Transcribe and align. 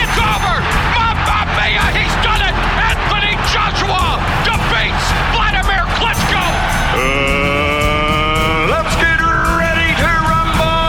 It's 0.00 0.16
over. 0.16 0.56
Mamma 0.96 1.44
mia, 1.60 1.84
he's 1.92 2.14
done 2.24 2.40
it. 2.40 2.54
Anthony 2.88 3.36
Joshua 3.52 4.16
defeats 4.48 5.06
Vladimir 5.36 5.84
Klitschko. 6.00 6.40
Uh, 6.96 8.64
let's 8.72 8.94
get 8.96 9.20
ready 9.20 9.92
to 10.00 10.10
rumble. 10.24 10.80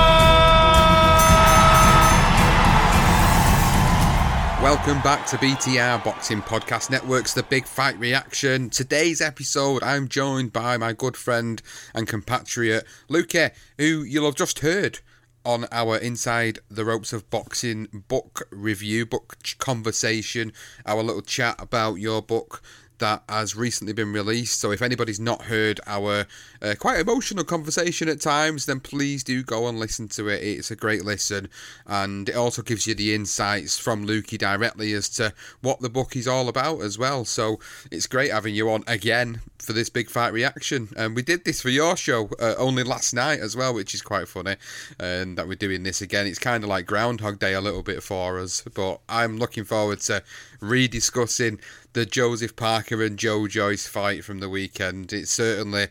Welcome 4.64 5.02
back 5.03 5.25
to 5.28 5.38
BTR 5.38 6.03
Boxing 6.06 6.42
Podcast 6.42 6.90
Network's 6.90 7.34
The 7.34 7.44
Big 7.44 7.66
Fight 7.66 8.00
Reaction. 8.00 8.70
Today's 8.70 9.20
episode, 9.20 9.84
I'm 9.84 10.08
joined 10.08 10.53
by 10.53 10.78
my 10.78 10.94
good 10.94 11.18
friend 11.18 11.62
and 11.94 12.08
compatriot 12.08 12.86
Luke, 13.09 13.34
who 13.78 14.03
you'll 14.03 14.25
have 14.25 14.36
just 14.36 14.59
heard 14.59 15.00
on 15.45 15.66
our 15.72 15.97
Inside 15.97 16.59
the 16.70 16.86
Ropes 16.86 17.14
of 17.14 17.30
Boxing 17.30 17.88
book 18.08 18.47
review, 18.52 19.06
book 19.06 19.38
conversation, 19.57 20.53
our 20.85 21.02
little 21.03 21.22
chat 21.22 21.56
about 21.59 21.96
your 21.96 22.22
book 22.22 22.62
that 23.01 23.23
has 23.28 23.56
recently 23.56 23.94
been 23.94 24.13
released. 24.13 24.59
So 24.59 24.72
if 24.72 24.81
anybody's 24.81 25.19
not 25.19 25.44
heard 25.44 25.81
our 25.85 26.25
uh, 26.62 26.75
quite 26.79 27.00
emotional 27.00 27.44
conversation 27.44 28.07
at 28.07 28.22
times, 28.22 28.66
then 28.67 28.79
please 28.79 29.23
do 29.23 29.44
go 29.44 29.67
and 29.67 29.78
listen 29.78 30.07
to 30.09 30.29
it. 30.29 30.41
It's 30.44 30.72
a 30.72 30.75
great 30.75 31.03
listen, 31.03 31.50
and 31.85 32.29
it 32.29 32.35
also 32.35 32.61
gives 32.61 32.88
you 32.88 32.95
the 32.95 33.13
insights 33.13 33.78
from 33.78 34.07
Lukey 34.07 34.38
directly 34.38 34.94
as 34.94 35.09
to 35.09 35.34
what 35.61 35.81
the 35.81 35.90
book 35.90 36.16
is 36.16 36.28
all 36.28 36.47
about 36.47 36.81
as 36.81 36.97
well. 36.97 37.25
So 37.25 37.59
it's 37.91 38.07
great 38.07 38.31
having 38.31 38.56
you 38.56 38.69
on 38.72 38.84
again 38.88 39.41
for 39.59 39.73
this 39.73 39.90
big 39.90 40.09
fight 40.09 40.34
reaction. 40.34 40.90
And 40.95 41.16
we 41.16 41.22
did 41.22 41.45
this 41.45 41.61
for 41.61 41.69
your 41.69 41.97
show 41.97 42.29
uh, 42.40 42.56
only 42.57 42.84
last 42.84 43.13
night 43.13 43.40
as 43.40 43.56
well, 43.56 43.73
which 43.73 43.94
is 43.94 44.01
quite 44.01 44.28
funny. 44.28 44.56
And 45.00 45.38
that 45.38 45.47
we're 45.47 45.56
doing 45.56 45.84
this 45.84 46.01
again. 46.01 46.28
It's 46.28 46.40
kind 46.40 46.63
of 46.63 46.69
like 46.69 46.85
Groundhog 46.85 47.40
Day 47.40 47.53
a 47.53 47.61
little 47.61 47.84
bit 47.84 48.03
for 48.03 48.40
us, 48.40 48.63
but 48.73 49.01
I'm 49.09 49.38
looking 49.38 49.63
forward 49.63 50.01
to 50.01 50.23
rediscussing 50.61 51.59
the 51.94 52.05
Joseph 52.05 52.55
Parker 52.55 53.03
and 53.03 53.17
Joe 53.17 53.47
Joyce 53.47 53.88
fight 53.88 54.23
from 54.23 54.39
the 54.39 54.49
weekend. 54.49 55.11
It's 55.11 55.31
certainly, 55.31 55.88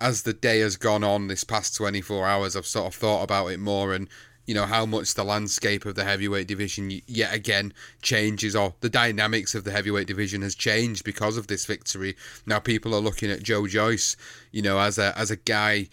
as 0.00 0.22
the 0.22 0.32
day 0.32 0.60
has 0.60 0.76
gone 0.76 1.04
on 1.04 1.28
this 1.28 1.44
past 1.44 1.76
24 1.76 2.26
hours, 2.26 2.56
I've 2.56 2.66
sort 2.66 2.86
of 2.86 2.94
thought 2.94 3.22
about 3.22 3.48
it 3.48 3.60
more 3.60 3.92
and, 3.92 4.08
you 4.46 4.54
know, 4.54 4.66
how 4.66 4.86
much 4.86 5.14
the 5.14 5.24
landscape 5.24 5.84
of 5.84 5.94
the 5.94 6.04
heavyweight 6.04 6.48
division 6.48 7.00
yet 7.06 7.34
again 7.34 7.72
changes 8.02 8.56
or 8.56 8.74
the 8.80 8.88
dynamics 8.88 9.54
of 9.54 9.64
the 9.64 9.72
heavyweight 9.72 10.06
division 10.06 10.42
has 10.42 10.54
changed 10.54 11.04
because 11.04 11.36
of 11.36 11.46
this 11.46 11.66
victory. 11.66 12.16
Now 12.46 12.58
people 12.58 12.94
are 12.94 13.00
looking 13.00 13.30
at 13.30 13.42
Joe 13.42 13.66
Joyce, 13.66 14.16
you 14.50 14.62
know, 14.62 14.78
as 14.78 14.98
a 14.98 15.16
as 15.18 15.30
a 15.30 15.36
guy 15.36 15.88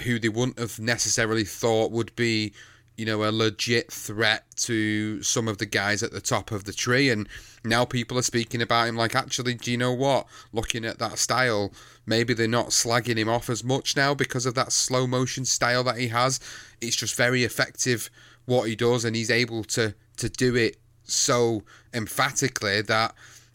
who 0.00 0.18
they 0.18 0.28
wouldn't 0.28 0.58
have 0.58 0.78
necessarily 0.78 1.44
thought 1.44 1.90
would 1.90 2.14
be 2.16 2.52
you 2.98 3.06
know, 3.06 3.22
a 3.22 3.30
legit 3.30 3.92
threat 3.92 4.44
to 4.56 5.22
some 5.22 5.46
of 5.46 5.58
the 5.58 5.66
guys 5.66 6.02
at 6.02 6.10
the 6.10 6.20
top 6.20 6.50
of 6.50 6.64
the 6.64 6.72
tree. 6.72 7.08
And 7.10 7.28
now 7.64 7.84
people 7.84 8.18
are 8.18 8.22
speaking 8.22 8.60
about 8.60 8.88
him 8.88 8.96
like, 8.96 9.14
actually, 9.14 9.54
do 9.54 9.70
you 9.70 9.78
know 9.78 9.92
what? 9.92 10.26
Looking 10.52 10.84
at 10.84 10.98
that 10.98 11.18
style, 11.18 11.72
maybe 12.04 12.34
they're 12.34 12.48
not 12.48 12.70
slagging 12.70 13.16
him 13.16 13.28
off 13.28 13.48
as 13.48 13.62
much 13.62 13.96
now 13.96 14.14
because 14.14 14.46
of 14.46 14.54
that 14.56 14.72
slow 14.72 15.06
motion 15.06 15.44
style 15.44 15.84
that 15.84 15.98
he 15.98 16.08
has. 16.08 16.40
It's 16.80 16.96
just 16.96 17.14
very 17.14 17.44
effective 17.44 18.10
what 18.46 18.68
he 18.68 18.74
does, 18.74 19.04
and 19.04 19.14
he's 19.14 19.30
able 19.30 19.62
to 19.64 19.94
to 20.16 20.28
do 20.28 20.56
it 20.56 20.78
so 21.04 21.62
emphatically 21.94 22.82
that 22.82 23.14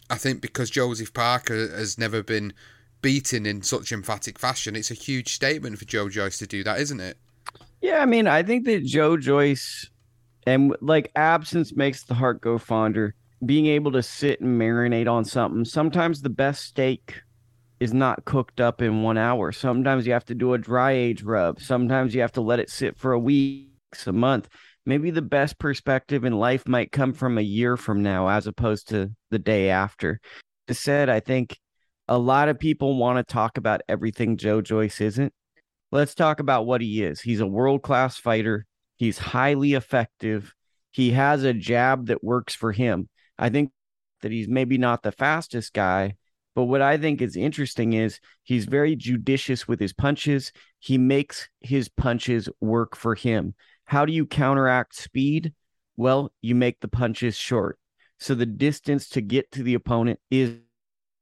I 0.10 0.16
think 0.16 0.40
because 0.40 0.70
Joseph 0.70 1.14
Parker 1.14 1.68
has 1.76 1.98
never 1.98 2.24
been 2.24 2.54
beaten 3.02 3.46
in 3.46 3.62
such 3.62 3.92
emphatic 3.92 4.40
fashion, 4.40 4.78
it's 4.78 4.92
a 4.92 4.94
huge 4.94 5.34
statement 5.34 5.80
for 5.80 5.86
Joe 5.86 6.08
Joyce 6.08 6.38
to 6.38 6.48
do 6.48 6.64
that, 6.64 6.80
isn't 6.80 7.02
it? 7.02 7.18
Yeah, 7.84 8.00
I 8.00 8.06
mean, 8.06 8.28
I 8.28 8.44
think 8.44 8.64
that 8.68 8.86
Joe 8.86 9.18
Joyce 9.18 9.90
and 10.48 10.74
like 10.80 11.12
absence 11.18 11.76
makes 11.76 12.06
the 12.06 12.14
heart 12.14 12.40
go 12.40 12.58
fonder. 12.58 13.14
Being 13.46 13.66
able 13.66 13.92
to 13.92 14.02
sit 14.02 14.40
and 14.40 14.58
marinate 14.58 15.12
on 15.12 15.26
something. 15.26 15.66
Sometimes 15.66 16.22
the 16.22 16.30
best 16.30 16.64
steak 16.64 17.20
is 17.82 17.94
not 17.94 18.24
cooked 18.24 18.62
up 18.62 18.82
in 18.82 19.04
one 19.04 19.18
hour. 19.18 19.52
Sometimes 19.52 20.08
you 20.08 20.14
have 20.14 20.24
to 20.28 20.34
do 20.34 20.54
a 20.54 20.58
dry 20.58 20.92
age 20.92 21.24
rub. 21.24 21.60
Sometimes 21.60 22.16
you 22.16 22.22
have 22.22 22.32
to 22.32 22.42
let 22.42 22.62
it 22.62 22.70
sit 22.70 22.98
for 22.98 23.12
a 23.12 23.20
week, 23.20 23.68
a 24.08 24.14
month. 24.14 24.48
Maybe 24.86 25.12
the 25.12 25.22
best 25.22 25.60
perspective 25.60 26.24
in 26.24 26.40
life 26.40 26.66
might 26.66 26.94
come 26.94 27.12
from 27.12 27.38
a 27.38 27.42
year 27.42 27.76
from 27.76 28.02
now 28.02 28.30
as 28.30 28.48
opposed 28.48 28.88
to 28.90 29.12
the 29.30 29.40
day 29.40 29.70
after. 29.70 30.22
To 30.70 30.74
said, 30.74 31.10
I 31.10 31.20
think 31.20 31.60
a 32.08 32.18
lot 32.18 32.48
of 32.48 32.58
people 32.58 32.96
want 32.96 33.18
to 33.18 33.34
talk 33.34 33.58
about 33.58 33.82
everything 33.90 34.38
Joe 34.38 34.62
Joyce 34.62 35.02
isn't 35.02 35.34
let's 35.94 36.16
talk 36.16 36.40
about 36.40 36.66
what 36.66 36.82
he 36.82 37.04
is. 37.04 37.22
He's 37.22 37.40
a 37.40 37.48
world 37.48 37.84
class 37.84 38.18
fighter. 38.18 38.66
He's 38.96 39.20
highly 39.20 39.74
effective. 39.74 40.54
He 40.90 41.12
has 41.12 41.44
a 41.44 41.54
jab 41.54 42.08
that 42.08 42.24
works 42.24 42.56
for 42.56 42.72
him. 42.72 43.10
I 43.38 43.50
think 43.50 43.72
that 44.22 44.32
he's 44.32 44.48
maybe 44.48 44.80
not 44.80 45.04
the 45.04 45.12
fastest 45.12 45.74
guy, 45.74 46.16
but 46.56 46.64
what 46.64 46.82
I 46.82 46.98
think 46.98 47.22
is 47.22 47.36
interesting 47.36 47.94
is 47.94 48.20
he's 48.42 48.66
very 48.66 48.96
judicious 48.96 49.68
with 49.68 49.80
his 49.80 49.94
punches. 49.94 50.52
He 50.80 50.98
makes 50.98 51.48
his 51.62 51.90
punches 51.90 52.50
work 52.60 52.96
for 52.96 53.14
him. 53.14 53.54
How 53.86 54.06
do 54.06 54.14
you 54.14 54.26
counteract 54.26 54.96
speed? 54.96 55.54
Well, 55.96 56.32
you 56.42 56.56
make 56.56 56.80
the 56.80 56.88
punches 56.88 57.36
short. 57.36 57.78
So 58.20 58.34
the 58.34 58.48
distance 58.48 59.10
to 59.10 59.22
get 59.22 59.52
to 59.52 59.62
the 59.64 59.76
opponent 59.76 60.20
is 60.32 60.56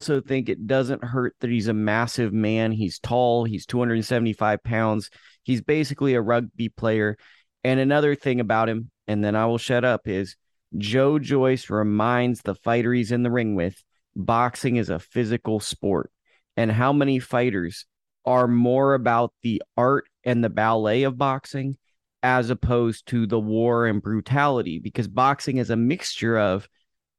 also 0.01 0.19
think 0.19 0.49
it 0.49 0.65
doesn't 0.65 1.03
hurt 1.03 1.35
that 1.41 1.51
he's 1.51 1.67
a 1.67 1.73
massive 1.75 2.33
man. 2.33 2.71
He's 2.71 2.97
tall, 2.97 3.45
he's 3.45 3.67
275 3.67 4.63
pounds. 4.63 5.11
He's 5.43 5.61
basically 5.61 6.15
a 6.15 6.21
rugby 6.21 6.69
player. 6.69 7.17
And 7.63 7.79
another 7.79 8.15
thing 8.15 8.39
about 8.39 8.67
him, 8.67 8.89
and 9.07 9.23
then 9.23 9.35
I 9.35 9.45
will 9.45 9.59
shut 9.59 9.85
up, 9.85 10.07
is 10.07 10.35
Joe 10.75 11.19
Joyce 11.19 11.69
reminds 11.69 12.41
the 12.41 12.55
fighter 12.55 12.91
he's 12.91 13.11
in 13.11 13.21
the 13.21 13.29
ring 13.29 13.53
with 13.53 13.75
boxing 14.15 14.77
is 14.77 14.89
a 14.89 14.97
physical 14.97 15.59
sport. 15.59 16.11
And 16.57 16.71
how 16.71 16.93
many 16.93 17.19
fighters 17.19 17.85
are 18.25 18.47
more 18.47 18.95
about 18.95 19.33
the 19.43 19.61
art 19.77 20.05
and 20.23 20.43
the 20.43 20.49
ballet 20.49 21.03
of 21.03 21.19
boxing 21.19 21.77
as 22.23 22.49
opposed 22.49 23.07
to 23.09 23.27
the 23.27 23.39
war 23.39 23.85
and 23.85 24.01
brutality? 24.01 24.79
Because 24.79 25.07
boxing 25.07 25.57
is 25.57 25.69
a 25.69 25.75
mixture 25.75 26.39
of 26.39 26.67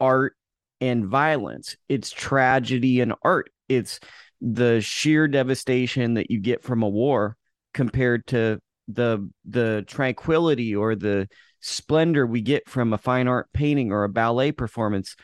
art 0.01 0.35
and 0.83 1.07
violence. 1.07 1.77
It's 1.89 2.11
tragedy 2.11 3.01
and 3.01 3.15
art. 3.23 3.51
It's 3.69 4.01
the 4.41 4.81
sheer 4.81 5.29
devastation 5.29 6.15
that 6.15 6.31
you 6.31 6.41
get 6.41 6.65
from 6.65 6.83
a 6.83 6.89
war, 6.89 7.37
compared 7.73 8.27
to 8.27 8.59
the 8.89 9.31
the 9.45 9.85
tranquility 9.87 10.75
or 10.75 10.97
the 10.97 11.29
splendor 11.61 12.27
we 12.27 12.41
get 12.41 12.69
from 12.69 12.93
a 12.93 12.99
fine 12.99 13.29
art 13.29 13.49
painting 13.55 13.93
or 13.93 14.03
a 14.03 14.09
ballet 14.09 14.51
performance. 14.51 15.15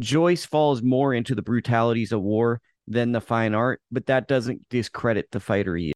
Joyce 0.00 0.44
falls 0.44 0.82
more 0.82 1.14
into 1.14 1.34
the 1.34 1.42
brutalities 1.42 2.12
of 2.12 2.20
war 2.20 2.60
than 2.88 3.12
the 3.12 3.20
fine 3.20 3.54
art, 3.54 3.80
but 3.90 4.06
that 4.06 4.28
doesn't 4.28 4.68
discredit 4.68 5.30
the 5.30 5.40
fighter 5.40 5.76
he. 5.76 5.95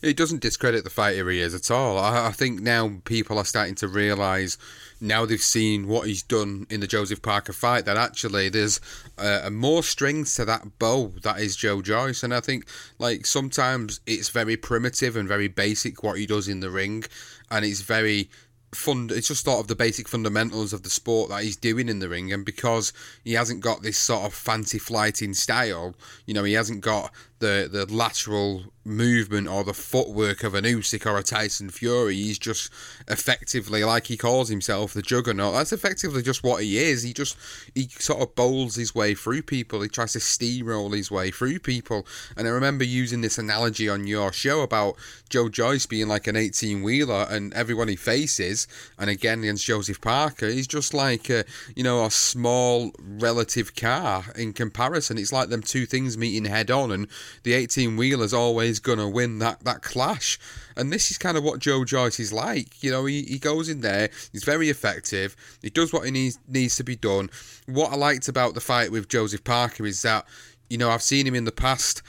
It 0.00 0.16
doesn't 0.16 0.42
discredit 0.42 0.84
the 0.84 0.90
fighter 0.90 1.28
he 1.28 1.40
is 1.40 1.54
at 1.54 1.70
all. 1.70 1.98
I, 1.98 2.28
I 2.28 2.32
think 2.32 2.60
now 2.60 3.00
people 3.04 3.38
are 3.38 3.44
starting 3.44 3.74
to 3.76 3.88
realise, 3.88 4.56
now 5.00 5.26
they've 5.26 5.40
seen 5.40 5.88
what 5.88 6.06
he's 6.06 6.22
done 6.22 6.66
in 6.70 6.80
the 6.80 6.86
Joseph 6.86 7.22
Parker 7.22 7.52
fight, 7.52 7.84
that 7.86 7.96
actually 7.96 8.48
there's 8.48 8.80
uh, 9.18 9.48
more 9.50 9.82
strings 9.82 10.34
to 10.36 10.44
that 10.44 10.78
bow 10.78 11.12
that 11.22 11.40
is 11.40 11.56
Joe 11.56 11.82
Joyce. 11.82 12.22
And 12.22 12.32
I 12.32 12.40
think, 12.40 12.66
like, 12.98 13.26
sometimes 13.26 14.00
it's 14.06 14.28
very 14.28 14.56
primitive 14.56 15.16
and 15.16 15.26
very 15.28 15.48
basic 15.48 16.02
what 16.02 16.18
he 16.18 16.26
does 16.26 16.48
in 16.48 16.60
the 16.60 16.70
ring, 16.70 17.04
and 17.50 17.64
it's 17.64 17.80
very 17.80 18.30
fund 18.74 19.10
it's 19.10 19.28
just 19.28 19.44
sort 19.44 19.60
of 19.60 19.66
the 19.66 19.74
basic 19.74 20.06
fundamentals 20.06 20.72
of 20.72 20.82
the 20.82 20.90
sport 20.90 21.30
that 21.30 21.42
he's 21.42 21.56
doing 21.56 21.88
in 21.88 22.00
the 22.00 22.08
ring 22.08 22.32
and 22.32 22.44
because 22.44 22.92
he 23.24 23.32
hasn't 23.32 23.62
got 23.62 23.82
this 23.82 23.96
sort 23.96 24.26
of 24.26 24.34
fancy 24.34 24.78
flighting 24.78 25.32
style 25.32 25.94
you 26.26 26.34
know 26.34 26.44
he 26.44 26.52
hasn't 26.52 26.82
got 26.82 27.10
the 27.38 27.68
the 27.70 27.86
lateral 27.92 28.64
movement 28.88 29.46
or 29.46 29.62
the 29.62 29.74
footwork 29.74 30.42
of 30.42 30.54
an 30.54 30.64
Usyk 30.64 31.06
or 31.06 31.18
a 31.18 31.22
Tyson 31.22 31.68
Fury. 31.68 32.14
He's 32.14 32.38
just 32.38 32.72
effectively, 33.06 33.84
like 33.84 34.06
he 34.06 34.16
calls 34.16 34.48
himself, 34.48 34.94
the 34.94 35.02
juggernaut. 35.02 35.54
That's 35.54 35.72
effectively 35.72 36.22
just 36.22 36.42
what 36.42 36.62
he 36.62 36.78
is. 36.78 37.02
He 37.02 37.12
just 37.12 37.36
he 37.74 37.88
sort 37.88 38.22
of 38.22 38.34
bowls 38.34 38.74
his 38.74 38.94
way 38.94 39.14
through 39.14 39.42
people. 39.42 39.82
He 39.82 39.88
tries 39.88 40.14
to 40.14 40.18
steamroll 40.18 40.96
his 40.96 41.10
way 41.10 41.30
through 41.30 41.60
people. 41.60 42.06
And 42.36 42.48
I 42.48 42.50
remember 42.50 42.84
using 42.84 43.20
this 43.20 43.38
analogy 43.38 43.88
on 43.88 44.06
your 44.06 44.32
show 44.32 44.62
about 44.62 44.96
Joe 45.28 45.48
Joyce 45.48 45.86
being 45.86 46.08
like 46.08 46.26
an 46.26 46.36
18 46.36 46.82
wheeler, 46.82 47.26
and 47.28 47.52
everyone 47.54 47.88
he 47.88 47.96
faces, 47.96 48.66
and 48.98 49.10
again 49.10 49.40
against 49.40 49.66
Joseph 49.66 50.00
Parker, 50.00 50.48
he's 50.48 50.66
just 50.66 50.94
like 50.94 51.28
a 51.28 51.44
you 51.76 51.84
know 51.84 52.04
a 52.04 52.10
small 52.10 52.92
relative 52.98 53.76
car 53.76 54.24
in 54.34 54.52
comparison. 54.52 55.18
It's 55.18 55.32
like 55.32 55.50
them 55.50 55.62
two 55.62 55.86
things 55.86 56.16
meeting 56.16 56.46
head 56.46 56.70
on, 56.70 56.90
and 56.90 57.08
the 57.42 57.54
18 57.54 57.96
wheeler's 57.96 58.32
always 58.32 58.78
going 58.78 58.98
to 58.98 59.08
win 59.08 59.38
that, 59.38 59.64
that 59.64 59.82
clash. 59.82 60.38
And 60.76 60.92
this 60.92 61.10
is 61.10 61.18
kind 61.18 61.36
of 61.36 61.44
what 61.44 61.60
Joe 61.60 61.84
Joyce 61.84 62.20
is 62.20 62.32
like. 62.32 62.82
You 62.82 62.90
know, 62.90 63.04
he, 63.06 63.22
he 63.22 63.38
goes 63.38 63.68
in 63.68 63.80
there, 63.80 64.10
he's 64.32 64.44
very 64.44 64.68
effective, 64.70 65.36
he 65.62 65.70
does 65.70 65.92
what 65.92 66.04
he 66.04 66.10
needs, 66.10 66.38
needs 66.48 66.76
to 66.76 66.84
be 66.84 66.96
done. 66.96 67.30
What 67.66 67.92
I 67.92 67.96
liked 67.96 68.28
about 68.28 68.54
the 68.54 68.60
fight 68.60 68.92
with 68.92 69.08
Joseph 69.08 69.44
Parker 69.44 69.86
is 69.86 70.02
that, 70.02 70.26
you 70.70 70.78
know, 70.78 70.90
I've 70.90 71.02
seen 71.02 71.26
him 71.26 71.34
in 71.34 71.44
the 71.44 71.52
past 71.52 72.02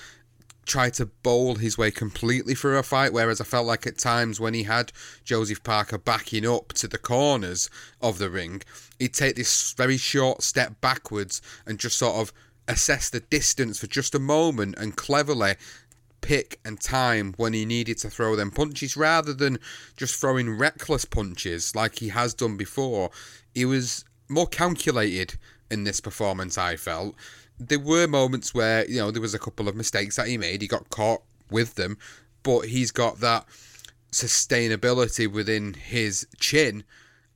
try 0.70 0.90
to 0.92 1.08
bowl 1.08 1.56
his 1.56 1.78
way 1.78 1.90
completely 1.90 2.54
through 2.54 2.78
a 2.78 2.84
fight, 2.84 3.12
whereas 3.12 3.42
I 3.42 3.44
felt 3.44 3.66
like 3.66 3.88
at 3.88 3.98
times 3.98 4.40
when 4.40 4.54
he 4.54 4.64
had 4.64 4.92
Joseph 5.24 5.64
Parker 5.64 5.98
backing 5.98 6.48
up 6.48 6.74
to 6.74 6.88
the 6.88 7.00
corners 7.00 7.70
of 8.02 8.20
the 8.20 8.30
ring, 8.30 8.62
he'd 9.00 9.14
take 9.16 9.36
this 9.36 9.74
very 9.74 9.98
short 9.98 10.44
step 10.44 10.80
backwards 10.80 11.42
and 11.66 11.80
just 11.80 11.98
sort 11.98 12.16
of 12.16 12.32
assess 12.70 13.10
the 13.10 13.20
distance 13.20 13.80
for 13.80 13.88
just 13.88 14.16
a 14.16 14.20
moment 14.20 14.76
and 14.78 14.96
cleverly 14.96 15.56
pick 16.22 16.60
and 16.64 16.80
time 16.80 17.34
when 17.38 17.54
he 17.54 17.66
needed 17.66 17.98
to 17.98 18.10
throw 18.10 18.36
them 18.36 18.52
punches 18.52 18.96
rather 18.96 19.34
than 19.34 19.58
just 19.98 20.16
throwing 20.16 20.58
reckless 20.58 21.04
punches 21.04 21.76
like 21.76 22.00
he 22.00 22.10
has 22.10 22.34
done 22.34 22.56
before. 22.56 23.10
He 23.54 23.66
was 23.66 24.06
more 24.30 24.48
calculated 24.48 25.38
in 25.72 25.84
this 25.84 26.00
performance, 26.00 26.58
I 26.58 26.76
felt. 26.76 27.16
There 27.60 27.80
were 27.80 28.08
moments 28.08 28.54
where, 28.54 28.88
you 28.90 29.00
know, 29.00 29.12
there 29.12 29.22
was 29.22 29.34
a 29.34 29.40
couple 29.40 29.68
of 29.68 29.76
mistakes 29.76 30.16
that 30.16 30.28
he 30.28 30.38
made. 30.38 30.62
He 30.62 30.68
got 30.68 30.90
caught 30.90 31.24
with 31.50 31.76
them, 31.76 31.98
but 32.44 32.62
he's 32.68 32.92
got 32.92 33.20
that 33.20 33.46
sustainability 34.12 35.32
within 35.32 35.74
his 35.74 36.28
chin 36.40 36.84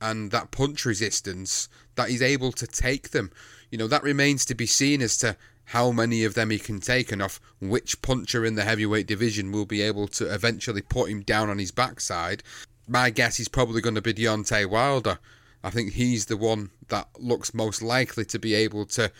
and 0.00 0.30
that 0.30 0.50
punch 0.50 0.84
resistance 0.84 1.68
that 1.96 2.08
he's 2.08 2.22
able 2.22 2.52
to 2.52 2.66
take 2.66 3.10
them 3.10 3.30
you 3.74 3.78
know, 3.78 3.88
that 3.88 4.04
remains 4.04 4.44
to 4.44 4.54
be 4.54 4.66
seen 4.66 5.02
as 5.02 5.16
to 5.18 5.36
how 5.64 5.90
many 5.90 6.22
of 6.22 6.34
them 6.34 6.50
he 6.50 6.60
can 6.60 6.78
take 6.78 7.10
and 7.10 7.20
off 7.20 7.40
which 7.60 8.00
puncher 8.02 8.44
in 8.44 8.54
the 8.54 8.62
heavyweight 8.62 9.08
division 9.08 9.50
will 9.50 9.64
be 9.64 9.82
able 9.82 10.06
to 10.06 10.32
eventually 10.32 10.80
put 10.80 11.10
him 11.10 11.22
down 11.22 11.50
on 11.50 11.58
his 11.58 11.72
backside. 11.72 12.44
My 12.86 13.10
guess 13.10 13.40
is 13.40 13.48
probably 13.48 13.80
going 13.80 13.96
to 13.96 14.00
be 14.00 14.14
Deontay 14.14 14.70
Wilder. 14.70 15.18
I 15.64 15.70
think 15.70 15.94
he's 15.94 16.26
the 16.26 16.36
one 16.36 16.70
that 16.86 17.08
looks 17.18 17.52
most 17.52 17.82
likely 17.82 18.24
to 18.26 18.38
be 18.38 18.54
able 18.54 18.86
to, 18.86 19.10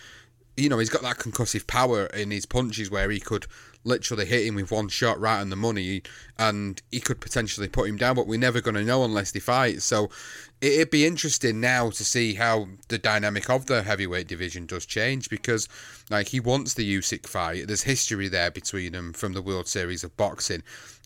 you 0.56 0.68
know, 0.68 0.78
he's 0.78 0.88
got 0.88 1.02
that 1.02 1.18
concussive 1.18 1.66
power 1.66 2.06
in 2.06 2.30
his 2.30 2.46
punches 2.46 2.92
where 2.92 3.10
he 3.10 3.18
could 3.18 3.48
literally 3.84 4.24
hit 4.26 4.46
him 4.46 4.56
with 4.56 4.70
one 4.70 4.88
shot 4.88 5.20
right 5.20 5.40
on 5.40 5.50
the 5.50 5.56
money 5.56 6.02
and 6.38 6.82
he 6.90 7.00
could 7.00 7.20
potentially 7.20 7.68
put 7.68 7.88
him 7.88 7.96
down, 7.96 8.16
but 8.16 8.26
we're 8.26 8.38
never 8.38 8.60
going 8.60 8.74
to 8.74 8.82
know 8.82 9.04
unless 9.04 9.30
they 9.30 9.40
fight. 9.40 9.82
So 9.82 10.10
it'd 10.60 10.90
be 10.90 11.06
interesting 11.06 11.60
now 11.60 11.90
to 11.90 12.04
see 12.04 12.34
how 12.34 12.68
the 12.88 12.98
dynamic 12.98 13.48
of 13.50 13.66
the 13.66 13.82
heavyweight 13.82 14.26
division 14.26 14.66
does 14.66 14.86
change 14.86 15.28
because, 15.28 15.68
like, 16.10 16.28
he 16.28 16.40
wants 16.40 16.74
the 16.74 16.98
Usyk 16.98 17.26
fight. 17.26 17.66
There's 17.66 17.82
history 17.82 18.28
there 18.28 18.50
between 18.50 18.92
them 18.92 19.12
from 19.12 19.34
the 19.34 19.42
World 19.42 19.68
Series 19.68 20.02
of 20.02 20.16
Boxing. 20.16 20.62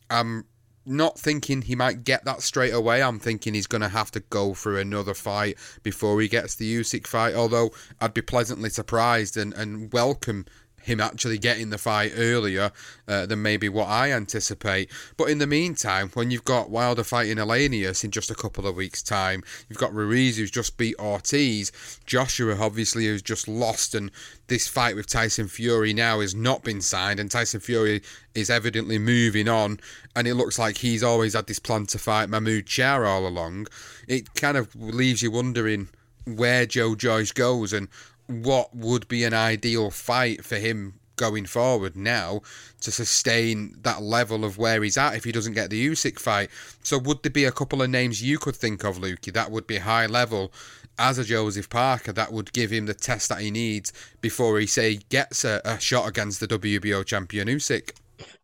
I'm 0.09 0.47
not 0.87 1.19
thinking 1.19 1.63
he 1.63 1.75
might 1.75 2.05
get 2.05 2.25
that 2.25 2.41
straight 2.41 2.73
away. 2.73 3.03
I'm 3.03 3.19
thinking 3.19 3.53
he's 3.53 3.67
going 3.67 3.83
to 3.83 3.89
have 3.89 4.11
to 4.13 4.21
go 4.21 4.55
through 4.55 4.79
another 4.79 5.15
fight 5.15 5.59
before 5.83 6.21
he 6.21 6.29
gets 6.29 6.55
the 6.55 6.81
Usyk 6.81 7.07
fight. 7.07 7.35
Although 7.35 7.71
I'd 8.01 8.15
be 8.15 8.23
pleasantly 8.23 8.71
surprised 8.71 9.37
and, 9.37 9.53
and 9.53 9.93
welcome 9.93 10.47
him 10.88 11.00
actually 11.00 11.38
getting 11.38 11.70
the 11.70 11.79
fight 11.79 12.12
earlier 12.17 12.73
uh, 13.06 13.26
than 13.26 13.43
maybe 13.43 13.69
what 13.69 13.87
I 13.88 14.12
anticipate. 14.12 14.90
But 15.17 15.31
in 15.31 15.38
the 15.38 15.46
meantime, 15.46 16.11
when 16.14 16.31
you've 16.31 16.44
got 16.44 16.70
Wilder 16.70 17.05
fighting 17.05 17.37
Helenius 17.37 18.05
in 18.05 18.11
just 18.11 18.31
a 18.31 18.35
couple 18.35 18.67
of 18.67 18.76
weeks' 18.76 19.02
time, 19.02 19.43
you've 19.69 19.79
got 19.79 19.94
Ruiz 19.94 20.37
who's 20.37 20.50
just 20.50 20.76
beat 20.76 20.96
Ortiz, 20.99 21.70
Joshua 22.06 22.56
obviously 22.58 23.06
who's 23.06 23.23
just 23.23 23.46
lost, 23.46 23.94
and 23.94 24.11
this 24.49 24.67
fight 24.67 24.96
with 24.96 25.06
Tyson 25.06 25.49
Fury 25.49 25.93
now 25.93 26.20
has 26.20 26.35
not 26.35 26.64
been 26.64 26.81
signed, 26.81 27.20
and 27.20 27.31
Tyson 27.31 27.61
Fury 27.61 28.02
is 28.34 28.50
evidently 28.50 28.99
moving 28.99 29.49
on, 29.49 29.79
and 30.17 30.26
it 30.26 30.34
looks 30.34 30.58
like 30.58 30.79
he's 30.79 31.02
always 31.02 31.34
had 31.34 31.46
this 31.46 31.58
plan 31.58 31.87
to 31.87 31.99
fight 31.99 32.29
Mahmoud 32.29 32.64
Charr 32.67 33.06
all 33.06 33.26
along. 33.26 33.67
It 34.06 34.34
kind 34.34 34.56
of 34.56 34.75
leaves 34.75 35.23
you 35.23 35.31
wondering 35.31 35.88
where 36.25 36.67
Joe 36.67 36.94
Joyce 36.94 37.32
goes 37.32 37.73
and 37.73 37.88
what 38.29 38.75
would 38.75 39.09
be 39.09 39.25
an 39.25 39.35
ideal 39.35 39.91
fight 39.91 40.45
for 40.45 40.57
him 40.57 40.95
going 41.17 41.45
forward 41.45 41.97
now 41.97 42.41
to 42.81 42.91
sustain 42.93 43.75
that 43.83 44.01
level 44.01 44.45
of 44.45 44.57
where 44.57 44.83
he's 44.83 44.97
at 44.97 45.17
if 45.17 45.25
he 45.25 45.33
doesn't 45.33 45.55
get 45.55 45.69
the 45.69 45.89
Usyk 45.89 46.19
fight. 46.19 46.49
So 46.82 46.97
would 46.99 47.23
there 47.23 47.31
be 47.31 47.44
a 47.44 47.53
couple 47.53 47.82
of 47.82 47.91
names 47.91 48.23
you 48.23 48.39
could 48.39 48.56
think 48.56 48.85
of, 48.85 48.99
Lukey, 48.99 49.32
that 49.32 49.51
would 49.51 49.67
be 49.67 49.79
high 49.79 50.06
level 50.06 50.53
as 50.99 51.19
a 51.19 51.25
Joseph 51.25 51.69
Parker 51.69 52.13
that 52.13 52.32
would 52.32 52.53
give 52.53 52.70
him 52.70 52.87
the 52.87 52.94
test 52.94 53.29
that 53.29 53.41
he 53.41 53.51
needs 53.51 53.93
before 54.20 54.58
he 54.58 54.67
say 54.67 55.01
gets 55.08 55.44
a, 55.44 55.61
a 55.65 55.79
shot 55.79 56.08
against 56.08 56.41
the 56.41 56.49
WBO 56.49 57.05
champion 57.05 57.49
Usyk? 57.49 57.93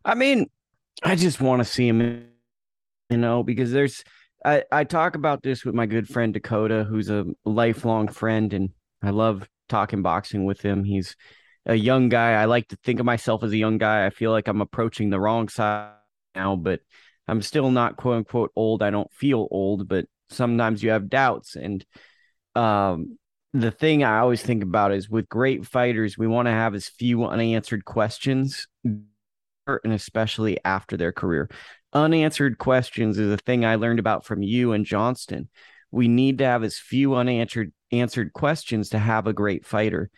I 0.03 0.15
mean, 0.15 0.49
I 1.03 1.15
just 1.15 1.41
want 1.41 1.61
to 1.61 1.65
see 1.65 1.87
him, 1.87 2.27
you 3.09 3.17
know, 3.17 3.43
because 3.43 3.71
there's 3.71 4.03
I, 4.45 4.63
I 4.71 4.83
talk 4.83 5.15
about 5.15 5.41
this 5.41 5.65
with 5.65 5.73
my 5.73 5.85
good 5.85 6.07
friend 6.07 6.33
Dakota, 6.33 6.85
who's 6.87 7.09
a 7.09 7.25
lifelong 7.45 8.07
friend, 8.07 8.53
and 8.53 8.69
I 9.01 9.09
love 9.09 9.49
talking 9.67 10.01
boxing 10.01 10.45
with 10.45 10.61
him. 10.61 10.83
He's 10.83 11.15
a 11.65 11.75
young 11.75 12.09
guy. 12.09 12.33
I 12.33 12.45
like 12.45 12.67
to 12.69 12.77
think 12.83 12.99
of 12.99 13.05
myself 13.05 13.43
as 13.43 13.51
a 13.51 13.57
young 13.57 13.77
guy. 13.77 14.05
I 14.05 14.09
feel 14.09 14.31
like 14.31 14.47
I'm 14.47 14.61
approaching 14.61 15.09
the 15.09 15.19
wrong 15.19 15.49
side 15.49 15.93
now, 16.35 16.55
but 16.55 16.81
I'm 17.27 17.41
still 17.41 17.71
not 17.71 17.97
quote 17.97 18.17
unquote 18.17 18.51
old. 18.55 18.83
I 18.83 18.91
don't 18.91 19.11
feel 19.11 19.47
old, 19.49 19.87
but 19.87 20.05
sometimes 20.29 20.83
you 20.83 20.91
have 20.91 21.09
doubts. 21.09 21.55
And 21.55 21.83
um, 22.55 23.17
the 23.53 23.71
thing 23.71 24.03
I 24.03 24.19
always 24.19 24.41
think 24.41 24.63
about 24.63 24.91
is 24.91 25.09
with 25.09 25.29
great 25.29 25.65
fighters, 25.65 26.17
we 26.17 26.27
want 26.27 26.47
to 26.47 26.51
have 26.51 26.75
as 26.75 26.87
few 26.87 27.25
unanswered 27.25 27.85
questions, 27.85 28.67
and 28.83 29.07
especially 29.67 30.59
after 30.63 30.97
their 30.97 31.11
career. 31.11 31.49
Unanswered 31.93 32.57
questions 32.57 33.17
is 33.17 33.31
a 33.31 33.37
thing 33.37 33.65
I 33.65 33.75
learned 33.75 33.99
about 33.99 34.25
from 34.25 34.43
you 34.43 34.73
and 34.73 34.85
Johnston. 34.85 35.49
We 35.91 36.07
need 36.07 36.39
to 36.39 36.45
have 36.45 36.63
as 36.63 36.77
few 36.77 37.15
unanswered 37.15 37.71
answered 37.91 38.33
questions 38.33 38.89
to 38.89 38.99
have 38.99 39.27
a 39.27 39.33
great 39.33 39.65
fighter. 39.65 40.09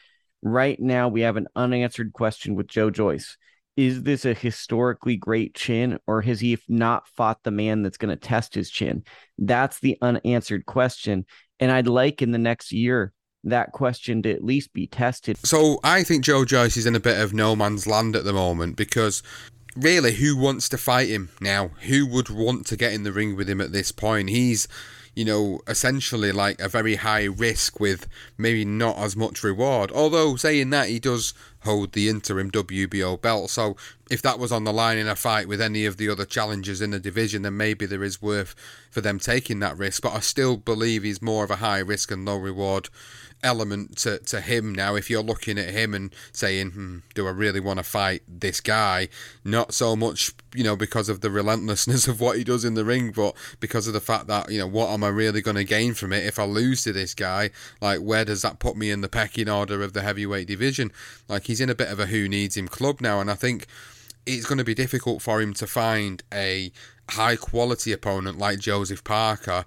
Right 0.41 0.79
now, 0.79 1.07
we 1.07 1.21
have 1.21 1.37
an 1.37 1.47
unanswered 1.55 2.13
question 2.13 2.55
with 2.55 2.67
Joe 2.67 2.89
Joyce. 2.89 3.37
Is 3.75 4.03
this 4.03 4.25
a 4.25 4.33
historically 4.33 5.17
great 5.17 5.53
chin, 5.53 5.99
or 6.07 6.21
has 6.21 6.39
he 6.39 6.57
not 6.67 7.07
fought 7.09 7.43
the 7.43 7.51
man 7.51 7.83
that's 7.83 7.97
going 7.97 8.09
to 8.09 8.27
test 8.27 8.55
his 8.55 8.71
chin? 8.71 9.03
That's 9.37 9.79
the 9.79 9.97
unanswered 10.01 10.65
question. 10.65 11.25
And 11.59 11.71
I'd 11.71 11.87
like 11.87 12.21
in 12.21 12.31
the 12.31 12.39
next 12.39 12.71
year 12.71 13.13
that 13.43 13.71
question 13.71 14.23
to 14.23 14.31
at 14.31 14.43
least 14.43 14.73
be 14.73 14.87
tested. 14.87 15.37
So 15.45 15.79
I 15.83 16.03
think 16.03 16.23
Joe 16.23 16.43
Joyce 16.43 16.77
is 16.77 16.85
in 16.85 16.95
a 16.95 16.99
bit 16.99 17.19
of 17.19 17.33
no 17.33 17.55
man's 17.55 17.87
land 17.87 18.15
at 18.15 18.23
the 18.23 18.33
moment 18.33 18.75
because 18.75 19.21
really, 19.75 20.13
who 20.13 20.35
wants 20.37 20.69
to 20.69 20.77
fight 20.77 21.09
him 21.09 21.29
now? 21.39 21.71
Who 21.81 22.07
would 22.07 22.29
want 22.29 22.65
to 22.67 22.77
get 22.77 22.93
in 22.93 23.03
the 23.03 23.11
ring 23.11 23.35
with 23.35 23.49
him 23.49 23.61
at 23.61 23.71
this 23.71 23.91
point? 23.91 24.29
He's 24.29 24.67
you 25.17 25.25
know, 25.25 25.59
essentially 25.65 26.31
like 26.31 26.61
a 26.61 26.69
very 26.69 26.97
high 26.97 27.23
risk 27.23 27.79
with 27.79 28.07
maybe 28.37 28.63
not 28.63 28.95
as 28.99 29.15
much 29.15 29.43
reward. 29.43 29.91
Although 29.91 30.35
saying 30.35 30.69
that, 30.69 30.89
he 30.89 30.99
does 30.99 31.33
hold 31.61 31.93
the 31.93 32.07
interim 32.07 32.51
WBO 32.51 33.19
belt. 33.19 33.49
So 33.49 33.75
if 34.11 34.21
that 34.21 34.37
was 34.37 34.51
on 34.51 34.63
the 34.63 34.71
line 34.71 34.99
in 34.99 35.07
a 35.07 35.15
fight 35.15 35.47
with 35.47 35.59
any 35.59 35.87
of 35.87 35.97
the 35.97 36.07
other 36.07 36.23
challengers 36.23 36.81
in 36.81 36.91
the 36.91 36.99
division, 36.99 37.41
then 37.41 37.57
maybe 37.57 37.87
there 37.87 38.03
is 38.03 38.21
worth 38.21 38.53
for 38.91 39.01
them 39.01 39.17
taking 39.17 39.59
that 39.61 39.75
risk. 39.75 40.03
But 40.03 40.13
I 40.13 40.19
still 40.19 40.55
believe 40.55 41.01
he's 41.01 41.19
more 41.19 41.43
of 41.43 41.49
a 41.49 41.55
high 41.55 41.79
risk 41.79 42.11
and 42.11 42.23
low 42.23 42.37
reward 42.37 42.89
element 43.43 43.97
to, 43.97 44.19
to 44.19 44.41
him 44.41 44.73
now. 44.73 44.95
If 44.95 45.09
you're 45.09 45.23
looking 45.23 45.57
at 45.57 45.69
him 45.69 45.93
and 45.93 46.13
saying, 46.31 46.71
hmm, 46.71 46.97
do 47.13 47.27
I 47.27 47.31
really 47.31 47.59
want 47.59 47.79
to 47.79 47.83
fight 47.83 48.23
this 48.27 48.61
guy? 48.61 49.09
Not 49.43 49.73
so 49.73 49.95
much, 49.95 50.33
you 50.53 50.63
know, 50.63 50.75
because 50.75 51.09
of 51.09 51.21
the 51.21 51.31
relentlessness 51.31 52.07
of 52.07 52.19
what 52.19 52.37
he 52.37 52.43
does 52.43 52.65
in 52.65 52.73
the 52.73 52.85
ring, 52.85 53.11
but 53.11 53.35
because 53.59 53.87
of 53.87 53.93
the 53.93 54.01
fact 54.01 54.27
that, 54.27 54.51
you 54.51 54.59
know, 54.59 54.67
what 54.67 54.89
am 54.89 55.03
I 55.03 55.09
really 55.09 55.41
going 55.41 55.57
to 55.57 55.63
gain 55.63 55.93
from 55.93 56.13
it 56.13 56.25
if 56.25 56.39
I 56.39 56.43
lose 56.43 56.83
to 56.83 56.93
this 56.93 57.13
guy? 57.13 57.51
Like, 57.81 57.99
where 57.99 58.25
does 58.25 58.41
that 58.41 58.59
put 58.59 58.75
me 58.75 58.91
in 58.91 59.01
the 59.01 59.09
pecking 59.09 59.49
order 59.49 59.81
of 59.81 59.93
the 59.93 60.01
heavyweight 60.01 60.47
division? 60.47 60.91
Like, 61.27 61.45
he's 61.45 61.61
in 61.61 61.69
a 61.69 61.75
bit 61.75 61.89
of 61.89 61.99
a 61.99 62.07
who 62.07 62.27
needs 62.27 62.57
him 62.57 62.67
club 62.67 63.01
now, 63.01 63.19
and 63.19 63.29
I 63.31 63.35
think 63.35 63.67
it's 64.25 64.45
going 64.45 64.57
to 64.57 64.63
be 64.63 64.75
difficult 64.75 65.21
for 65.21 65.41
him 65.41 65.53
to 65.53 65.65
find 65.65 66.21
a 66.33 66.71
high 67.11 67.37
quality 67.37 67.93
opponent 67.93 68.37
like 68.37 68.59
Joseph 68.59 69.03
Parker 69.03 69.65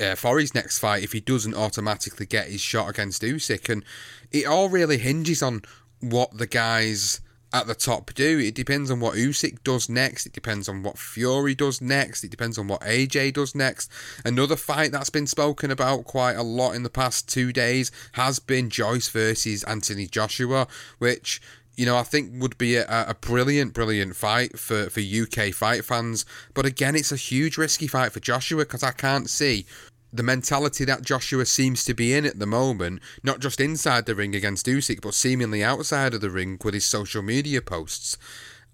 uh, 0.00 0.14
for 0.14 0.38
his 0.38 0.54
next 0.54 0.78
fight 0.78 1.02
if 1.02 1.12
he 1.12 1.20
doesn't 1.20 1.54
automatically 1.54 2.26
get 2.26 2.48
his 2.48 2.60
shot 2.60 2.88
against 2.88 3.22
Usyk. 3.22 3.68
And 3.68 3.84
it 4.30 4.46
all 4.46 4.68
really 4.68 4.98
hinges 4.98 5.42
on 5.42 5.62
what 6.00 6.36
the 6.38 6.46
guys 6.46 7.20
at 7.52 7.66
the 7.66 7.74
top 7.74 8.12
do. 8.14 8.38
It 8.38 8.54
depends 8.54 8.90
on 8.90 9.00
what 9.00 9.14
Usyk 9.14 9.62
does 9.64 9.88
next. 9.88 10.26
It 10.26 10.32
depends 10.32 10.68
on 10.68 10.82
what 10.82 10.98
Fury 10.98 11.54
does 11.54 11.80
next. 11.80 12.22
It 12.24 12.30
depends 12.30 12.58
on 12.58 12.68
what 12.68 12.82
AJ 12.82 13.34
does 13.34 13.54
next. 13.54 13.90
Another 14.24 14.56
fight 14.56 14.92
that's 14.92 15.10
been 15.10 15.26
spoken 15.26 15.70
about 15.70 16.04
quite 16.04 16.34
a 16.34 16.42
lot 16.42 16.72
in 16.72 16.82
the 16.82 16.90
past 16.90 17.28
two 17.28 17.52
days 17.52 17.90
has 18.12 18.38
been 18.38 18.68
Joyce 18.70 19.08
versus 19.08 19.64
Anthony 19.64 20.06
Joshua, 20.06 20.66
which 20.98 21.40
you 21.78 21.86
know, 21.86 21.96
I 21.96 22.02
think 22.02 22.42
would 22.42 22.58
be 22.58 22.74
a, 22.74 22.84
a, 22.88 23.14
brilliant, 23.14 23.72
brilliant 23.72 24.16
fight 24.16 24.58
for, 24.58 24.90
for 24.90 24.98
UK 24.98 25.54
fight 25.54 25.84
fans. 25.84 26.26
But 26.52 26.66
again, 26.66 26.96
it's 26.96 27.12
a 27.12 27.16
huge 27.16 27.56
risky 27.56 27.86
fight 27.86 28.10
for 28.10 28.18
Joshua 28.18 28.64
because 28.64 28.82
I 28.82 28.90
can't 28.90 29.30
see 29.30 29.64
the 30.12 30.24
mentality 30.24 30.84
that 30.86 31.02
Joshua 31.02 31.46
seems 31.46 31.84
to 31.84 31.94
be 31.94 32.12
in 32.12 32.26
at 32.26 32.40
the 32.40 32.46
moment, 32.46 33.00
not 33.22 33.38
just 33.38 33.60
inside 33.60 34.06
the 34.06 34.16
ring 34.16 34.34
against 34.34 34.66
Usyk, 34.66 35.00
but 35.00 35.14
seemingly 35.14 35.62
outside 35.62 36.14
of 36.14 36.20
the 36.20 36.30
ring 36.30 36.58
with 36.64 36.74
his 36.74 36.84
social 36.84 37.22
media 37.22 37.62
posts. 37.62 38.18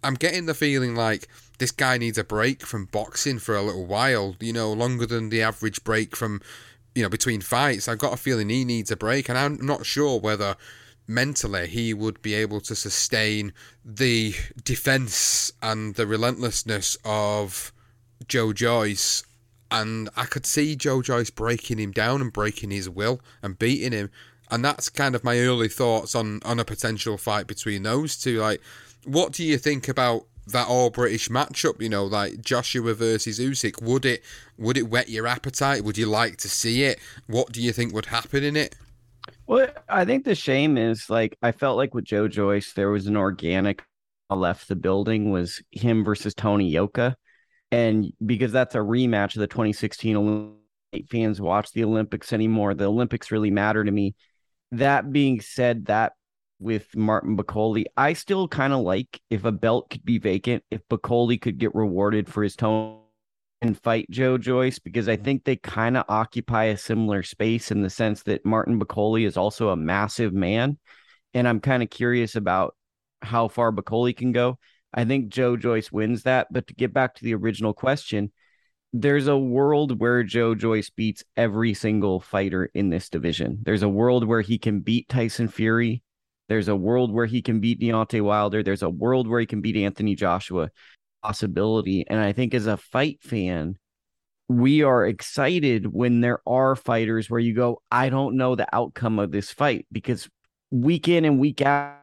I'm 0.03 0.15
getting 0.15 0.47
the 0.47 0.55
feeling 0.55 0.95
like 0.95 1.29
this 1.59 1.73
guy 1.73 1.99
needs 1.99 2.17
a 2.17 2.25
break 2.25 2.65
from 2.65 2.87
boxing 2.87 3.39
for 3.39 3.55
a 3.55 3.63
little 3.63 3.85
while, 3.85 4.35
you 4.41 4.55
know, 4.55 4.73
longer 4.73 5.05
than 5.05 5.29
the 5.29 5.43
average 5.43 5.85
break 5.85 6.17
from, 6.17 6.41
you 6.95 7.03
know, 7.03 7.11
between 7.11 7.43
fights. 7.43 7.87
I've 7.87 7.99
got 7.99 8.15
a 8.15 8.17
feeling 8.17 8.49
he 8.49 8.65
needs 8.65 8.91
a 8.91 8.97
break, 8.97 9.29
and 9.29 9.37
I'm 9.37 9.59
not 9.61 9.85
sure 9.85 10.19
whether 10.19 10.57
mentally 11.07 11.67
he 11.67 11.93
would 11.93 12.21
be 12.23 12.35
able 12.35 12.61
to 12.61 12.75
sustain 12.75 13.53
the 13.85 14.35
defense 14.63 15.53
and 15.63 15.95
the 15.97 16.07
relentlessness 16.07 16.97
of 17.05 17.73
Joe 18.27 18.53
Joyce 18.53 19.23
and 19.75 20.09
I 20.17 20.25
could 20.25 20.47
see 20.47 20.77
Joe 20.77 21.03
Joyce 21.03 21.31
breaking 21.31 21.79
him 21.79 21.91
down 21.91 22.21
and 22.21 22.33
breaking 22.33 22.71
his 22.71 22.89
will 22.89 23.21
and 23.43 23.59
beating 23.59 23.93
him. 23.93 24.11
And 24.51 24.65
that's 24.65 24.89
kind 24.89 25.17
of 25.17 25.25
my 25.25 25.39
early 25.41 25.69
thoughts 25.69 26.15
on 26.15 26.41
on 26.45 26.61
a 26.61 26.65
potential 26.65 27.19
fight 27.19 27.47
between 27.47 27.83
those 27.83 28.17
two. 28.17 28.41
Like, 28.41 28.61
what 29.05 29.33
do 29.33 29.43
you 29.43 29.59
think 29.59 29.89
about 29.89 30.27
that 30.47 30.69
all 30.69 30.91
British 30.91 31.29
matchup? 31.29 31.81
You 31.81 31.89
know, 31.89 32.05
like 32.05 32.41
Joshua 32.41 32.95
versus 32.95 33.41
Usyk. 33.41 33.83
Would 33.83 34.05
it 34.05 34.23
would 34.57 34.77
it 34.77 34.89
whet 34.89 35.09
your 35.09 35.27
appetite? 35.27 35.83
Would 35.83 35.99
you 35.99 36.07
like 36.07 36.37
to 36.39 36.49
see 36.49 36.85
it? 36.85 37.01
What 37.27 37.51
do 37.51 37.61
you 37.61 37.73
think 37.73 37.93
would 37.93 38.07
happen 38.07 38.45
in 38.45 38.57
it? 38.57 38.77
Well, 39.47 39.69
I 39.89 40.05
think 40.05 40.25
the 40.25 40.35
shame 40.35 40.79
is 40.79 41.11
like 41.11 41.37
I 41.43 41.53
felt 41.53 41.77
like 41.77 41.95
with 41.95 42.05
Joe 42.05 42.29
Joyce, 42.29 42.73
there 42.73 42.91
was 42.91 43.07
an 43.07 43.17
organic 43.17 43.85
left 44.31 44.67
the 44.67 44.75
building 44.75 45.31
was 45.31 45.63
him 45.71 46.03
versus 46.03 46.35
Tony 46.35 46.69
Yoka 46.69 47.15
and 47.75 48.13
because 48.25 48.53
that's 48.53 48.75
a 48.75 48.79
rematch 48.79 49.35
of 49.35 49.41
the 49.41 49.47
2016 49.47 50.17
Olympics, 50.17 51.11
fans 51.11 51.41
watch 51.41 51.73
the 51.73 51.85
Olympics 51.85 52.33
anymore. 52.33 52.75
The 52.75 52.85
Olympics 52.85 53.33
really 53.33 53.51
matter 53.51 53.83
to 53.83 53.91
me. 53.91 54.15
That 54.71 55.13
being 55.13 55.41
said, 55.41 55.87
that 55.87 56.13
with 56.61 56.95
Martin 56.97 57.37
Bakole, 57.37 57.85
I 57.97 58.13
still 58.13 58.47
kind 58.47 58.73
of 58.73 58.81
like 58.81 59.21
if 59.29 59.45
a 59.45 59.53
belt 59.53 59.91
could 59.91 60.05
be 60.05 60.19
vacant, 60.19 60.63
if 60.71 60.83
Bakole 60.89 61.41
could 61.41 61.59
get 61.59 61.75
rewarded 61.75 62.29
for 62.29 62.43
his 62.45 62.55
tone 62.55 63.01
and 63.65 63.81
fight 63.81 64.09
Joe 64.11 64.37
Joyce, 64.37 64.79
because 64.79 65.09
I 65.09 65.17
think 65.17 65.43
they 65.45 65.57
kind 65.57 65.97
of 65.97 66.05
occupy 66.09 66.65
a 66.65 66.77
similar 66.77 67.23
space 67.23 67.71
in 67.71 67.81
the 67.81 67.91
sense 67.91 68.23
that 68.25 68.45
Martin 68.45 68.79
Bakole 68.79 69.27
is 69.27 69.37
also 69.37 69.71
a 69.71 69.77
massive 69.77 70.33
man. 70.35 70.79
And 71.33 71.49
I'm 71.49 71.61
kind 71.61 71.83
of 71.83 71.89
curious 71.91 72.37
about 72.37 72.77
how 73.23 73.49
far 73.49 73.73
Bakole 73.73 74.15
can 74.15 74.33
go. 74.33 74.59
I 74.93 75.07
think 75.07 75.29
Joe 75.31 75.57
Joyce 75.57 75.91
wins 75.91 76.25
that. 76.25 76.49
But 76.53 76.67
to 76.69 76.75
get 76.75 76.93
back 76.93 77.15
to 77.15 77.25
the 77.25 77.35
original 77.35 77.73
question, 77.73 78.31
there's 78.93 79.27
a 79.27 79.37
world 79.37 79.99
where 79.99 80.23
Joe 80.23 80.55
Joyce 80.55 80.91
beats 80.91 81.25
every 81.37 81.75
single 81.75 82.21
fighter 82.21 82.71
in 82.75 82.91
this 82.91 83.09
division. 83.09 83.59
There's 83.63 83.83
a 83.83 83.89
world 83.89 84.25
where 84.25 84.43
he 84.43 84.59
can 84.59 84.81
beat 84.81 85.09
Tyson 85.09 85.49
Fury. 85.49 86.03
There's 86.49 86.69
a 86.69 86.77
world 86.77 87.11
where 87.11 87.27
he 87.27 87.41
can 87.41 87.61
beat 87.61 87.81
Deontay 87.81 88.21
Wilder. 88.21 88.63
There's 88.63 88.83
a 88.83 88.91
world 88.91 89.27
where 89.27 89.41
he 89.41 89.47
can 89.47 89.63
beat 89.63 89.77
Anthony 89.77 90.15
Joshua. 90.15 90.71
Possibility. 91.25 92.05
And 92.07 92.21
I 92.21 92.33
think 92.33 92.53
as 92.53 92.67
a 92.67 92.77
fight 92.77 93.23
fan, 93.23 93.77
we 94.49 94.83
are 94.83 95.07
excited 95.07 95.87
when 95.87 96.21
there 96.21 96.41
are 96.47 96.77
fighters 96.77 97.31
where 97.31 97.41
you 97.41 97.55
go, 97.55 97.81
I 97.91 98.11
don't 98.11 98.37
know 98.37 98.55
the 98.55 98.69
outcome 98.75 99.19
of 99.19 99.33
this 99.33 99.51
fight 99.51 99.87
because 99.91 100.29
week 100.71 101.09
in 101.09 101.25
and 101.25 101.41
week 101.41 101.63
out, 101.63 101.97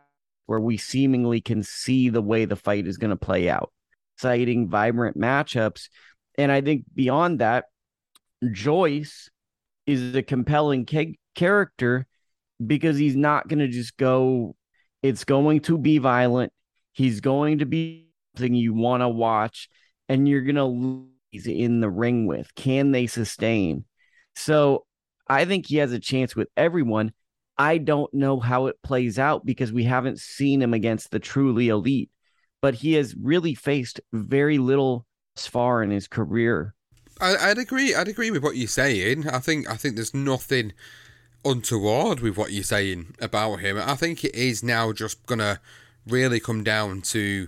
where 0.48 0.60
we 0.60 0.76
seemingly 0.78 1.40
can 1.40 1.62
see 1.62 2.10
the 2.10 2.22
way 2.22 2.46
the 2.46 2.56
fight 2.56 2.88
is 2.88 2.98
going 2.98 3.12
to 3.12 3.16
play 3.16 3.48
out. 3.48 3.72
Exciting, 4.18 4.70
vibrant 4.70 5.18
matchups. 5.18 5.90
And 6.38 6.52
I 6.52 6.62
think 6.62 6.86
beyond 6.94 7.40
that, 7.40 7.66
Joyce 8.52 9.30
is 9.86 10.16
a 10.16 10.24
compelling 10.24 10.88
ca- 10.88 11.18
character 11.36 12.08
because 12.66 12.98
he's 12.98 13.16
not 13.16 13.48
going 13.48 13.60
to 13.60 13.68
just 13.68 13.98
go, 13.98 14.56
it's 15.04 15.24
going 15.26 15.60
to 15.62 15.78
be 15.78 16.00
violent. 16.00 16.52
He's 16.92 17.22
going 17.22 17.60
to 17.60 17.66
be 17.66 18.11
something 18.36 18.54
you 18.54 18.74
want 18.74 19.02
to 19.02 19.10
watch 19.10 19.70
and 20.10 20.28
you're 20.28 20.42
going 20.42 20.56
to 20.56 20.66
lose 20.66 21.46
in 21.46 21.80
the 21.80 21.90
ring 21.90 22.28
with. 22.28 22.54
Can 22.56 22.92
they 22.92 23.08
sustain? 23.08 23.86
So 24.36 24.86
I 25.28 25.46
think 25.46 25.68
he 25.68 25.78
has 25.78 25.92
a 25.92 26.00
chance 26.00 26.36
with 26.36 26.50
everyone. 26.58 27.14
I 27.58 27.78
don't 27.78 28.14
know 28.14 28.40
how 28.40 28.68
it 28.68 28.82
plays 28.82 29.20
out 29.20 29.46
because 29.46 29.72
we 29.72 29.84
haven't 29.84 30.20
seen 30.20 30.62
him 30.62 30.74
against 30.74 31.12
the 31.12 31.20
truly 31.20 31.70
elite, 31.70 32.10
but 32.62 32.76
he 32.76 32.94
has 32.94 33.16
really 33.16 33.56
faced 33.56 34.02
very 34.12 34.58
little 34.58 35.06
as 35.38 35.48
far 35.48 35.84
in 35.84 35.92
his 35.92 36.08
career. 36.08 36.74
I, 37.20 37.50
would 37.50 37.60
agree. 37.60 37.94
I'd 37.94 38.08
agree 38.08 38.32
with 38.32 38.44
what 38.44 38.56
you're 38.56 38.68
saying. 38.68 39.30
I 39.30 39.38
think 39.40 39.70
I 39.70 39.76
think 39.76 39.96
there's 39.96 40.14
nothing 40.14 40.74
untoward 41.46 42.20
with 42.20 42.36
what 42.36 42.52
you're 42.52 42.64
saying 42.64 43.16
about 43.22 43.58
him. 43.58 43.78
I 43.78 43.96
think 43.96 44.24
it 44.24 44.34
is 44.34 44.64
now 44.64 44.92
just 44.92 45.24
gonna 45.28 45.60
really 46.08 46.40
come 46.40 46.64
down 46.64 47.02
to 47.02 47.48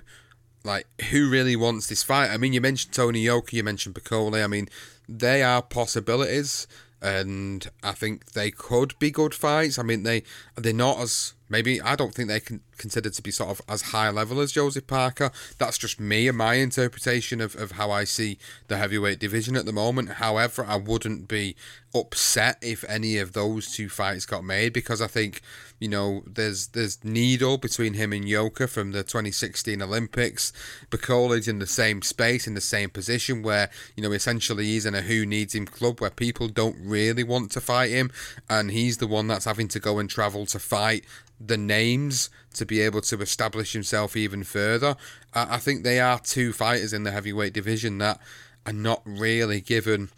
like 0.64 0.88
who 1.10 1.30
really 1.30 1.56
wants 1.56 1.88
this 1.88 2.04
fight. 2.04 2.30
I 2.30 2.38
mean, 2.38 2.54
you 2.54 2.62
mentioned 2.62 2.94
Tony 2.94 3.20
Yoka, 3.20 3.56
you 3.56 3.64
mentioned 3.64 3.96
Bakole. 3.96 4.44
I 4.44 4.48
mean, 4.48 4.70
they 5.08 5.44
are 5.44 5.62
possibilities 5.62 6.68
and 7.02 7.70
I 7.84 7.92
think 7.92 8.32
they 8.32 8.50
could 8.50 8.98
be 8.98 9.12
good 9.12 9.36
fights. 9.36 9.78
I 9.78 9.84
mean, 9.84 10.04
they 10.04 10.24
they're 10.56 10.74
not 10.74 11.00
as 11.00 11.34
maybe 11.54 11.80
I 11.80 11.96
don't 11.96 12.14
think 12.14 12.28
they 12.28 12.40
can 12.40 12.62
consider 12.78 13.12
to 13.12 13.22
be 13.22 13.30
sort 13.30 13.52
of 13.52 13.62
as 13.70 13.94
high 13.94 14.10
level 14.10 14.42
as 14.42 14.52
Joseph 14.52 14.88
Parker. 14.88 15.32
That's 15.60 15.78
just 15.78 16.00
me 16.00 16.28
and 16.28 16.38
my 16.38 16.56
interpretation 16.56 17.40
of, 17.40 17.56
of 17.56 17.74
how 17.74 17.92
I 17.92 18.04
see 18.06 18.40
the 18.68 18.78
heavyweight 18.78 19.20
division 19.20 19.56
at 19.56 19.66
the 19.66 19.72
moment. 19.72 20.14
However, 20.14 20.66
I 20.68 20.78
wouldn't 20.78 21.28
be 21.28 21.56
upset 21.96 22.58
if 22.62 22.84
any 22.86 23.20
of 23.20 23.34
those 23.34 23.72
two 23.72 23.88
fights 23.88 24.26
got 24.26 24.44
made 24.44 24.74
because 24.74 25.00
I 25.00 25.06
think 25.06 25.42
you 25.80 25.88
know 25.88 26.24
there's 26.26 26.68
there's 26.68 27.04
needle 27.04 27.58
between 27.58 27.94
him 27.94 28.12
and 28.12 28.28
Yoka 28.28 28.68
from 28.68 28.92
the 28.92 29.04
2016 29.04 29.82
Olympics. 29.82 30.52
Bakole's 30.90 31.48
in 31.48 31.60
the 31.60 31.68
same 31.68 32.02
space 32.02 32.48
in 32.48 32.56
the 32.56 32.62
same 32.62 32.90
position 32.90 33.44
where 33.44 33.70
you 33.96 34.02
know 34.02 34.12
essentially 34.12 34.66
he's 34.66 34.86
in 34.86 34.96
a 34.96 35.02
who 35.02 35.26
needs 35.26 35.54
him 35.54 35.66
club 35.66 36.02
where 36.02 36.10
people 36.10 36.48
don't 36.48 36.78
really 36.80 37.24
want 37.24 37.52
to 37.52 37.62
fight 37.62 37.92
him 37.92 38.12
and 38.50 38.72
he's 38.72 38.98
the 38.98 39.08
one 39.08 39.28
that's 39.28 39.46
having 39.46 39.68
to 39.68 39.80
go 39.80 40.00
and 40.00 40.10
travel 40.10 40.46
to 40.48 40.58
fight 40.58 41.06
the 41.46 41.58
names 41.58 42.30
to 42.54 42.66
be 42.66 42.82
able 42.82 43.02
to 43.02 43.22
establish 43.22 43.74
himself 43.74 44.16
even 44.16 44.44
further. 44.44 44.96
I, 45.34 45.56
I 45.56 45.58
think 45.58 45.84
they 45.84 46.00
are 46.00 46.20
two 46.20 46.54
fighters 46.54 46.94
in 46.94 47.04
the 47.04 47.12
heavyweight 47.12 47.54
division 47.54 47.98
that 48.00 48.20
are 48.66 48.74
not 48.74 49.02
really 49.06 49.62
given 49.62 50.10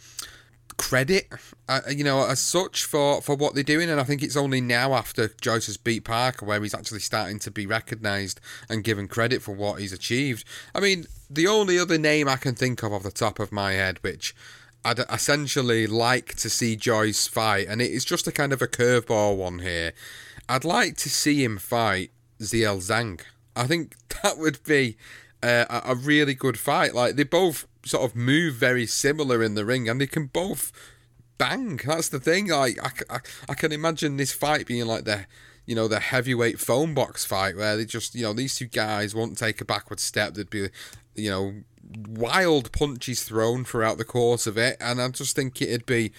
credit, 0.77 1.27
uh, 1.70 1.82
you 1.89 2.03
know, 2.03 2.25
as 2.25 2.39
such 2.39 2.84
for, 2.84 3.22
for 3.22 3.36
what 3.36 3.55
they're 3.55 3.63
doing. 3.63 3.89
And 3.89 4.00
I 4.00 4.03
think 4.03 4.22
it's 4.22 4.36
only 4.36 4.62
now 4.62 4.94
after 4.94 5.29
Joyce 5.41 5.67
has 5.67 5.77
beat 5.77 6.03
Parker 6.03 6.46
where 6.46 6.62
he's 6.62 6.74
actually 6.74 7.00
starting 7.00 7.39
to 7.39 7.51
be 7.51 7.65
recognised 7.65 8.39
and 8.70 8.84
given 8.84 9.08
credit 9.08 9.41
for 9.41 9.55
what 9.55 9.79
he's 9.79 9.94
achieved. 9.94 10.46
I 10.74 10.79
mean, 10.79 11.05
the 11.29 11.48
only 11.48 11.79
other 11.79 11.98
name 11.98 12.27
I 12.27 12.36
can 12.36 12.55
think 12.55 12.84
of 12.84 12.94
off 12.94 13.03
the 13.03 13.12
top 13.12 13.39
of 13.39 13.51
my 13.51 13.74
head, 13.74 14.00
which 14.01 14.36
I'd 14.84 15.00
essentially 15.00 15.88
like 15.88 16.36
to 16.36 16.50
see 16.50 16.75
Joyce 16.75 17.27
fight, 17.27 17.67
and 17.67 17.82
it 17.82 17.91
is 17.91 18.05
just 18.05 18.27
a 18.27 18.32
kind 18.32 18.53
of 18.53 18.62
a 18.62 18.67
curveball 18.67 19.36
one 19.36 19.60
here. 19.60 19.94
I'd 20.48 20.66
like 20.66 20.98
to 20.98 21.10
see 21.10 21.44
him 21.44 21.58
fight 21.58 22.12
Zhilei 22.40 22.78
Zhang. 22.78 23.22
I 23.56 23.68
think 23.68 23.96
that 24.24 24.38
would 24.38 24.64
be 24.64 24.98
uh, 25.42 25.66
a 25.70 25.92
a 25.92 25.96
really 25.96 26.34
good 26.34 26.60
fight. 26.60 26.94
Like 26.94 27.16
they 27.16 27.24
both 27.24 27.68
sort 27.86 28.10
of 28.10 28.16
move 28.16 28.56
very 28.56 28.86
similar 28.86 29.44
in 29.44 29.56
the 29.56 29.66
ring, 29.66 29.88
and 29.88 30.02
they 30.02 30.08
can 30.08 30.28
both 30.28 30.72
bang. 31.38 31.80
That's 31.86 32.10
the 32.10 32.20
thing. 32.20 32.48
Like 32.48 32.80
I, 32.84 33.16
I, 33.16 33.20
I 33.50 33.54
can 33.54 33.72
imagine 33.72 34.18
this 34.18 34.34
fight 34.34 34.68
being 34.68 34.86
like 34.86 35.06
the 35.06 35.25
you 35.66 35.75
know 35.75 35.88
the 35.88 36.00
heavyweight 36.00 36.60
phone 36.60 36.94
box 36.94 37.25
fight 37.25 37.56
where 37.56 37.78
they 37.78 37.86
just 37.86 38.16
you 38.16 38.24
know 38.24 38.34
these 38.34 38.56
two 38.56 38.68
guys 38.68 39.16
won't 39.16 39.38
take 39.38 39.62
a 39.62 39.66
backward 39.66 40.00
step. 40.00 40.34
There'd 40.34 40.50
be 40.50 40.70
you 41.16 41.30
know 41.30 41.54
wild 42.08 42.72
punches 42.72 43.24
thrown 43.24 43.64
throughout 43.64 43.98
the 43.98 44.06
course 44.06 44.48
of 44.48 44.58
it, 44.58 44.78
and 44.80 45.02
I 45.02 45.08
just 45.10 45.36
think 45.36 45.62
it'd 45.62 45.86
be 45.86 46.12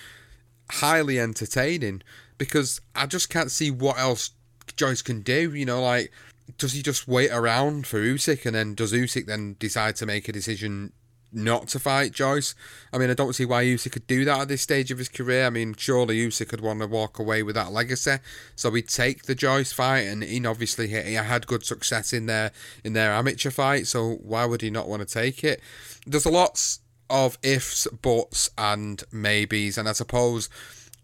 highly 0.70 1.20
entertaining 1.20 2.02
because 2.38 2.80
I 2.94 3.06
just 3.06 3.30
can't 3.30 3.50
see 3.50 3.70
what 3.70 3.98
else 3.98 4.30
Joyce 4.76 5.02
can 5.02 5.20
do. 5.20 5.54
You 5.54 5.64
know, 5.64 5.82
like 5.82 6.12
does 6.58 6.72
he 6.72 6.82
just 6.82 7.08
wait 7.08 7.30
around 7.30 7.86
for 7.86 7.98
Usyk, 8.00 8.46
and 8.46 8.54
then 8.54 8.74
does 8.74 8.92
Usyk 8.92 9.26
then 9.26 9.56
decide 9.58 9.96
to 9.96 10.06
make 10.06 10.28
a 10.28 10.32
decision 10.32 10.92
not 11.32 11.68
to 11.68 11.78
fight 11.78 12.12
Joyce? 12.12 12.54
I 12.92 12.98
mean, 12.98 13.10
I 13.10 13.14
don't 13.14 13.34
see 13.34 13.44
why 13.44 13.64
Usyk 13.64 13.92
could 13.92 14.06
do 14.06 14.24
that 14.24 14.42
at 14.42 14.48
this 14.48 14.62
stage 14.62 14.90
of 14.90 14.98
his 14.98 15.08
career. 15.08 15.46
I 15.46 15.50
mean, 15.50 15.74
surely 15.76 16.18
Usyk 16.18 16.48
could 16.48 16.60
want 16.60 16.80
to 16.80 16.86
walk 16.86 17.18
away 17.18 17.42
with 17.42 17.56
that 17.56 17.72
legacy, 17.72 18.18
so 18.54 18.70
he'd 18.72 18.88
take 18.88 19.24
the 19.24 19.34
Joyce 19.34 19.72
fight, 19.72 20.06
and 20.06 20.22
he 20.22 20.44
obviously 20.46 20.88
he 20.88 21.14
had 21.14 21.46
good 21.46 21.64
success 21.64 22.12
in 22.12 22.26
their 22.26 22.52
in 22.84 22.92
their 22.92 23.12
amateur 23.12 23.50
fight, 23.50 23.86
so 23.86 24.14
why 24.22 24.44
would 24.44 24.62
he 24.62 24.70
not 24.70 24.88
want 24.88 25.06
to 25.06 25.12
take 25.12 25.42
it? 25.42 25.60
There's 26.06 26.26
lots 26.26 26.80
of 27.10 27.38
ifs, 27.42 27.86
buts, 28.02 28.50
and 28.56 29.02
maybes, 29.12 29.78
and 29.78 29.88
I 29.88 29.92
suppose 29.92 30.48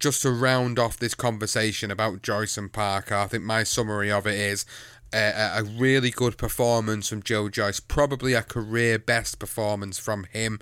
just 0.02 0.22
to 0.22 0.32
round 0.32 0.80
off 0.80 0.96
this 0.96 1.14
conversation 1.14 1.92
about 1.92 2.22
Joyce 2.22 2.58
and 2.58 2.72
Parker, 2.72 3.14
I 3.14 3.28
think 3.28 3.44
my 3.44 3.62
summary 3.62 4.10
of 4.10 4.26
it 4.26 4.34
is 4.34 4.66
uh, 5.14 5.52
a, 5.56 5.60
a, 5.60 5.62
really 5.62 6.10
good 6.10 6.36
performance 6.36 7.08
from 7.08 7.22
Joe 7.22 7.48
Joyce, 7.48 7.78
probably 7.78 8.34
a 8.34 8.42
career 8.42 8.98
best 8.98 9.38
performance 9.38 10.00
from 10.00 10.24
him 10.24 10.58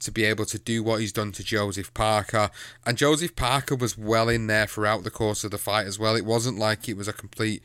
to 0.00 0.10
be 0.10 0.24
able 0.24 0.44
to 0.44 0.58
do 0.58 0.82
what 0.82 1.00
he's 1.00 1.12
done 1.12 1.32
to 1.32 1.42
Joseph 1.42 1.94
Parker. 1.94 2.50
And 2.84 2.98
Joseph 2.98 3.34
Parker 3.34 3.76
was 3.76 3.96
well 3.96 4.28
in 4.28 4.46
there 4.46 4.66
throughout 4.66 5.04
the 5.04 5.10
course 5.10 5.42
of 5.42 5.52
the 5.52 5.58
fight 5.58 5.86
as 5.86 5.98
well. 5.98 6.14
It 6.14 6.26
wasn't 6.26 6.58
like 6.58 6.86
it 6.86 6.96
was 6.98 7.08
a 7.08 7.14
complete 7.14 7.62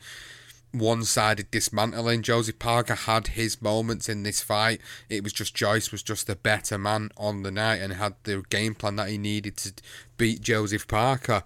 one 0.72 1.04
sided 1.04 1.50
dismantling. 1.50 2.22
Joseph 2.22 2.58
Parker 2.58 2.94
had 2.94 3.28
his 3.28 3.60
moments 3.62 4.08
in 4.08 4.22
this 4.22 4.42
fight. 4.42 4.80
It 5.08 5.24
was 5.24 5.32
just 5.32 5.54
Joyce 5.54 5.90
was 5.90 6.02
just 6.02 6.26
the 6.26 6.36
better 6.36 6.78
man 6.78 7.10
on 7.16 7.42
the 7.42 7.50
night 7.50 7.76
and 7.76 7.94
had 7.94 8.14
the 8.24 8.42
game 8.50 8.74
plan 8.74 8.96
that 8.96 9.08
he 9.08 9.18
needed 9.18 9.56
to 9.58 9.72
beat 10.16 10.40
Joseph 10.40 10.86
Parker. 10.86 11.42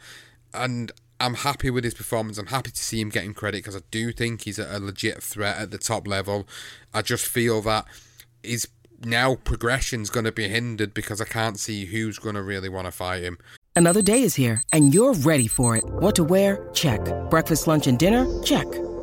And 0.52 0.92
I'm 1.20 1.34
happy 1.34 1.70
with 1.70 1.84
his 1.84 1.94
performance. 1.94 2.36
I'm 2.36 2.46
happy 2.46 2.72
to 2.72 2.82
see 2.82 3.00
him 3.00 3.08
getting 3.10 3.32
credit 3.32 3.58
because 3.58 3.76
I 3.76 3.82
do 3.90 4.12
think 4.12 4.42
he's 4.42 4.58
a, 4.58 4.80
legit 4.80 5.22
threat 5.22 5.56
at 5.56 5.70
the 5.70 5.78
top 5.78 6.08
level. 6.08 6.48
I 6.92 7.02
just 7.02 7.26
feel 7.26 7.60
that 7.62 7.86
his 8.42 8.66
now 9.04 9.36
progression's 9.36 10.10
going 10.10 10.24
to 10.24 10.32
be 10.32 10.48
hindered 10.48 10.94
because 10.94 11.20
I 11.20 11.24
can't 11.24 11.58
see 11.58 11.86
who's 11.86 12.18
going 12.18 12.34
to 12.34 12.42
really 12.42 12.68
want 12.68 12.86
to 12.86 12.92
fight 12.92 13.22
him. 13.22 13.38
Another 13.74 14.02
day 14.02 14.22
is 14.22 14.34
here 14.34 14.62
and 14.72 14.92
you're 14.92 15.14
ready 15.14 15.46
for 15.46 15.76
it. 15.76 15.84
What 15.84 16.16
to 16.16 16.24
wear? 16.24 16.68
Check. 16.74 17.00
Breakfast, 17.30 17.66
lunch, 17.66 17.86
and 17.86 17.98
dinner? 17.98 18.26
Check. 18.42 18.66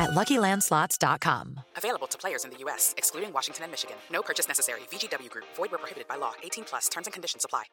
at 0.00 0.10
LuckyLandSlots.com. 0.10 1.60
Available 1.76 2.06
to 2.08 2.18
players 2.18 2.44
in 2.44 2.50
the 2.50 2.58
U.S., 2.60 2.94
excluding 2.96 3.32
Washington 3.32 3.64
and 3.64 3.70
Michigan. 3.70 3.96
No 4.10 4.22
purchase 4.22 4.48
necessary. 4.48 4.80
VGW 4.90 5.30
Group. 5.30 5.44
Void 5.54 5.70
where 5.70 5.78
prohibited 5.78 6.08
by 6.08 6.16
law. 6.16 6.32
18 6.42 6.64
plus. 6.64 6.88
Terms 6.88 7.06
and 7.06 7.14
conditions 7.14 7.44
apply. 7.44 7.64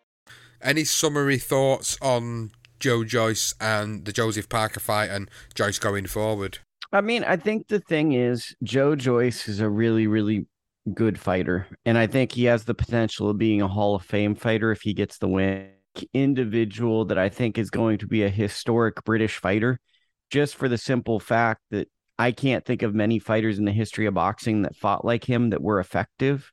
Any 0.62 0.84
summary 0.84 1.38
thoughts 1.38 1.98
on 2.02 2.52
Joe 2.80 3.04
Joyce 3.04 3.56
and 3.60 4.06
the 4.06 4.12
Joseph 4.12 4.50
Parker 4.50 4.80
fight 4.80 5.10
and 5.10 5.30
Joyce 5.56 5.80
going 5.80 6.06
forward? 6.06 6.60
I 6.92 7.02
mean, 7.02 7.24
I 7.24 7.38
think 7.38 7.68
the 7.68 7.80
thing 7.80 8.14
is, 8.14 8.56
Joe 8.64 8.96
Joyce 8.96 9.48
is 9.48 9.60
a 9.60 9.70
really, 9.70 10.08
really 10.08 10.48
good 10.94 11.20
fighter. 11.20 11.68
And 11.86 11.98
I 11.98 12.08
think 12.08 12.32
he 12.32 12.46
has 12.46 12.64
the 12.64 12.74
potential 12.74 13.30
of 13.30 13.38
being 13.38 13.62
a 13.62 13.68
Hall 13.68 13.96
of 13.96 14.04
Fame 14.04 14.36
fighter 14.36 14.72
if 14.72 14.82
he 14.82 14.94
gets 14.94 15.18
the 15.18 15.28
win. 15.28 15.70
Individual 16.14 17.06
that 17.06 17.18
I 17.18 17.30
think 17.30 17.58
is 17.58 17.72
going 17.72 17.98
to 17.98 18.08
be 18.08 18.24
a 18.24 18.30
historic 18.30 19.04
British 19.04 19.38
fighter, 19.38 19.80
just 20.30 20.56
for 20.56 20.70
the 20.70 20.78
simple 20.78 21.20
fact 21.20 21.62
that 21.72 21.88
I 22.20 22.32
can't 22.32 22.66
think 22.66 22.82
of 22.82 22.96
many 22.96 23.20
fighters 23.20 23.60
in 23.60 23.66
the 23.66 23.72
history 23.72 24.06
of 24.06 24.16
boxing 24.16 24.64
that 24.64 24.76
fought 24.76 25.06
like 25.06 25.24
him 25.24 25.52
that 25.52 25.62
were 25.62 25.80
effective. 25.80 26.52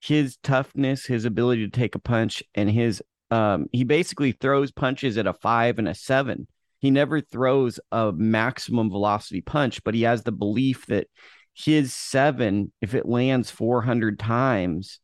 His 0.00 0.36
toughness, 0.42 1.06
his 1.06 1.24
ability 1.24 1.64
to 1.68 1.76
take 1.76 1.94
a 1.94 2.00
punch, 2.00 2.42
and 2.54 2.70
his 2.70 3.02
um, 3.30 3.66
he 3.72 3.82
basically 3.82 4.32
throws 4.32 4.70
punches 4.70 5.18
at 5.18 5.26
a 5.26 5.32
five 5.32 5.78
and 5.78 5.88
a 5.88 5.94
seven 5.94 6.46
he 6.78 6.90
never 6.90 7.20
throws 7.20 7.80
a 7.90 8.12
maximum 8.12 8.90
velocity 8.90 9.40
punch, 9.40 9.82
but 9.82 9.94
he 9.94 10.02
has 10.02 10.22
the 10.22 10.32
belief 10.32 10.86
that 10.86 11.08
his 11.54 11.94
seven, 11.94 12.72
if 12.80 12.94
it 12.94 13.06
lands 13.06 13.50
400 13.50 14.18
times, 14.18 15.00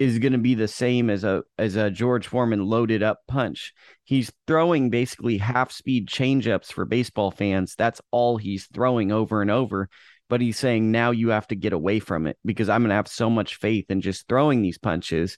is 0.00 0.18
going 0.18 0.32
to 0.32 0.38
be 0.38 0.54
the 0.54 0.66
same 0.66 1.10
as 1.10 1.22
a 1.24 1.42
as 1.58 1.76
a 1.76 1.90
George 1.90 2.26
Foreman 2.26 2.64
loaded 2.64 3.02
up 3.02 3.18
punch. 3.28 3.74
He's 4.02 4.32
throwing 4.46 4.88
basically 4.88 5.36
half 5.36 5.70
speed 5.70 6.08
changeups 6.08 6.72
for 6.72 6.86
baseball 6.86 7.30
fans. 7.30 7.74
That's 7.76 8.00
all 8.10 8.38
he's 8.38 8.66
throwing 8.72 9.12
over 9.12 9.42
and 9.42 9.50
over. 9.50 9.90
But 10.30 10.40
he's 10.40 10.58
saying 10.58 10.90
now 10.90 11.10
you 11.10 11.28
have 11.28 11.46
to 11.48 11.56
get 11.56 11.74
away 11.74 12.00
from 12.00 12.26
it 12.26 12.38
because 12.44 12.68
I'm 12.68 12.80
going 12.80 12.88
to 12.88 12.94
have 12.94 13.08
so 13.08 13.28
much 13.28 13.56
faith 13.56 13.86
in 13.90 14.00
just 14.00 14.26
throwing 14.26 14.62
these 14.62 14.78
punches. 14.78 15.36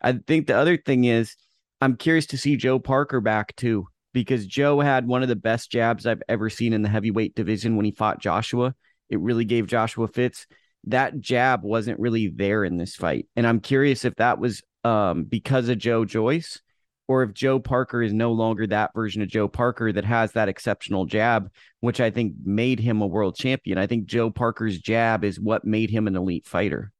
I 0.00 0.12
think 0.12 0.46
the 0.46 0.56
other 0.56 0.76
thing 0.76 1.04
is 1.04 1.34
I'm 1.80 1.96
curious 1.96 2.26
to 2.26 2.38
see 2.38 2.56
Joe 2.56 2.78
Parker 2.78 3.20
back 3.20 3.56
too 3.56 3.88
because 4.12 4.46
Joe 4.46 4.80
had 4.80 5.08
one 5.08 5.22
of 5.22 5.28
the 5.28 5.36
best 5.36 5.70
jabs 5.70 6.06
I've 6.06 6.22
ever 6.28 6.48
seen 6.48 6.72
in 6.72 6.82
the 6.82 6.88
heavyweight 6.88 7.34
division 7.34 7.74
when 7.74 7.84
he 7.84 7.90
fought 7.90 8.20
Joshua. 8.20 8.74
It 9.10 9.20
really 9.20 9.44
gave 9.44 9.66
Joshua 9.66 10.06
fits. 10.06 10.46
That 10.86 11.20
jab 11.20 11.62
wasn't 11.62 12.00
really 12.00 12.28
there 12.28 12.64
in 12.64 12.76
this 12.76 12.94
fight. 12.94 13.26
And 13.36 13.46
I'm 13.46 13.60
curious 13.60 14.04
if 14.04 14.14
that 14.16 14.38
was 14.38 14.62
um, 14.84 15.24
because 15.24 15.68
of 15.68 15.78
Joe 15.78 16.04
Joyce 16.04 16.60
or 17.08 17.22
if 17.22 17.32
Joe 17.34 17.58
Parker 17.60 18.02
is 18.02 18.12
no 18.12 18.32
longer 18.32 18.66
that 18.66 18.92
version 18.94 19.22
of 19.22 19.28
Joe 19.28 19.48
Parker 19.48 19.92
that 19.92 20.04
has 20.04 20.32
that 20.32 20.48
exceptional 20.48 21.04
jab, 21.06 21.50
which 21.80 22.00
I 22.00 22.10
think 22.10 22.34
made 22.44 22.80
him 22.80 23.00
a 23.00 23.06
world 23.06 23.36
champion. 23.36 23.78
I 23.78 23.86
think 23.86 24.06
Joe 24.06 24.30
Parker's 24.30 24.78
jab 24.78 25.24
is 25.24 25.38
what 25.38 25.64
made 25.64 25.90
him 25.90 26.06
an 26.06 26.16
elite 26.16 26.46
fighter. 26.46 26.92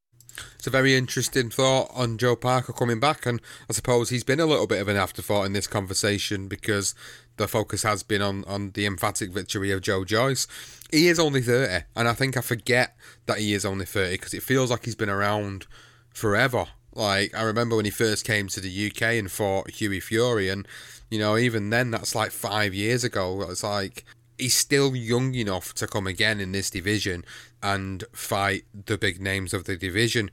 It's 0.57 0.67
a 0.67 0.71
very 0.71 0.95
interesting 0.95 1.51
thought 1.51 1.91
on 1.95 2.19
Joe 2.19 2.37
Parker 2.37 2.73
coming 2.73 3.01
back, 3.01 3.27
and 3.27 3.41
I 3.69 3.73
suppose 3.73 4.11
he's 4.11 4.25
been 4.25 4.41
a 4.41 4.47
little 4.47 4.67
bit 4.67 4.81
of 4.81 4.89
an 4.89 4.97
afterthought 4.97 5.47
in 5.47 5.53
this 5.53 5.67
conversation 5.67 6.49
because 6.49 6.95
the 7.37 7.49
focus 7.49 7.83
has 7.83 8.03
been 8.03 8.23
on, 8.23 8.45
on 8.45 8.71
the 8.73 8.87
emphatic 8.87 9.31
victory 9.31 9.71
of 9.71 9.83
Joe 9.83 10.05
Joyce. 10.05 10.47
He 10.91 11.09
is 11.09 11.19
only 11.19 11.43
30, 11.43 11.85
and 11.95 12.09
I 12.09 12.13
think 12.13 12.37
I 12.37 12.41
forget 12.41 12.97
that 13.27 13.39
he 13.39 13.55
is 13.55 13.65
only 13.65 13.85
30 13.85 14.13
because 14.13 14.35
it 14.35 14.43
feels 14.43 14.71
like 14.71 14.85
he's 14.85 14.95
been 14.95 15.11
around 15.11 15.67
forever. 16.11 16.67
Like, 16.95 17.35
I 17.35 17.43
remember 17.43 17.77
when 17.77 17.85
he 17.85 17.91
first 17.91 18.25
came 18.25 18.49
to 18.49 18.61
the 18.61 18.91
UK 18.91 19.03
and 19.03 19.31
fought 19.31 19.71
Hughie 19.71 20.01
Fury, 20.01 20.49
and, 20.49 20.67
you 21.11 21.19
know, 21.19 21.37
even 21.37 21.71
then, 21.71 21.91
that's 21.91 22.15
like 22.15 22.31
five 22.31 22.73
years 22.75 23.05
ago. 23.05 23.43
It's 23.51 23.63
like, 23.63 24.05
he's 24.39 24.57
still 24.57 24.95
young 24.95 25.35
enough 25.35 25.75
to 25.75 25.87
come 25.87 26.07
again 26.07 26.41
in 26.41 26.53
this 26.53 26.71
division 26.71 27.25
and 27.63 28.05
fight 28.13 28.65
the 28.87 28.99
big 28.99 29.21
names 29.21 29.55
of 29.55 29.65
the 29.65 29.77
division. 29.77 30.31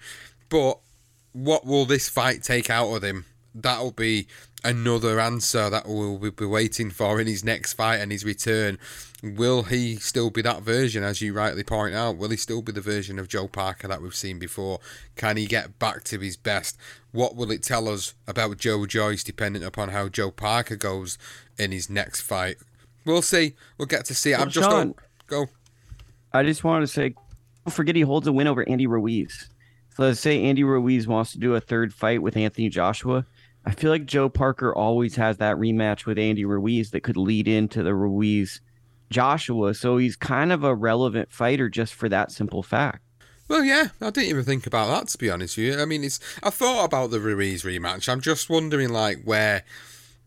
But 0.50 0.80
what 1.32 1.66
will 1.66 1.86
this 1.86 2.10
fight 2.10 2.44
take 2.44 2.70
out 2.70 2.94
of 2.94 3.04
him? 3.04 3.26
That'll 3.56 3.92
be 3.92 4.28
another 4.64 5.20
answer 5.20 5.70
that 5.70 5.88
we'll 5.88 6.18
be 6.18 6.46
waiting 6.46 6.90
for 6.90 7.20
in 7.20 7.28
his 7.28 7.44
next 7.44 7.74
fight 7.74 7.98
and 7.98 8.12
his 8.12 8.26
return. 8.26 8.80
Will 9.22 9.64
he 9.64 9.96
still 9.98 10.30
be 10.30 10.42
that 10.42 10.64
version, 10.64 11.04
as 11.04 11.22
you 11.22 11.34
rightly 11.34 11.64
point 11.64 11.96
out? 11.96 12.18
Will 12.18 12.30
he 12.30 12.38
still 12.38 12.62
be 12.62 12.72
the 12.72 12.82
version 12.82 13.20
of 13.20 13.28
Joe 13.28 13.48
Parker 13.48 13.88
that 13.88 14.02
we've 14.02 14.16
seen 14.16 14.40
before? 14.40 14.80
Can 15.16 15.38
he 15.38 15.46
get 15.46 15.80
back 15.80 16.04
to 16.06 16.20
his 16.20 16.36
best? 16.36 16.78
What 17.12 17.36
will 17.36 17.52
it 17.52 17.64
tell 17.64 17.88
us 17.88 18.16
about 18.28 18.58
Joe 18.58 18.86
Joyce, 18.86 19.24
depending 19.24 19.64
upon 19.64 19.90
how 19.90 20.10
Joe 20.10 20.32
Parker 20.32 20.76
goes 20.76 21.18
in 21.58 21.72
his 21.72 21.90
next 21.90 22.22
fight? 22.22 22.58
We'll 23.06 23.22
see. 23.22 23.56
We'll 23.78 23.88
get 23.88 24.06
to 24.06 24.16
see. 24.16 24.32
Well, 24.32 24.44
I'm 24.44 24.50
just 24.50 24.70
Sean, 24.70 24.96
go. 25.28 25.48
I 26.32 26.44
just 26.44 26.64
wanted 26.64 26.82
to 26.82 26.92
say, 26.92 27.16
don't 27.66 27.74
forget 27.74 27.96
he 27.96 28.02
holds 28.02 28.28
a 28.28 28.32
win 28.32 28.48
over 28.48 28.68
Andy 28.68 28.88
Ruiz. 28.88 29.50
So 29.96 30.04
let's 30.04 30.20
say 30.20 30.44
Andy 30.44 30.64
Ruiz 30.64 31.08
wants 31.08 31.34
to 31.34 31.38
do 31.38 31.56
a 31.56 31.62
third 31.62 31.94
fight 31.94 32.22
with 32.22 32.36
Anthony 32.36 32.70
Joshua. 32.70 33.26
I 33.66 33.72
feel 33.72 33.92
like 33.92 34.06
Joe 34.06 34.28
Parker 34.28 34.74
always 34.74 35.16
has 35.16 35.38
that 35.38 35.58
rematch 35.58 36.06
with 36.06 36.18
Andy 36.18 36.46
Ruiz 36.46 36.92
that 36.92 37.04
could 37.04 37.18
lead 37.18 37.48
into 37.48 37.84
the 37.84 37.94
Ruiz 37.94 38.60
Joshua. 39.10 39.74
So 39.74 39.98
he's 39.98 40.16
kind 40.16 40.52
of 40.52 40.64
a 40.64 40.74
relevant 40.76 41.32
fighter 41.32 41.70
just 41.70 41.94
for 41.94 42.10
that 42.10 42.32
simple 42.32 42.64
fact. 42.64 43.04
Well, 43.48 43.64
yeah, 43.64 43.90
I 44.02 44.10
didn't 44.10 44.30
even 44.30 44.46
think 44.46 44.66
about 44.66 44.88
that 44.88 45.10
to 45.10 45.18
be 45.18 45.30
honest 45.30 45.58
with 45.58 45.66
you. 45.68 45.82
I 45.82 45.86
mean, 45.86 46.04
it's 46.04 46.20
I 46.42 46.50
thought 46.50 46.86
about 46.86 47.12
the 47.12 47.20
Ruiz 47.20 47.64
rematch. 47.64 48.10
I'm 48.10 48.22
just 48.22 48.50
wondering, 48.50 48.90
like, 48.90 49.24
where 49.24 49.64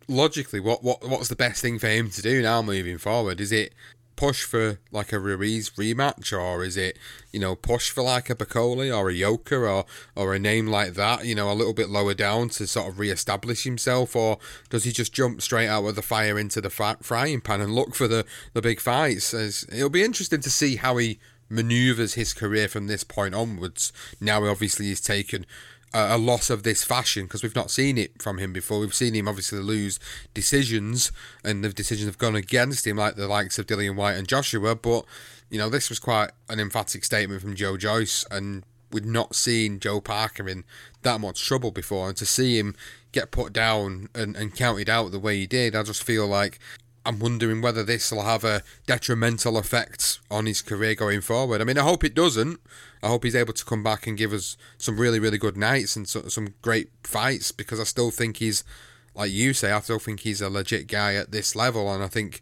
logically, 0.08 0.60
what 0.60 0.82
what 0.82 1.08
what's 1.08 1.28
the 1.28 1.36
best 1.36 1.62
thing 1.62 1.78
for 1.78 1.88
him 1.88 2.10
to 2.10 2.22
do 2.22 2.42
now 2.42 2.62
moving 2.62 2.98
forward? 2.98 3.40
Is 3.40 3.52
it 3.52 3.72
push 4.16 4.44
for 4.44 4.80
like 4.90 5.12
a 5.12 5.18
Ruiz 5.18 5.70
rematch, 5.70 6.32
or 6.32 6.64
is 6.64 6.76
it 6.76 6.98
you 7.32 7.38
know 7.38 7.54
push 7.54 7.90
for 7.90 8.02
like 8.02 8.30
a 8.30 8.34
Bakole 8.34 8.94
or 8.96 9.10
a 9.10 9.14
Yoka 9.14 9.56
or 9.56 9.84
or 10.14 10.34
a 10.34 10.38
name 10.38 10.66
like 10.66 10.94
that? 10.94 11.24
You 11.26 11.34
know, 11.34 11.50
a 11.50 11.54
little 11.54 11.74
bit 11.74 11.90
lower 11.90 12.14
down 12.14 12.48
to 12.50 12.66
sort 12.66 12.88
of 12.88 12.98
re-establish 12.98 13.64
himself, 13.64 14.16
or 14.16 14.38
does 14.70 14.84
he 14.84 14.92
just 14.92 15.12
jump 15.12 15.42
straight 15.42 15.68
out 15.68 15.84
of 15.84 15.94
the 15.94 16.02
fire 16.02 16.38
into 16.38 16.60
the 16.60 16.70
frying 16.70 17.40
pan 17.40 17.60
and 17.60 17.74
look 17.74 17.94
for 17.94 18.08
the 18.08 18.24
the 18.54 18.62
big 18.62 18.80
fights? 18.80 19.32
As, 19.32 19.66
it'll 19.70 19.90
be 19.90 20.04
interesting 20.04 20.40
to 20.40 20.50
see 20.50 20.76
how 20.76 20.96
he 20.96 21.18
maneuvers 21.48 22.14
his 22.14 22.32
career 22.32 22.68
from 22.68 22.86
this 22.86 23.04
point 23.04 23.34
onwards. 23.34 23.92
Now, 24.20 24.44
obviously, 24.44 24.86
he's 24.86 25.00
taken 25.00 25.46
a, 25.96 26.18
loss 26.18 26.50
of 26.50 26.62
this 26.62 26.84
fashion 26.84 27.24
because 27.24 27.42
we've 27.42 27.54
not 27.54 27.70
seen 27.70 27.96
it 27.98 28.20
from 28.20 28.38
him 28.38 28.52
before. 28.52 28.80
We've 28.80 28.94
seen 28.94 29.14
him 29.14 29.28
obviously 29.28 29.58
lose 29.60 29.98
decisions, 30.34 31.12
and 31.44 31.64
the 31.64 31.70
decisions 31.70 32.06
have 32.06 32.18
gone 32.18 32.36
against 32.36 32.86
him, 32.86 32.96
like 32.96 33.16
the 33.16 33.28
likes 33.28 33.58
of 33.58 33.66
Dillian 33.66 33.96
Whyte 33.96 34.16
and 34.16 34.28
Joshua. 34.28 34.74
But 34.74 35.04
you 35.50 35.58
know, 35.58 35.68
this 35.68 35.88
was 35.88 35.98
quite 35.98 36.30
an 36.48 36.60
emphatic 36.60 37.04
statement 37.04 37.40
from 37.40 37.54
Joe 37.54 37.76
Joyce, 37.76 38.24
and 38.30 38.64
we'd 38.92 39.06
not 39.06 39.34
seen 39.34 39.80
Joe 39.80 40.00
Parker 40.00 40.48
in 40.48 40.64
that 41.02 41.20
much 41.20 41.44
trouble 41.44 41.70
before, 41.70 42.08
and 42.08 42.16
to 42.18 42.26
see 42.26 42.58
him 42.58 42.74
get 43.12 43.30
put 43.30 43.52
down 43.52 44.08
and, 44.14 44.36
and 44.36 44.54
counted 44.54 44.90
out 44.90 45.10
the 45.10 45.18
way 45.18 45.38
he 45.38 45.46
did, 45.46 45.74
I 45.74 45.82
just 45.82 46.02
feel 46.02 46.26
like 46.26 46.58
I'm 47.06 47.20
wondering 47.20 47.62
whether 47.62 47.84
this 47.84 48.10
will 48.10 48.24
have 48.24 48.42
a 48.42 48.62
detrimental 48.84 49.56
effect 49.56 50.18
on 50.28 50.46
his 50.46 50.60
career 50.60 50.96
going 50.96 51.20
forward. 51.20 51.60
I 51.60 51.64
mean, 51.64 51.78
I 51.78 51.82
hope 51.82 52.02
it 52.02 52.16
doesn't. 52.16 52.58
I 53.00 53.06
hope 53.06 53.22
he's 53.22 53.36
able 53.36 53.52
to 53.52 53.64
come 53.64 53.84
back 53.84 54.08
and 54.08 54.18
give 54.18 54.32
us 54.32 54.56
some 54.76 54.98
really, 54.98 55.20
really 55.20 55.38
good 55.38 55.56
nights 55.56 55.94
and 55.94 56.08
so, 56.08 56.22
some 56.26 56.54
great 56.62 56.90
fights 57.04 57.52
because 57.52 57.78
I 57.78 57.84
still 57.84 58.10
think 58.10 58.38
he's, 58.38 58.64
like 59.14 59.30
you 59.30 59.52
say, 59.52 59.70
I 59.70 59.78
still 59.80 60.00
think 60.00 60.20
he's 60.20 60.40
a 60.40 60.50
legit 60.50 60.88
guy 60.88 61.14
at 61.14 61.30
this 61.30 61.54
level. 61.54 61.94
And 61.94 62.02
I 62.02 62.08
think, 62.08 62.40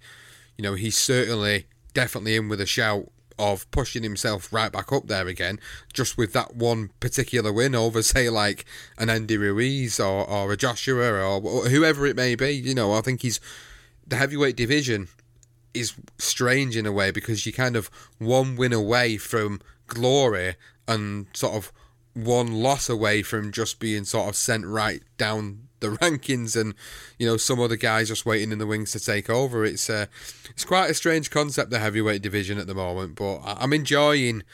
you 0.56 0.62
know, 0.62 0.72
he's 0.72 0.96
certainly 0.96 1.66
definitely 1.92 2.34
in 2.34 2.48
with 2.48 2.62
a 2.62 2.66
shout 2.66 3.10
of 3.38 3.70
pushing 3.70 4.02
himself 4.02 4.50
right 4.50 4.72
back 4.72 4.90
up 4.92 5.08
there 5.08 5.26
again, 5.26 5.60
just 5.92 6.16
with 6.16 6.32
that 6.32 6.56
one 6.56 6.88
particular 7.00 7.52
win 7.52 7.74
over, 7.74 8.02
say, 8.02 8.30
like 8.30 8.64
an 8.96 9.10
Andy 9.10 9.36
Ruiz 9.36 10.00
or, 10.00 10.26
or 10.26 10.50
a 10.52 10.56
Joshua 10.56 11.12
or 11.22 11.68
whoever 11.68 12.06
it 12.06 12.16
may 12.16 12.34
be. 12.34 12.52
You 12.52 12.74
know, 12.74 12.94
I 12.94 13.02
think 13.02 13.20
he's 13.20 13.40
the 14.06 14.16
heavyweight 14.16 14.56
division 14.56 15.08
is 15.72 15.94
strange 16.18 16.76
in 16.76 16.86
a 16.86 16.92
way 16.92 17.10
because 17.10 17.44
you 17.44 17.52
kind 17.52 17.76
of 17.76 17.90
one 18.18 18.56
win 18.56 18.72
away 18.72 19.16
from 19.16 19.60
glory 19.86 20.54
and 20.86 21.26
sort 21.34 21.54
of 21.54 21.72
one 22.14 22.52
loss 22.52 22.88
away 22.88 23.22
from 23.22 23.50
just 23.50 23.80
being 23.80 24.04
sort 24.04 24.28
of 24.28 24.36
sent 24.36 24.64
right 24.64 25.02
down 25.18 25.68
the 25.80 25.88
rankings 26.00 26.58
and 26.58 26.74
you 27.18 27.26
know 27.26 27.36
some 27.36 27.60
other 27.60 27.76
guys 27.76 28.08
just 28.08 28.24
waiting 28.24 28.52
in 28.52 28.58
the 28.58 28.66
wings 28.66 28.92
to 28.92 29.00
take 29.00 29.28
over. 29.28 29.64
It's 29.64 29.90
uh, 29.90 30.06
it's 30.50 30.64
quite 30.64 30.90
a 30.90 30.94
strange 30.94 31.30
concept 31.30 31.70
the 31.70 31.80
heavyweight 31.80 32.22
division 32.22 32.58
at 32.58 32.66
the 32.66 32.74
moment 32.74 33.16
but 33.16 33.40
I'm 33.44 33.72
enjoying 33.72 34.44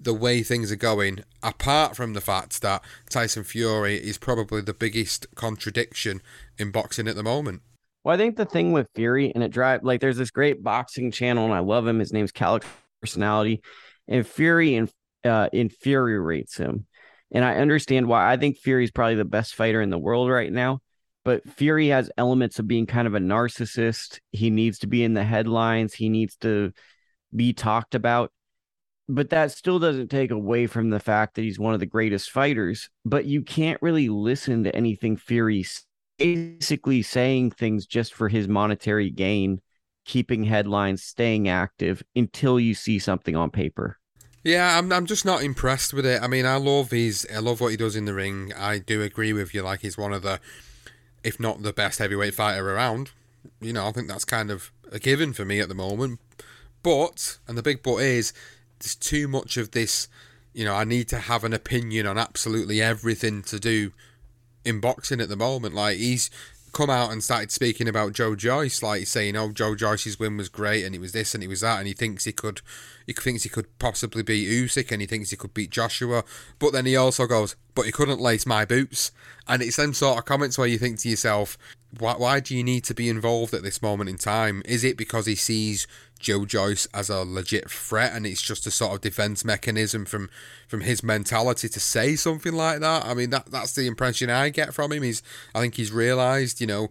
the 0.00 0.12
way 0.12 0.42
things 0.42 0.72
are 0.72 0.76
going 0.76 1.20
apart 1.42 1.96
from 1.96 2.14
the 2.14 2.20
fact 2.20 2.60
that 2.62 2.82
Tyson 3.08 3.44
Fury 3.44 3.96
is 3.96 4.18
probably 4.18 4.60
the 4.60 4.74
biggest 4.74 5.26
contradiction 5.36 6.20
in 6.58 6.72
boxing 6.72 7.06
at 7.06 7.14
the 7.14 7.22
moment 7.22 7.62
well, 8.04 8.14
I 8.14 8.18
think 8.18 8.36
the 8.36 8.44
thing 8.44 8.72
with 8.72 8.88
Fury 8.94 9.32
and 9.34 9.42
it 9.42 9.50
drive 9.50 9.82
like 9.82 10.00
there's 10.00 10.18
this 10.18 10.30
great 10.30 10.62
boxing 10.62 11.10
channel 11.10 11.46
and 11.46 11.54
I 11.54 11.60
love 11.60 11.86
him. 11.86 11.98
His 11.98 12.12
name's 12.12 12.32
Calix 12.32 12.66
Personality, 13.00 13.62
and 14.06 14.26
Fury 14.26 14.76
and 14.76 14.90
uh, 15.24 15.48
infuriates 15.52 16.56
him. 16.56 16.86
And 17.32 17.44
I 17.44 17.56
understand 17.56 18.06
why. 18.06 18.30
I 18.30 18.36
think 18.36 18.58
Fury's 18.58 18.90
probably 18.90 19.16
the 19.16 19.24
best 19.24 19.54
fighter 19.54 19.80
in 19.80 19.90
the 19.90 19.98
world 19.98 20.30
right 20.30 20.52
now. 20.52 20.80
But 21.24 21.48
Fury 21.48 21.88
has 21.88 22.10
elements 22.18 22.58
of 22.58 22.68
being 22.68 22.86
kind 22.86 23.06
of 23.06 23.14
a 23.14 23.18
narcissist. 23.18 24.20
He 24.30 24.50
needs 24.50 24.80
to 24.80 24.86
be 24.86 25.02
in 25.02 25.14
the 25.14 25.24
headlines. 25.24 25.94
He 25.94 26.10
needs 26.10 26.36
to 26.36 26.72
be 27.34 27.54
talked 27.54 27.94
about. 27.94 28.30
But 29.08 29.30
that 29.30 29.50
still 29.50 29.78
doesn't 29.78 30.08
take 30.08 30.30
away 30.30 30.66
from 30.66 30.90
the 30.90 31.00
fact 31.00 31.34
that 31.34 31.42
he's 31.42 31.58
one 31.58 31.74
of 31.74 31.80
the 31.80 31.86
greatest 31.86 32.30
fighters. 32.30 32.90
But 33.04 33.24
you 33.24 33.42
can't 33.42 33.80
really 33.82 34.10
listen 34.10 34.64
to 34.64 34.76
anything 34.76 35.16
Fury 35.16 35.64
basically 36.18 37.02
saying 37.02 37.52
things 37.52 37.86
just 37.86 38.14
for 38.14 38.28
his 38.28 38.48
monetary 38.48 39.10
gain, 39.10 39.60
keeping 40.04 40.44
headlines, 40.44 41.02
staying 41.02 41.48
active 41.48 42.02
until 42.14 42.60
you 42.60 42.74
see 42.74 42.98
something 42.98 43.36
on 43.36 43.50
paper. 43.50 43.98
Yeah, 44.42 44.78
I'm 44.78 44.92
I'm 44.92 45.06
just 45.06 45.24
not 45.24 45.42
impressed 45.42 45.94
with 45.94 46.04
it. 46.04 46.22
I 46.22 46.26
mean, 46.26 46.44
I 46.44 46.56
love 46.56 46.90
his 46.90 47.26
I 47.34 47.38
love 47.38 47.60
what 47.60 47.70
he 47.70 47.76
does 47.76 47.96
in 47.96 48.04
the 48.04 48.14
ring. 48.14 48.52
I 48.54 48.78
do 48.78 49.02
agree 49.02 49.32
with 49.32 49.54
you 49.54 49.62
like 49.62 49.80
he's 49.80 49.96
one 49.96 50.12
of 50.12 50.22
the 50.22 50.38
if 51.24 51.40
not 51.40 51.62
the 51.62 51.72
best 51.72 51.98
heavyweight 51.98 52.34
fighter 52.34 52.70
around. 52.70 53.12
You 53.60 53.72
know, 53.72 53.86
I 53.86 53.92
think 53.92 54.08
that's 54.08 54.24
kind 54.24 54.50
of 54.50 54.70
a 54.92 54.98
given 54.98 55.32
for 55.32 55.44
me 55.44 55.60
at 55.60 55.68
the 55.68 55.74
moment. 55.74 56.20
But 56.82 57.38
and 57.48 57.56
the 57.58 57.62
big 57.62 57.82
but 57.82 57.96
is 57.98 58.32
there's 58.80 58.94
too 58.94 59.28
much 59.28 59.56
of 59.56 59.72
this, 59.72 60.08
you 60.52 60.64
know, 60.64 60.74
I 60.74 60.84
need 60.84 61.08
to 61.08 61.18
have 61.18 61.44
an 61.44 61.54
opinion 61.54 62.06
on 62.06 62.18
absolutely 62.18 62.82
everything 62.82 63.42
to 63.44 63.58
do 63.58 63.92
in 64.64 64.80
boxing 64.80 65.20
at 65.20 65.28
the 65.28 65.36
moment. 65.36 65.74
Like 65.74 65.98
he's 65.98 66.30
come 66.74 66.90
out 66.90 67.12
and 67.12 67.22
started 67.22 67.52
speaking 67.52 67.88
about 67.88 68.12
Joe 68.12 68.34
Joyce, 68.34 68.82
like 68.82 69.06
saying, 69.06 69.36
"Oh, 69.36 69.52
Joe 69.52 69.74
Joyce's 69.74 70.18
win 70.18 70.36
was 70.36 70.48
great, 70.48 70.84
and 70.84 70.94
it 70.94 71.00
was 71.00 71.12
this 71.12 71.34
and 71.34 71.42
it 71.42 71.48
was 71.48 71.60
that," 71.60 71.78
and 71.78 71.86
he 71.86 71.94
thinks 71.94 72.24
he 72.24 72.32
could, 72.32 72.60
he 73.06 73.12
thinks 73.12 73.44
he 73.44 73.48
could 73.48 73.78
possibly 73.78 74.22
beat 74.22 74.48
Usyk, 74.48 74.90
and 74.90 75.00
he 75.00 75.06
thinks 75.06 75.30
he 75.30 75.36
could 75.36 75.54
beat 75.54 75.70
Joshua, 75.70 76.24
but 76.58 76.72
then 76.72 76.84
he 76.84 76.96
also 76.96 77.26
goes, 77.26 77.56
"But 77.74 77.86
he 77.86 77.92
couldn't 77.92 78.20
lace 78.20 78.44
my 78.44 78.64
boots," 78.64 79.12
and 79.48 79.62
it's 79.62 79.76
them 79.76 79.94
sort 79.94 80.18
of 80.18 80.24
comments 80.26 80.58
where 80.58 80.66
you 80.66 80.78
think 80.78 80.98
to 81.00 81.08
yourself, 81.08 81.56
"Why, 81.96 82.14
why 82.14 82.40
do 82.40 82.54
you 82.56 82.64
need 82.64 82.84
to 82.84 82.94
be 82.94 83.08
involved 83.08 83.54
at 83.54 83.62
this 83.62 83.80
moment 83.80 84.10
in 84.10 84.18
time? 84.18 84.62
Is 84.66 84.84
it 84.84 84.96
because 84.96 85.26
he 85.26 85.36
sees 85.36 85.86
Joe 86.24 86.46
Joyce 86.46 86.88
as 86.94 87.10
a 87.10 87.18
legit 87.18 87.70
threat, 87.70 88.12
and 88.14 88.26
it's 88.26 88.42
just 88.42 88.66
a 88.66 88.70
sort 88.70 88.94
of 88.94 89.00
defense 89.02 89.44
mechanism 89.44 90.06
from 90.06 90.30
from 90.66 90.80
his 90.80 91.02
mentality 91.02 91.68
to 91.68 91.78
say 91.78 92.16
something 92.16 92.54
like 92.54 92.80
that. 92.80 93.04
I 93.04 93.14
mean, 93.14 93.30
that 93.30 93.46
that's 93.46 93.74
the 93.74 93.86
impression 93.86 94.30
I 94.30 94.48
get 94.48 94.74
from 94.74 94.90
him. 94.90 95.02
He's 95.02 95.22
I 95.54 95.60
think 95.60 95.74
he's 95.74 95.92
realised, 95.92 96.60
you 96.60 96.66
know, 96.66 96.88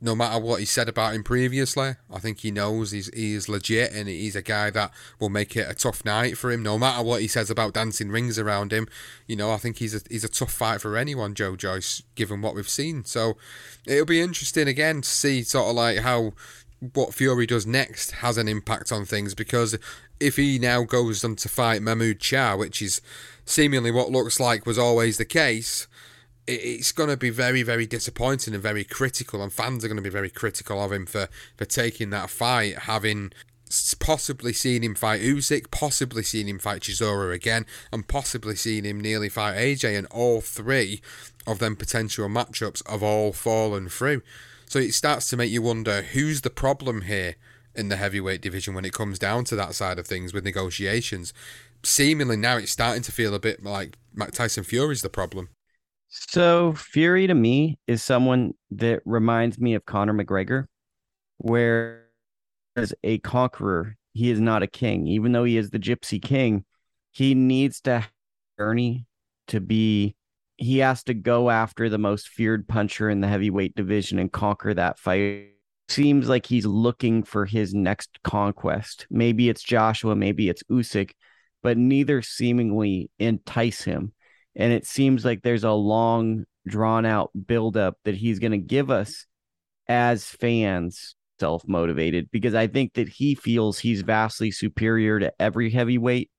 no 0.00 0.14
matter 0.14 0.38
what 0.38 0.60
he 0.60 0.66
said 0.66 0.90
about 0.90 1.14
him 1.14 1.24
previously, 1.24 1.94
I 2.12 2.18
think 2.18 2.40
he 2.40 2.50
knows 2.50 2.90
he's 2.90 3.12
he 3.14 3.32
is 3.32 3.48
legit 3.48 3.92
and 3.92 4.08
he's 4.08 4.36
a 4.36 4.42
guy 4.42 4.68
that 4.70 4.92
will 5.18 5.30
make 5.30 5.56
it 5.56 5.70
a 5.70 5.74
tough 5.74 6.04
night 6.04 6.36
for 6.36 6.52
him. 6.52 6.62
No 6.62 6.78
matter 6.78 7.02
what 7.02 7.22
he 7.22 7.28
says 7.28 7.48
about 7.48 7.72
dancing 7.72 8.10
rings 8.10 8.38
around 8.38 8.72
him, 8.72 8.88
you 9.26 9.36
know, 9.36 9.50
I 9.50 9.56
think 9.56 9.78
he's 9.78 9.94
a 9.94 10.00
he's 10.10 10.24
a 10.24 10.28
tough 10.28 10.52
fight 10.52 10.82
for 10.82 10.98
anyone, 10.98 11.34
Joe 11.34 11.56
Joyce, 11.56 12.02
given 12.14 12.42
what 12.42 12.54
we've 12.54 12.68
seen. 12.68 13.04
So 13.06 13.38
it'll 13.86 14.04
be 14.04 14.20
interesting 14.20 14.68
again 14.68 15.00
to 15.00 15.08
see 15.08 15.42
sort 15.42 15.70
of 15.70 15.76
like 15.76 15.98
how 15.98 16.34
what 16.80 17.14
Fury 17.14 17.46
does 17.46 17.66
next 17.66 18.12
has 18.12 18.36
an 18.36 18.48
impact 18.48 18.92
on 18.92 19.04
things 19.04 19.34
because 19.34 19.78
if 20.20 20.36
he 20.36 20.58
now 20.58 20.82
goes 20.82 21.24
on 21.24 21.36
to 21.36 21.48
fight 21.48 21.82
Mahmoud 21.82 22.18
Charr, 22.18 22.58
which 22.58 22.82
is 22.82 23.00
seemingly 23.44 23.90
what 23.90 24.10
looks 24.10 24.38
like 24.38 24.66
was 24.66 24.78
always 24.78 25.16
the 25.16 25.24
case, 25.24 25.86
it's 26.46 26.92
going 26.92 27.08
to 27.08 27.16
be 27.16 27.30
very, 27.30 27.62
very 27.62 27.86
disappointing 27.86 28.54
and 28.54 28.62
very 28.62 28.84
critical, 28.84 29.42
and 29.42 29.52
fans 29.52 29.84
are 29.84 29.88
going 29.88 29.96
to 29.96 30.02
be 30.02 30.08
very 30.08 30.30
critical 30.30 30.82
of 30.82 30.92
him 30.92 31.06
for, 31.06 31.28
for 31.56 31.64
taking 31.64 32.10
that 32.10 32.30
fight, 32.30 32.80
having 32.80 33.32
possibly 33.98 34.52
seen 34.52 34.84
him 34.84 34.94
fight 34.94 35.20
Usyk, 35.20 35.70
possibly 35.70 36.22
seen 36.22 36.46
him 36.46 36.58
fight 36.58 36.82
Chisora 36.82 37.34
again, 37.34 37.66
and 37.92 38.06
possibly 38.06 38.54
seen 38.54 38.84
him 38.84 39.00
nearly 39.00 39.28
fight 39.28 39.56
AJ, 39.56 39.98
and 39.98 40.06
all 40.10 40.40
three 40.40 41.00
of 41.46 41.58
them 41.58 41.74
potential 41.74 42.28
matchups 42.28 42.88
have 42.88 43.02
all 43.02 43.32
fallen 43.32 43.88
through. 43.88 44.22
So 44.66 44.78
it 44.78 44.94
starts 44.94 45.28
to 45.30 45.36
make 45.36 45.50
you 45.50 45.62
wonder 45.62 46.02
who's 46.02 46.42
the 46.42 46.50
problem 46.50 47.02
here. 47.02 47.36
in 47.76 47.88
the 47.88 47.96
heavyweight 47.96 48.40
division 48.40 48.74
when 48.74 48.84
it 48.84 48.92
comes 48.92 49.18
down 49.18 49.44
to 49.44 49.56
that 49.56 49.74
side 49.74 49.98
of 49.98 50.06
things 50.06 50.32
with 50.32 50.44
negotiations. 50.44 51.32
Seemingly 51.82 52.36
now 52.36 52.56
it's 52.56 52.72
starting 52.72 53.02
to 53.02 53.12
feel 53.12 53.34
a 53.34 53.38
bit 53.38 53.62
like 53.62 53.96
Tyson 54.32 54.64
Fury's 54.64 55.02
the 55.02 55.10
problem. 55.10 55.50
So 56.08 56.72
Fury 56.72 57.26
to 57.26 57.34
me 57.34 57.78
is 57.86 58.02
someone 58.02 58.54
that 58.70 59.02
reminds 59.04 59.58
me 59.58 59.74
of 59.74 59.84
Conor 59.84 60.14
McGregor, 60.14 60.64
where 61.38 62.06
as 62.76 62.94
a 63.04 63.18
conqueror, 63.18 63.96
he 64.14 64.30
is 64.30 64.40
not 64.40 64.62
a 64.62 64.66
king. 64.66 65.06
Even 65.06 65.32
though 65.32 65.44
he 65.44 65.58
is 65.58 65.70
the 65.70 65.78
Gypsy 65.78 66.20
King, 66.22 66.64
he 67.12 67.34
needs 67.34 67.80
to 67.82 68.06
journey 68.58 69.06
to 69.48 69.60
be. 69.60 70.16
He 70.56 70.78
has 70.78 71.02
to 71.04 71.14
go 71.14 71.50
after 71.50 71.88
the 71.88 71.98
most 71.98 72.28
feared 72.28 72.66
puncher 72.66 73.10
in 73.10 73.20
the 73.20 73.28
heavyweight 73.28 73.74
division 73.74 74.18
and 74.18 74.32
conquer 74.32 74.72
that 74.74 74.98
fight. 74.98 75.50
Seems 75.88 76.28
like 76.28 76.46
he's 76.46 76.66
looking 76.66 77.22
for 77.22 77.46
his 77.46 77.72
next 77.72 78.18
conquest. 78.24 79.06
Maybe 79.10 79.48
it's 79.48 79.62
Joshua, 79.62 80.16
maybe 80.16 80.48
it's 80.48 80.62
Usyk, 80.64 81.12
but 81.62 81.76
neither 81.76 82.22
seemingly 82.22 83.10
entice 83.18 83.82
him. 83.82 84.12
And 84.56 84.72
it 84.72 84.86
seems 84.86 85.24
like 85.24 85.42
there's 85.42 85.64
a 85.64 85.70
long, 85.70 86.44
drawn 86.66 87.06
out 87.06 87.30
buildup 87.46 87.98
that 88.04 88.16
he's 88.16 88.38
going 88.38 88.52
to 88.52 88.58
give 88.58 88.90
us 88.90 89.26
as 89.86 90.24
fans, 90.24 91.14
self 91.38 91.62
motivated, 91.68 92.30
because 92.32 92.54
I 92.54 92.66
think 92.66 92.94
that 92.94 93.08
he 93.08 93.34
feels 93.34 93.78
he's 93.78 94.00
vastly 94.00 94.50
superior 94.50 95.20
to 95.20 95.32
every 95.40 95.70
heavyweight 95.70 96.30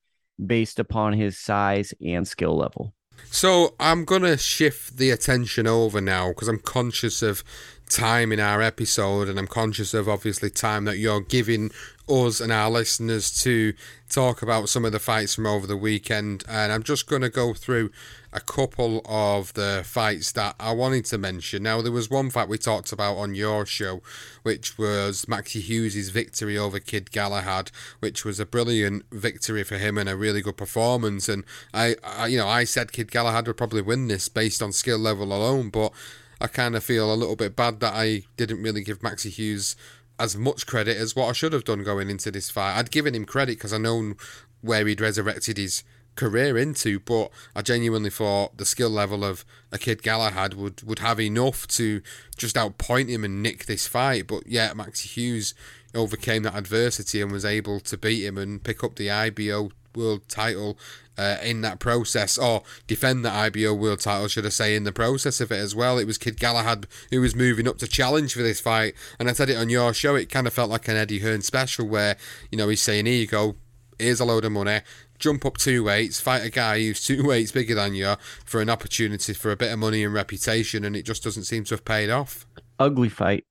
based 0.43 0.79
upon 0.79 1.13
his 1.13 1.37
size 1.37 1.93
and 2.01 2.27
skill 2.27 2.57
level. 2.57 2.93
So 3.25 3.73
I'm 3.79 4.05
going 4.05 4.23
to 4.23 4.37
shift 4.37 4.97
the 4.97 5.11
attention 5.11 5.67
over 5.67 6.01
now 6.01 6.29
because 6.29 6.47
I'm 6.47 6.59
conscious 6.59 7.21
of 7.21 7.43
time 7.89 8.31
in 8.31 8.39
our 8.39 8.61
episode 8.61 9.29
and 9.29 9.39
I'm 9.39 9.47
conscious 9.47 9.93
of 9.93 10.09
obviously 10.09 10.49
time 10.49 10.85
that 10.85 10.97
you're 10.97 11.21
giving 11.21 11.71
us 12.07 12.39
and 12.39 12.51
our 12.51 12.69
listeners 12.69 13.31
to 13.43 13.73
talk 14.09 14.41
about 14.41 14.69
some 14.69 14.85
of 14.85 14.91
the 14.91 14.99
fights 14.99 15.35
from 15.35 15.45
over 15.45 15.67
the 15.67 15.77
weekend 15.77 16.43
and 16.47 16.71
I'm 16.71 16.83
just 16.83 17.07
going 17.07 17.21
to 17.21 17.29
go 17.29 17.53
through 17.53 17.91
a 18.31 18.39
couple 18.39 19.01
of 19.05 19.53
the 19.53 19.81
fights 19.85 20.31
that 20.33 20.55
I 20.59 20.71
wanted 20.71 21.05
to 21.05 21.17
mention. 21.17 21.63
Now 21.63 21.81
there 21.81 21.91
was 21.91 22.09
one 22.09 22.29
fight 22.29 22.47
we 22.47 22.57
talked 22.57 22.91
about 22.91 23.17
on 23.17 23.35
your 23.35 23.65
show 23.65 24.01
which 24.43 24.77
was 24.77 25.25
Maxi 25.25 25.61
Hughes' 25.61 26.09
victory 26.09 26.57
over 26.57 26.79
Kid 26.79 27.11
Galahad 27.11 27.71
which 27.99 28.23
was 28.23 28.39
a 28.39 28.45
brilliant 28.45 29.03
victory 29.11 29.63
for 29.63 29.77
him 29.77 29.97
and 29.97 30.07
a 30.07 30.15
really 30.15 30.41
good 30.41 30.57
performance 30.57 31.27
and 31.27 31.43
I, 31.73 31.95
I 32.03 32.27
you 32.27 32.37
know 32.37 32.47
I 32.47 32.63
said 32.63 32.91
Kid 32.91 33.11
Galahad 33.11 33.47
would 33.47 33.57
probably 33.57 33.81
win 33.81 34.07
this 34.07 34.29
based 34.29 34.61
on 34.61 34.71
skill 34.71 34.99
level 34.99 35.33
alone 35.33 35.69
but 35.69 35.91
I 36.39 36.47
kind 36.47 36.75
of 36.75 36.83
feel 36.83 37.11
a 37.11 37.15
little 37.15 37.35
bit 37.35 37.55
bad 37.55 37.79
that 37.79 37.93
I 37.95 38.23
didn't 38.35 38.61
really 38.61 38.83
give 38.83 38.99
Maxi 38.99 39.31
Hughes 39.31 39.75
as 40.19 40.35
much 40.35 40.65
credit 40.65 40.97
as 40.97 41.15
what 41.15 41.29
I 41.29 41.33
should 41.33 41.53
have 41.53 41.63
done 41.63 41.83
going 41.83 42.09
into 42.09 42.31
this 42.31 42.49
fight. 42.49 42.77
I'd 42.77 42.91
given 42.91 43.15
him 43.15 43.25
credit 43.25 43.57
because 43.57 43.73
I 43.73 43.77
known 43.77 44.15
where 44.61 44.85
he'd 44.87 45.01
resurrected 45.01 45.57
his 45.57 45.83
career 46.15 46.57
into, 46.57 46.99
but 46.99 47.29
I 47.55 47.61
genuinely 47.61 48.09
thought 48.09 48.57
the 48.57 48.65
skill 48.65 48.89
level 48.89 49.23
of 49.23 49.45
a 49.71 49.77
kid 49.77 50.01
Galahad 50.01 50.55
would, 50.55 50.83
would 50.83 50.99
have 50.99 51.19
enough 51.19 51.67
to 51.67 52.01
just 52.35 52.55
outpoint 52.55 53.09
him 53.09 53.23
and 53.23 53.41
nick 53.41 53.65
this 53.65 53.87
fight. 53.87 54.27
But 54.27 54.47
yeah, 54.47 54.73
Maxi 54.73 55.05
Hughes 55.05 55.53
overcame 55.95 56.43
that 56.43 56.55
adversity 56.55 57.21
and 57.21 57.31
was 57.31 57.45
able 57.45 57.79
to 57.81 57.97
beat 57.97 58.25
him 58.25 58.37
and 58.37 58.63
pick 58.63 58.83
up 58.83 58.95
the 58.95 59.09
IBO 59.09 59.71
world 59.95 60.27
title 60.27 60.77
uh, 61.17 61.37
in 61.43 61.61
that 61.61 61.79
process, 61.79 62.37
or 62.37 62.63
defend 62.85 63.25
the 63.25 63.31
IBO 63.31 63.73
world 63.73 63.99
title, 63.99 64.27
should 64.27 64.45
I 64.45 64.49
say, 64.49 64.75
in 64.75 64.83
the 64.83 64.91
process 64.91 65.41
of 65.41 65.51
it 65.51 65.57
as 65.57 65.75
well. 65.75 65.97
It 65.97 66.05
was 66.05 66.17
Kid 66.17 66.39
Galahad 66.39 66.87
who 67.11 67.21
was 67.21 67.35
moving 67.35 67.67
up 67.67 67.77
to 67.79 67.87
challenge 67.87 68.33
for 68.33 68.43
this 68.43 68.59
fight, 68.59 68.93
and 69.19 69.29
I 69.29 69.33
said 69.33 69.49
it 69.49 69.57
on 69.57 69.69
your 69.69 69.93
show. 69.93 70.15
It 70.15 70.29
kind 70.29 70.47
of 70.47 70.53
felt 70.53 70.69
like 70.69 70.87
an 70.87 70.97
Eddie 70.97 71.19
Hearn 71.19 71.41
special 71.41 71.87
where 71.87 72.17
you 72.51 72.57
know 72.57 72.69
he's 72.69 72.81
saying, 72.81 73.05
"Here 73.05 73.21
you 73.21 73.27
go, 73.27 73.55
here's 73.99 74.19
a 74.19 74.25
load 74.25 74.45
of 74.45 74.51
money." 74.51 74.81
Jump 75.19 75.45
up 75.45 75.57
two 75.57 75.83
weights, 75.83 76.21
fight 76.21 76.45
a 76.45 76.49
guy 76.51 76.79
who's 76.79 77.03
two 77.03 77.23
weights 77.27 77.51
bigger 77.51 77.73
than 77.73 77.95
you 77.95 78.15
for 78.45 78.61
an 78.61 78.69
opportunity 78.69 79.33
for 79.33 79.51
a 79.51 79.57
bit 79.57 79.71
of 79.71 79.79
money 79.79 80.03
and 80.03 80.13
reputation, 80.13 80.83
and 80.83 80.95
it 80.95 81.03
just 81.03 81.23
doesn't 81.23 81.45
seem 81.45 81.63
to 81.65 81.73
have 81.73 81.85
paid 81.85 82.09
off. 82.09 82.45
Ugly 82.79 83.09
fight. 83.09 83.45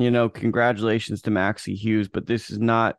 You 0.00 0.10
know, 0.10 0.28
congratulations 0.28 1.22
to 1.22 1.30
Maxi 1.30 1.76
Hughes, 1.76 2.08
but 2.08 2.26
this 2.26 2.50
is 2.50 2.58
not 2.58 2.98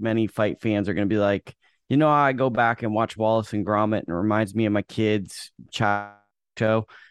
many 0.00 0.26
fight 0.26 0.60
fans 0.60 0.88
are 0.88 0.94
going 0.94 1.08
to 1.08 1.12
be 1.14 1.20
like, 1.20 1.54
you 1.90 1.96
know, 1.96 2.08
I 2.08 2.32
go 2.32 2.48
back 2.50 2.84
and 2.84 2.94
watch 2.94 3.16
Wallace 3.16 3.52
and 3.52 3.66
Gromit 3.66 4.04
and 4.06 4.10
it 4.10 4.14
reminds 4.14 4.54
me 4.54 4.64
of 4.64 4.72
my 4.72 4.82
kids' 4.82 5.50
child. 5.72 6.14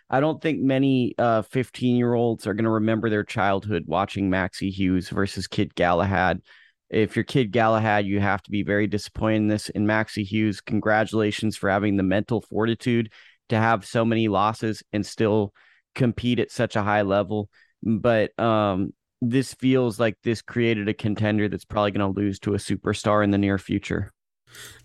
I 0.09 0.19
don't 0.21 0.41
think 0.41 0.61
many 0.61 1.15
uh 1.17 1.41
15 1.41 1.97
year 1.97 2.13
olds 2.13 2.47
are 2.47 2.53
going 2.53 2.63
to 2.63 2.71
remember 2.71 3.09
their 3.09 3.25
childhood 3.25 3.83
watching 3.87 4.29
Maxi 4.29 4.71
Hughes 4.71 5.09
versus 5.09 5.47
Kid 5.47 5.75
Galahad. 5.75 6.41
If 6.89 7.15
you're 7.15 7.25
Kid 7.25 7.51
Galahad, 7.51 8.05
you 8.05 8.21
have 8.21 8.41
to 8.43 8.51
be 8.51 8.63
very 8.63 8.87
disappointed 8.87 9.37
in 9.37 9.47
this. 9.47 9.69
In 9.69 9.85
Maxi 9.85 10.23
Hughes, 10.23 10.61
congratulations 10.61 11.57
for 11.57 11.69
having 11.69 11.97
the 11.97 12.03
mental 12.03 12.41
fortitude 12.41 13.11
to 13.49 13.57
have 13.57 13.85
so 13.85 14.05
many 14.05 14.29
losses 14.29 14.81
and 14.93 15.05
still 15.05 15.53
compete 15.93 16.39
at 16.39 16.51
such 16.51 16.75
a 16.77 16.83
high 16.83 17.01
level. 17.01 17.49
But 17.83 18.37
um, 18.39 18.93
this 19.21 19.53
feels 19.55 19.99
like 19.99 20.17
this 20.23 20.41
created 20.41 20.87
a 20.87 20.93
contender 20.93 21.49
that's 21.49 21.65
probably 21.65 21.91
going 21.91 22.13
to 22.13 22.19
lose 22.19 22.39
to 22.39 22.53
a 22.53 22.57
superstar 22.57 23.23
in 23.23 23.31
the 23.31 23.37
near 23.37 23.57
future. 23.57 24.13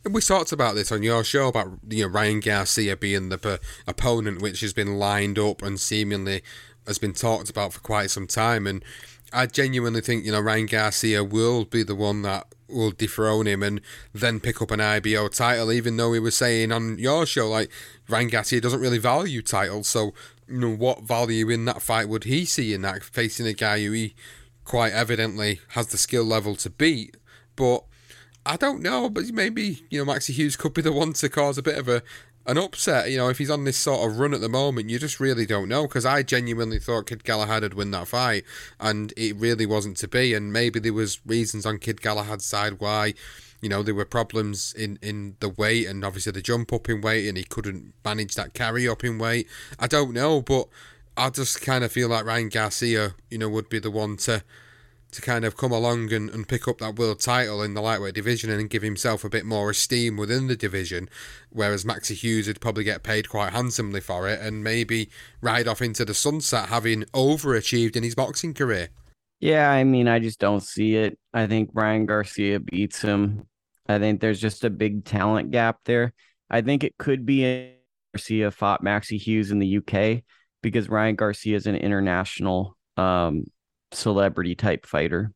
And 0.05 0.15
we 0.15 0.21
talked 0.21 0.53
about 0.53 0.75
this 0.75 0.93
on 0.93 1.03
your 1.03 1.25
show 1.25 1.49
about 1.49 1.79
you 1.89 2.05
know 2.05 2.09
Ryan 2.09 2.41
Garcia 2.41 2.97
being 2.97 3.31
the 3.31 3.61
opponent, 3.87 4.43
which 4.43 4.61
has 4.61 4.73
been 4.73 4.99
lined 4.99 5.39
up 5.39 5.63
and 5.63 5.81
seemingly 5.81 6.43
has 6.87 6.99
been 6.99 7.15
talked 7.15 7.51
about 7.51 7.73
for 7.73 7.81
quite 7.81 8.11
some 8.11 8.27
time. 8.27 8.67
And 8.67 8.85
I 9.33 9.47
genuinely 9.47 10.01
think 10.01 10.25
you 10.25 10.33
know 10.33 10.41
Ryan 10.41 10.67
Garcia 10.67 11.25
will 11.25 11.65
be 11.65 11.83
the 11.83 11.95
one 11.95 12.23
that 12.23 12.47
will 12.69 12.91
dethrone 12.91 13.47
him 13.47 13.63
and 13.63 13.81
then 14.13 14.41
pick 14.41 14.61
up 14.61 14.71
an 14.71 14.81
IBO 14.81 15.29
title. 15.29 15.73
Even 15.73 15.97
though 15.97 16.13
he 16.13 16.21
was 16.21 16.37
saying 16.37 16.71
on 16.71 16.99
your 16.99 17.25
show 17.25 17.49
like 17.49 17.71
Ryan 18.09 18.29
Garcia 18.29 18.61
doesn't 18.61 18.81
really 18.81 18.99
value 18.99 19.43
titles, 19.43 19.89
so 19.89 20.13
you 20.49 20.59
know 20.59 20.75
what 20.75 21.03
value 21.03 21.49
in 21.49 21.65
that 21.65 21.83
fight 21.83 22.09
would 22.09 22.25
he 22.25 22.45
see 22.45 22.75
in 22.75 22.83
that 22.83 23.03
facing 23.03 23.47
a 23.47 23.55
guy 23.55 23.83
who 23.83 23.93
he 23.93 24.15
quite 24.65 24.93
evidently 24.93 25.61
has 25.69 25.89
the 25.89 25.99
skill 25.99 26.25
level 26.25 26.57
to 26.57 26.71
beat, 26.71 27.17
but 27.57 27.85
I 28.47 28.57
don't 28.57 28.83
know, 28.83 29.09
but 29.09 29.25
maybe 29.33 29.85
you 29.91 30.05
know 30.05 30.13
Maxi 30.13 30.35
Hughes 30.35 30.57
could 30.57 30.75
be 30.75 30.83
the 30.83 30.93
one 30.93 31.13
to 31.15 31.29
cause 31.29 31.59
a 31.59 31.63
bit 31.63 31.79
of 31.79 31.89
a 31.89 32.03
an 32.47 32.59
upset. 32.59 33.11
You 33.11 33.19
know, 33.19 33.29
if 33.29 33.39
he's 33.39 33.51
on 33.51 33.65
this 33.65 33.77
sort 33.77 34.09
of 34.09 34.19
run 34.19 34.35
at 34.35 34.41
the 34.41 34.49
moment, 34.49 34.91
you 34.91 34.99
just 34.99 35.21
really 35.21 35.47
don't 35.47 35.69
know. 35.69 35.83
Because 35.83 36.05
I 36.05 36.23
genuinely 36.23 36.79
thought 36.79 37.07
Kid 37.07 37.25
Galahad 37.25 37.63
would 37.63 37.75
win 37.75 37.91
that 37.93 38.09
fight, 38.09 38.45
and 38.79 39.13
it 39.17 39.37
really 39.37 39.67
wasn't 39.67 39.97
to 39.99 40.09
be. 40.09 40.35
And 40.35 40.53
maybe 40.53 40.79
there 40.79 40.93
was 40.93 41.21
reasons 41.27 41.65
on 41.65 41.79
Kid 41.79 42.01
Galahad's 42.01 42.45
side 42.45 42.81
why. 42.81 43.15
You 43.61 43.71
know, 43.71 43.83
there 43.83 43.95
were 43.95 44.05
problems 44.05 44.75
in, 44.75 44.99
in 45.01 45.37
the 45.41 45.49
weight 45.49 45.87
and 45.87 46.05
obviously 46.05 46.33
the 46.33 46.43
jump 46.43 46.71
up 46.71 46.87
in 46.91 47.01
weight, 47.01 47.27
and 47.27 47.39
he 47.39 47.45
couldn't 47.45 47.95
manage 48.05 48.35
that 48.35 48.53
carry 48.53 48.87
up 48.87 49.03
in 49.03 49.19
weight. 49.19 49.49
I 49.79 49.87
don't 49.87 50.13
know, 50.13 50.43
but 50.43 50.69
I 51.17 51.31
just 51.31 51.63
kind 51.63 51.83
of 51.83 51.91
feel 51.91 52.09
like 52.09 52.27
Ryan 52.27 52.51
Garcia, 52.51 53.15
you 53.31 53.39
know, 53.39 53.49
would 53.49 53.71
be 53.71 53.79
the 53.79 53.91
one 53.91 54.19
to 54.19 54.45
to 55.15 55.23
kind 55.23 55.45
of 55.45 55.57
come 55.57 55.73
along 55.73 56.13
and, 56.13 56.29
and 56.31 56.47
pick 56.47 56.69
up 56.69 56.79
that 56.79 56.97
world 56.97 57.21
title 57.21 57.63
in 57.63 57.75
the 57.75 57.81
lightweight 57.81 58.15
division 58.15 58.51
and 58.51 58.71
give 58.71 58.83
himself 58.83 59.25
a 59.25 59.29
bit 59.29 59.45
more 59.45 59.71
esteem 59.71 60.17
within 60.17 60.47
the 60.47 60.57
division, 60.57 61.09
whereas 61.51 61.85
Maxi 61.85 62.15
Hughes 62.15 62.47
would 62.47 62.61
probably 62.61 62.85
get 62.85 63.03
paid 63.03 63.29
quite 63.29 63.53
handsomely 63.53 64.01
for 64.01 64.29
it 64.29 64.41
and 64.41 64.63
maybe 64.63 65.09
ride 65.41 65.67
off 65.67 65.81
into 65.81 66.05
the 66.05 66.15
sunset 66.15 66.69
having 66.69 67.03
overachieved 67.15 67.97
in 67.97 68.03
his 68.03 68.15
boxing 68.15 68.55
career. 68.55 68.89
Yeah, 69.41 69.71
I 69.71 69.85
mean, 69.85 70.09
I 70.09 70.19
just 70.19 70.39
don't 70.39 70.63
see 70.63 70.97
it. 70.97 71.19
I 71.33 71.47
think 71.47 71.71
Ryan 71.73 72.07
Garcia 72.07 72.61
beats 72.61 73.01
him. 73.03 73.47
I 73.89 73.99
think 73.99 74.21
there's 74.21 74.41
just 74.41 74.65
a 74.65 74.71
big 74.71 75.05
talent 75.05 75.51
gap 75.51 75.79
there. 75.85 76.15
I 76.51 76.63
think 76.63 76.85
it 76.85 76.95
could 76.99 77.27
be 77.27 77.75
Garcia 78.15 78.51
fought 78.51 78.83
Maxi 78.83 79.21
Hughes 79.21 79.51
in 79.51 79.59
the 79.59 79.79
UK 79.79 80.23
because 80.63 80.89
Ryan 80.89 81.15
Garcia 81.15 81.57
is 81.57 81.67
an 81.67 81.77
international 81.77 82.77
um, 82.97 83.45
celebrity 83.95 84.55
type 84.55 84.87
fighter. 84.87 85.33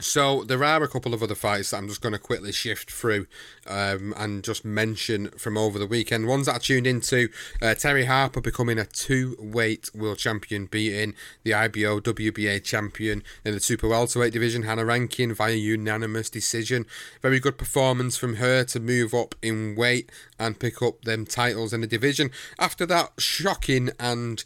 So 0.00 0.42
there 0.42 0.64
are 0.64 0.82
a 0.82 0.88
couple 0.88 1.12
of 1.12 1.22
other 1.22 1.34
fights 1.34 1.70
that 1.70 1.76
I'm 1.76 1.86
just 1.86 2.00
going 2.00 2.14
to 2.14 2.18
quickly 2.18 2.50
shift 2.50 2.90
through 2.90 3.26
um, 3.66 4.14
and 4.16 4.42
just 4.42 4.64
mention 4.64 5.28
from 5.32 5.58
over 5.58 5.78
the 5.78 5.86
weekend. 5.86 6.26
Ones 6.26 6.46
that 6.46 6.56
I 6.56 6.58
tuned 6.58 6.86
into: 6.86 7.28
uh, 7.60 7.66
Terri 7.66 8.06
Harper 8.06 8.40
becoming 8.40 8.78
a 8.78 8.86
two-weight 8.86 9.90
world 9.94 10.18
champion, 10.18 10.66
beating 10.66 11.14
the 11.44 11.52
IBO 11.52 12.00
WBA 12.00 12.64
champion 12.64 13.22
in 13.44 13.54
the 13.54 13.60
super 13.60 13.86
welterweight 13.86 14.32
division, 14.32 14.62
Hannah 14.62 14.84
Rankin, 14.84 15.34
via 15.34 15.54
unanimous 15.54 16.30
decision. 16.30 16.86
Very 17.20 17.38
good 17.38 17.58
performance 17.58 18.16
from 18.16 18.36
her 18.36 18.64
to 18.64 18.80
move 18.80 19.12
up 19.12 19.34
in 19.42 19.76
weight 19.76 20.10
and 20.38 20.58
pick 20.58 20.82
up 20.82 21.02
them 21.02 21.26
titles 21.26 21.72
in 21.72 21.82
the 21.82 21.86
division. 21.86 22.30
After 22.58 22.86
that 22.86 23.12
shocking 23.18 23.90
and 24.00 24.42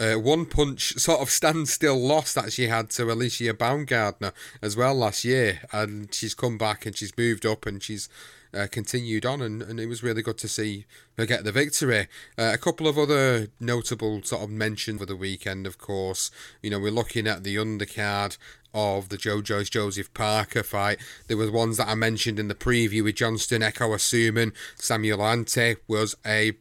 uh, 0.00 0.14
one 0.14 0.46
punch 0.46 0.94
sort 0.94 1.20
of 1.20 1.30
standstill 1.30 1.98
loss 1.98 2.34
that 2.34 2.52
she 2.52 2.68
had 2.68 2.90
to 2.90 3.10
Alicia 3.10 3.54
Baumgardner 3.54 4.32
as 4.62 4.76
well 4.76 4.94
last 4.94 5.24
year, 5.24 5.60
and 5.72 6.12
she's 6.14 6.34
come 6.34 6.58
back 6.58 6.86
and 6.86 6.96
she's 6.96 7.16
moved 7.16 7.44
up 7.44 7.66
and 7.66 7.82
she's 7.82 8.08
uh, 8.54 8.66
continued 8.70 9.26
on, 9.26 9.42
and, 9.42 9.62
and 9.62 9.78
it 9.78 9.86
was 9.86 10.02
really 10.02 10.22
good 10.22 10.38
to 10.38 10.48
see 10.48 10.86
her 11.16 11.26
get 11.26 11.44
the 11.44 11.52
victory. 11.52 12.08
Uh, 12.38 12.50
a 12.54 12.58
couple 12.58 12.86
of 12.86 12.98
other 12.98 13.48
notable 13.60 14.22
sort 14.22 14.42
of 14.42 14.50
mentions 14.50 15.00
for 15.00 15.06
the 15.06 15.16
weekend, 15.16 15.66
of 15.66 15.78
course. 15.78 16.30
You 16.62 16.70
know, 16.70 16.78
we're 16.78 16.90
looking 16.90 17.26
at 17.26 17.44
the 17.44 17.56
undercard 17.56 18.38
of 18.74 19.08
the 19.08 19.16
Joe 19.16 19.42
Joyce 19.42 19.70
Joseph 19.70 20.12
Parker 20.14 20.62
fight. 20.62 20.98
There 21.26 21.36
were 21.36 21.50
ones 21.50 21.78
that 21.78 21.88
I 21.88 21.94
mentioned 21.94 22.38
in 22.38 22.48
the 22.48 22.54
preview 22.54 23.04
with 23.04 23.16
Johnston, 23.16 23.62
Ekow 23.62 23.94
Essuman, 23.94 24.52
Samuel 24.76 25.18
Antwi 25.18 25.76
was 25.86 26.16
a 26.24 26.52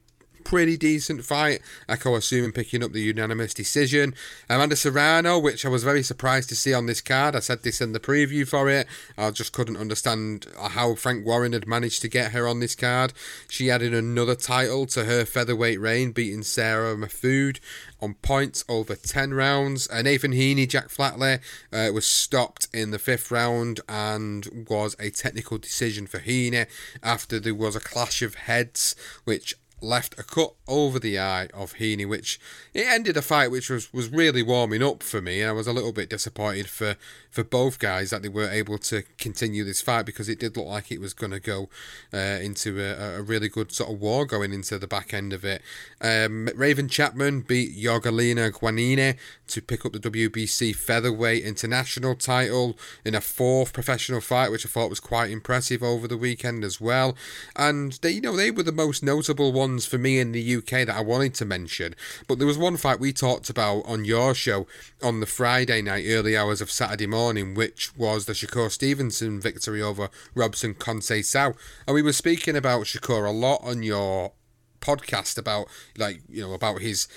pretty 0.48 0.78
decent 0.78 1.26
fight. 1.26 1.60
Ekow 1.90 2.18
Essuman 2.18 2.56
picking 2.56 2.82
up 2.82 2.94
the 2.94 3.02
unanimous 3.02 3.54
decision. 3.54 4.16
Amanda 4.50 4.78
Serrano, 4.78 5.38
which 5.38 5.66
I 5.66 5.70
was 5.70 5.84
very 5.84 6.02
surprised 6.02 6.48
to 6.48 6.56
see 6.56 6.74
on 6.74 6.86
this 6.86 7.02
card. 7.02 7.36
I 7.36 7.40
said 7.40 7.64
this 7.64 7.82
in 7.82 7.92
the 7.92 8.00
preview 8.00 8.48
for 8.48 8.70
it. 8.70 8.88
I 9.18 9.30
just 9.32 9.52
couldn't 9.52 9.76
understand 9.76 10.48
how 10.58 10.96
Frank 10.96 11.26
Warren 11.26 11.52
had 11.52 11.68
managed 11.68 12.02
to 12.04 12.08
get 12.08 12.32
her 12.32 12.48
on 12.48 12.62
this 12.62 12.76
card. 12.76 13.12
She 13.50 13.70
added 13.70 13.94
another 13.94 14.36
title 14.36 14.86
to 14.86 15.04
her 15.04 15.26
featherweight 15.26 15.82
reign, 15.82 16.14
beating 16.14 16.44
Sarah 16.44 16.96
Mahfoud 16.96 17.60
on 18.02 18.14
points 18.14 18.64
over 18.70 18.96
10 18.96 19.34
rounds. 19.34 19.90
Uh, 19.90 20.02
Nathan 20.02 20.32
Heaney, 20.32 20.70
Jack 20.70 20.88
Flatley, 20.88 21.42
uh, 21.74 21.92
was 21.92 22.06
stopped 22.06 22.70
in 22.74 22.92
the 22.92 23.00
fifth 23.00 23.32
round 23.32 23.82
and 23.90 24.66
was 24.70 24.96
a 24.98 25.10
technical 25.10 25.58
decision 25.58 26.08
for 26.08 26.20
Heaney 26.20 26.68
after 27.04 27.38
there 27.38 27.54
was 27.54 27.76
a 27.76 27.82
clash 27.82 28.22
of 28.22 28.36
heads, 28.36 28.96
which 29.26 29.54
left 29.82 30.18
a 30.20 30.24
cut 30.24 30.54
over 30.68 31.00
the 31.00 31.20
eye 31.20 31.48
of 31.54 31.76
Heaney, 31.76 32.08
which 32.08 32.40
it 32.74 32.88
ended 32.88 33.16
a 33.16 33.22
fight 33.22 33.52
which 33.52 33.70
was, 33.70 33.94
was 33.94 34.10
really 34.10 34.42
warming 34.42 34.82
up 34.82 35.04
for 35.04 35.22
me. 35.22 35.44
I 35.44 35.52
was 35.52 35.68
a 35.68 35.74
little 35.74 35.92
bit 35.92 36.10
disappointed 36.10 36.68
for, 36.68 36.96
for 37.30 37.44
both 37.44 37.78
guys 37.78 38.10
that 38.10 38.24
they 38.24 38.30
were 38.30 38.50
able 38.50 38.78
to 38.80 39.04
continue 39.18 39.64
this 39.64 39.82
fight 39.82 40.06
because 40.06 40.30
it 40.30 40.40
did 40.40 40.58
look 40.58 40.68
like 40.68 40.92
it 40.92 41.00
was 41.00 41.14
going 41.14 41.32
to 41.32 41.40
go 41.40 41.70
uh, 42.14 42.18
into 42.18 42.82
a, 42.82 43.20
a, 43.20 43.22
really 43.22 43.50
good 43.50 43.72
sort 43.72 43.92
of 43.92 44.02
war 44.02 44.26
going 44.26 44.52
into 44.52 44.80
the 44.80 44.88
back 44.88 45.14
end 45.14 45.32
of 45.32 45.46
it. 45.46 45.62
Um, 46.02 46.50
Raven 46.56 46.90
Chapman 46.90 47.42
beat 47.42 47.78
Jorgelina 47.78 48.52
Guanini 48.52 49.18
to 49.48 49.62
pick 49.62 49.86
up 49.86 49.94
the 49.94 50.00
WBC 50.00 50.76
featherweight 50.76 51.44
international 51.44 52.16
title 52.16 52.78
in 53.06 53.16
a 53.16 53.22
fourth 53.22 53.74
professional 53.74 54.22
fight, 54.22 54.52
which 54.52 54.66
I 54.66 54.70
thought 54.70 54.90
was 54.90 55.00
quite 55.00 55.32
impressive 55.32 55.84
over 55.84 56.08
the 56.08 56.18
weekend 56.18 56.64
as 56.64 56.82
well. 56.82 57.16
And 57.56 57.94
they, 58.02 58.12
you 58.12 58.22
know, 58.22 58.36
they 58.36 58.52
were 58.52 58.64
the 58.64 58.72
most 58.72 59.04
notable 59.04 59.54
ones 59.54 59.67
for 59.86 59.98
me 59.98 60.20
in 60.20 60.32
the 60.32 60.56
UK 60.56 60.86
that 60.86 60.96
I 60.96 61.02
wanted 61.02 61.34
to 61.36 61.46
mention. 61.46 61.96
But 62.28 62.38
there 62.38 62.48
was 62.48 62.58
one 62.58 62.78
fight 62.78 63.00
we 63.00 63.14
talked 63.14 63.50
about 63.50 63.82
on 63.86 64.06
your 64.06 64.34
show 64.34 64.68
on 65.04 65.20
the 65.20 65.26
Friday 65.26 65.82
night, 65.82 66.06
early 66.08 66.38
hours 66.38 66.62
of 66.62 66.72
Saturday 66.72 67.08
morning, 67.08 67.54
which 67.54 67.96
was 67.98 68.26
the 68.26 68.34
Shakur 68.34 68.72
Stevenson 68.72 69.40
victory 69.40 69.82
over 69.82 70.10
Robson 70.36 70.74
Conceição. 70.74 71.56
And 71.86 71.94
we 71.94 72.02
were 72.02 72.14
speaking 72.14 72.56
about 72.56 72.86
Shakur 72.86 73.28
a 73.28 73.32
lot 73.32 73.62
on 73.64 73.84
your 73.84 74.32
podcast 74.80 75.38
about 75.38 75.68
like 75.98 76.22
you 76.30 76.42
know 76.42 76.54
about 76.54 76.82
his 76.82 77.08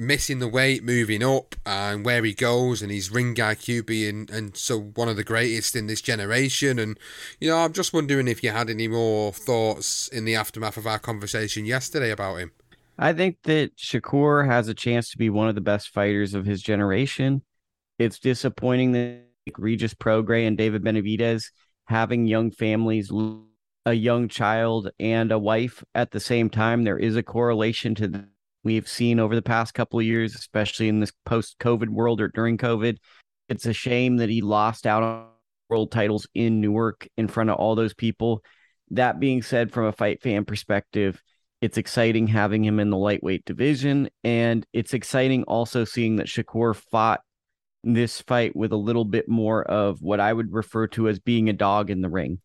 missing 0.00 0.38
the 0.38 0.48
weight, 0.48 0.82
moving 0.82 1.22
up, 1.22 1.54
and 1.66 2.04
where 2.04 2.24
he 2.24 2.32
goes, 2.32 2.80
and 2.80 2.90
his 2.90 3.10
ring 3.10 3.34
IQ 3.34 3.86
being 3.86 4.28
and 4.32 4.56
so 4.56 4.80
one 4.80 5.08
of 5.08 5.16
the 5.16 5.24
greatest 5.24 5.76
in 5.76 5.86
this 5.86 6.00
generation. 6.00 6.78
And 6.78 6.98
you 7.38 7.50
know, 7.50 7.58
I'm 7.58 7.72
just 7.72 7.92
wondering 7.92 8.26
if 8.26 8.42
you 8.42 8.50
had 8.50 8.70
any 8.70 8.88
more 8.88 9.32
thoughts 9.32 10.08
in 10.08 10.24
the 10.24 10.34
aftermath 10.34 10.76
of 10.76 10.86
our 10.86 10.98
conversation 10.98 11.66
yesterday 11.66 12.10
about 12.10 12.36
him. 12.36 12.52
I 12.98 13.12
think 13.12 13.38
that 13.44 13.76
Shakur 13.76 14.46
has 14.46 14.68
a 14.68 14.74
chance 14.74 15.10
to 15.10 15.18
be 15.18 15.30
one 15.30 15.48
of 15.48 15.54
the 15.54 15.60
best 15.60 15.90
fighters 15.90 16.34
of 16.34 16.44
his 16.44 16.62
generation. 16.62 17.42
It's 17.98 18.18
disappointing 18.18 18.92
that 18.92 19.26
Regis 19.56 19.94
Prograis 19.94 20.46
and 20.46 20.56
David 20.56 20.82
Benavidez 20.82 21.50
having 21.86 22.26
young 22.26 22.50
families, 22.50 23.10
a 23.86 23.92
young 23.92 24.28
child, 24.28 24.90
and 24.98 25.32
a 25.32 25.38
wife 25.38 25.82
at 25.94 26.10
the 26.10 26.20
same 26.20 26.48
time. 26.48 26.84
There 26.84 26.98
is 26.98 27.16
a 27.16 27.22
correlation 27.22 27.94
to 27.96 28.24
we've 28.62 28.88
seen 28.88 29.20
over 29.20 29.34
the 29.34 29.42
past 29.42 29.74
couple 29.74 29.98
of 29.98 30.06
years, 30.06 30.34
especially 30.34 30.88
in 30.88 31.00
this 31.00 31.12
post 31.24 31.58
COVID 31.58 31.88
world 31.88 32.20
or 32.20 32.28
during 32.28 32.58
COVID. 32.58 32.96
It's 33.48 33.66
a 33.66 33.72
shame 33.72 34.18
that 34.18 34.28
he 34.28 34.42
lost 34.42 34.86
out 34.86 35.02
on 35.02 35.26
world 35.68 35.92
titles 35.92 36.26
in 36.34 36.60
Newark 36.60 37.08
in 37.16 37.28
front 37.28 37.50
of 37.50 37.56
all 37.56 37.74
those 37.74 37.94
people. 37.94 38.42
That 38.90 39.20
being 39.20 39.42
said, 39.42 39.72
from 39.72 39.86
a 39.86 39.92
fight 39.92 40.22
fan 40.22 40.44
perspective, 40.44 41.22
it's 41.60 41.78
exciting 41.78 42.26
having 42.26 42.64
him 42.64 42.80
in 42.80 42.90
the 42.90 42.96
lightweight 42.96 43.44
division. 43.44 44.08
And 44.24 44.66
it's 44.72 44.94
exciting 44.94 45.44
also 45.44 45.84
seeing 45.84 46.16
that 46.16 46.26
Shakur 46.26 46.74
fought 46.74 47.20
this 47.82 48.20
fight 48.20 48.54
with 48.54 48.72
a 48.72 48.76
little 48.76 49.04
bit 49.04 49.28
more 49.28 49.62
of 49.62 50.02
what 50.02 50.20
I 50.20 50.32
would 50.32 50.52
refer 50.52 50.86
to 50.88 51.08
as 51.08 51.18
being 51.18 51.48
a 51.48 51.54
dog 51.54 51.90
in 51.90 52.02
the 52.02 52.10
ring, 52.10 52.40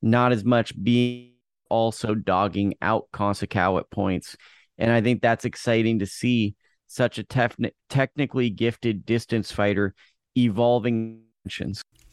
not 0.00 0.32
as 0.32 0.44
much 0.44 0.72
being 0.82 1.32
also 1.68 2.14
dogging 2.14 2.74
out 2.80 3.08
Conceição 3.12 3.78
at 3.78 3.90
points 3.90 4.36
and 4.78 4.90
I 4.90 5.00
think 5.00 5.20
that's 5.20 5.44
exciting 5.44 5.98
to 5.98 6.06
see 6.06 6.54
such 6.86 7.18
a 7.18 7.24
tef- 7.24 7.70
technically 7.88 8.50
gifted 8.50 9.04
distance 9.04 9.52
fighter 9.52 9.94
evolving. 10.36 11.20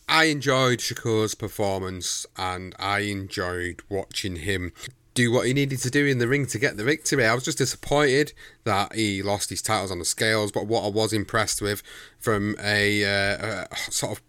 I 0.08 0.25
enjoyed 0.25 0.80
Shakur's 0.80 1.36
performance 1.36 2.25
and 2.38 2.75
I 2.80 2.99
enjoyed 2.99 3.82
watching 3.89 4.38
him 4.38 4.71
do 5.13 5.32
what 5.32 5.47
he 5.47 5.54
needed 5.54 5.80
to 5.80 5.89
do 5.89 6.06
in 6.06 6.19
the 6.19 6.28
ring 6.28 6.45
to 6.45 6.60
get 6.60 6.78
the 6.78 6.84
victory. 6.84 7.25
I 7.25 7.34
was 7.34 7.45
just 7.45 7.58
disappointed 7.58 8.34
that 8.65 8.93
he 8.93 9.23
lost 9.23 9.49
his 9.49 9.62
titles 9.62 9.89
on 9.89 9.99
the 9.99 10.06
scales, 10.06 10.51
but 10.51 10.67
what 10.67 10.84
I 10.84 10.89
was 10.89 11.13
impressed 11.13 11.62
with 11.62 11.82
from 12.19 12.56
a, 12.62 13.04
uh, 13.06 13.65
a 13.71 13.91
sort 13.91 14.17
of 14.17 14.23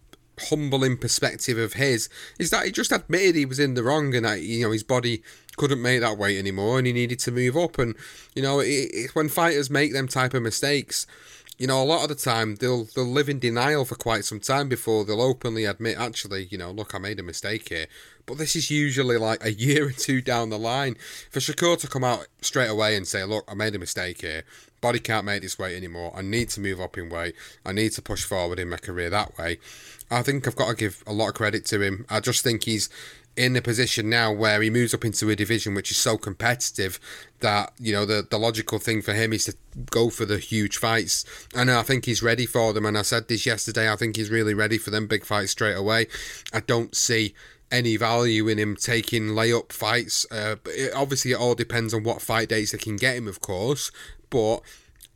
humbling 0.49 0.97
perspective 0.97 1.57
of 1.57 1.73
his 1.73 2.09
is 2.39 2.51
that 2.51 2.65
he 2.65 2.71
just 2.71 2.91
admitted 2.91 3.35
he 3.35 3.45
was 3.45 3.59
in 3.59 3.73
the 3.73 3.83
wrong 3.83 4.13
and 4.15 4.25
that 4.25 4.41
you 4.41 4.63
know 4.63 4.71
his 4.71 4.83
body 4.83 5.23
couldn't 5.57 5.81
make 5.81 6.01
that 6.01 6.17
weight 6.17 6.37
anymore 6.37 6.77
and 6.77 6.87
he 6.87 6.93
needed 6.93 7.19
to 7.19 7.31
move 7.31 7.57
up. 7.57 7.77
And 7.77 7.95
you 8.35 8.41
know 8.41 8.59
it, 8.59 8.89
it, 8.93 9.15
when 9.15 9.29
fighters 9.29 9.69
make 9.69 9.93
them 9.93 10.07
type 10.07 10.33
of 10.33 10.43
mistakes 10.43 11.05
you 11.57 11.65
know 11.65 11.81
a 11.81 11.85
lot 11.85 12.03
of 12.03 12.09
the 12.09 12.15
time 12.15 12.55
they'll 12.55 12.85
they'll 12.95 13.05
live 13.05 13.29
in 13.29 13.39
denial 13.39 13.83
for 13.83 13.95
quite 13.95 14.25
some 14.25 14.39
time 14.39 14.69
before 14.69 15.03
they'll 15.03 15.21
openly 15.21 15.65
admit 15.65 15.97
actually 15.97 16.47
you 16.51 16.57
know 16.57 16.71
look 16.71 16.93
I 16.93 16.99
made 16.99 17.19
a 17.19 17.23
mistake 17.23 17.69
here. 17.69 17.87
But 18.25 18.37
this 18.37 18.55
is 18.55 18.69
usually 18.69 19.17
like 19.17 19.43
a 19.43 19.53
year 19.53 19.87
or 19.87 19.91
two 19.91 20.21
down 20.21 20.49
the 20.49 20.59
line 20.59 20.95
for 21.31 21.39
Shakur 21.39 21.79
to 21.79 21.87
come 21.87 22.03
out 22.03 22.27
straight 22.41 22.69
away 22.69 22.95
and 22.95 23.07
say 23.07 23.23
look 23.23 23.45
I 23.47 23.55
made 23.55 23.75
a 23.75 23.79
mistake 23.79 24.21
here. 24.21 24.43
Body 24.79 24.99
can't 24.99 25.25
make 25.25 25.41
this 25.41 25.57
weight 25.57 25.75
anymore. 25.75 26.13
I 26.15 26.21
need 26.21 26.49
to 26.49 26.61
move 26.61 26.79
up 26.79 26.97
in 26.97 27.09
weight. 27.09 27.33
I 27.65 27.71
need 27.71 27.93
to 27.93 28.01
push 28.01 28.23
forward 28.23 28.59
in 28.59 28.69
my 28.69 28.77
career 28.77 29.09
that 29.09 29.37
way. 29.37 29.57
I 30.11 30.21
think 30.21 30.47
I've 30.47 30.55
got 30.55 30.69
to 30.69 30.75
give 30.75 31.03
a 31.07 31.13
lot 31.13 31.29
of 31.29 31.33
credit 31.33 31.65
to 31.67 31.81
him. 31.81 32.05
I 32.09 32.19
just 32.19 32.43
think 32.43 32.65
he's 32.65 32.89
in 33.37 33.55
a 33.55 33.61
position 33.61 34.09
now 34.09 34.31
where 34.31 34.61
he 34.61 34.69
moves 34.69 34.93
up 34.93 35.05
into 35.05 35.29
a 35.29 35.35
division 35.35 35.75
which 35.75 35.91
is 35.91 35.97
so 35.97 36.17
competitive 36.17 36.99
that 37.39 37.71
you 37.79 37.93
know 37.93 38.03
the 38.03 38.25
the 38.29 38.39
logical 38.39 38.79
thing 38.79 39.01
for 39.01 39.13
him 39.13 39.31
is 39.31 39.45
to 39.45 39.55
go 39.91 40.09
for 40.09 40.25
the 40.25 40.39
huge 40.39 40.77
fights. 40.77 41.23
And 41.55 41.69
I 41.69 41.83
think 41.83 42.05
he's 42.05 42.23
ready 42.23 42.47
for 42.47 42.73
them 42.73 42.85
and 42.85 42.97
I 42.97 43.03
said 43.03 43.27
this 43.27 43.45
yesterday 43.45 43.91
I 43.91 43.95
think 43.95 44.15
he's 44.15 44.31
really 44.31 44.55
ready 44.55 44.79
for 44.79 44.89
them 44.89 45.07
big 45.07 45.23
fights 45.23 45.51
straight 45.51 45.77
away. 45.77 46.07
I 46.51 46.61
don't 46.61 46.95
see 46.95 47.35
any 47.71 47.95
value 47.95 48.47
in 48.47 48.57
him 48.57 48.75
taking 48.75 49.27
layup 49.27 49.71
fights. 49.71 50.25
Uh, 50.31 50.55
it, 50.65 50.93
obviously 50.95 51.31
it 51.31 51.39
all 51.39 51.53
depends 51.53 51.93
on 51.93 52.03
what 52.03 52.21
fight 52.21 52.49
dates 52.49 52.71
they 52.71 52.77
can 52.79 52.95
get 52.95 53.15
him 53.15 53.27
of 53.27 53.39
course 53.39 53.91
but 54.29 54.61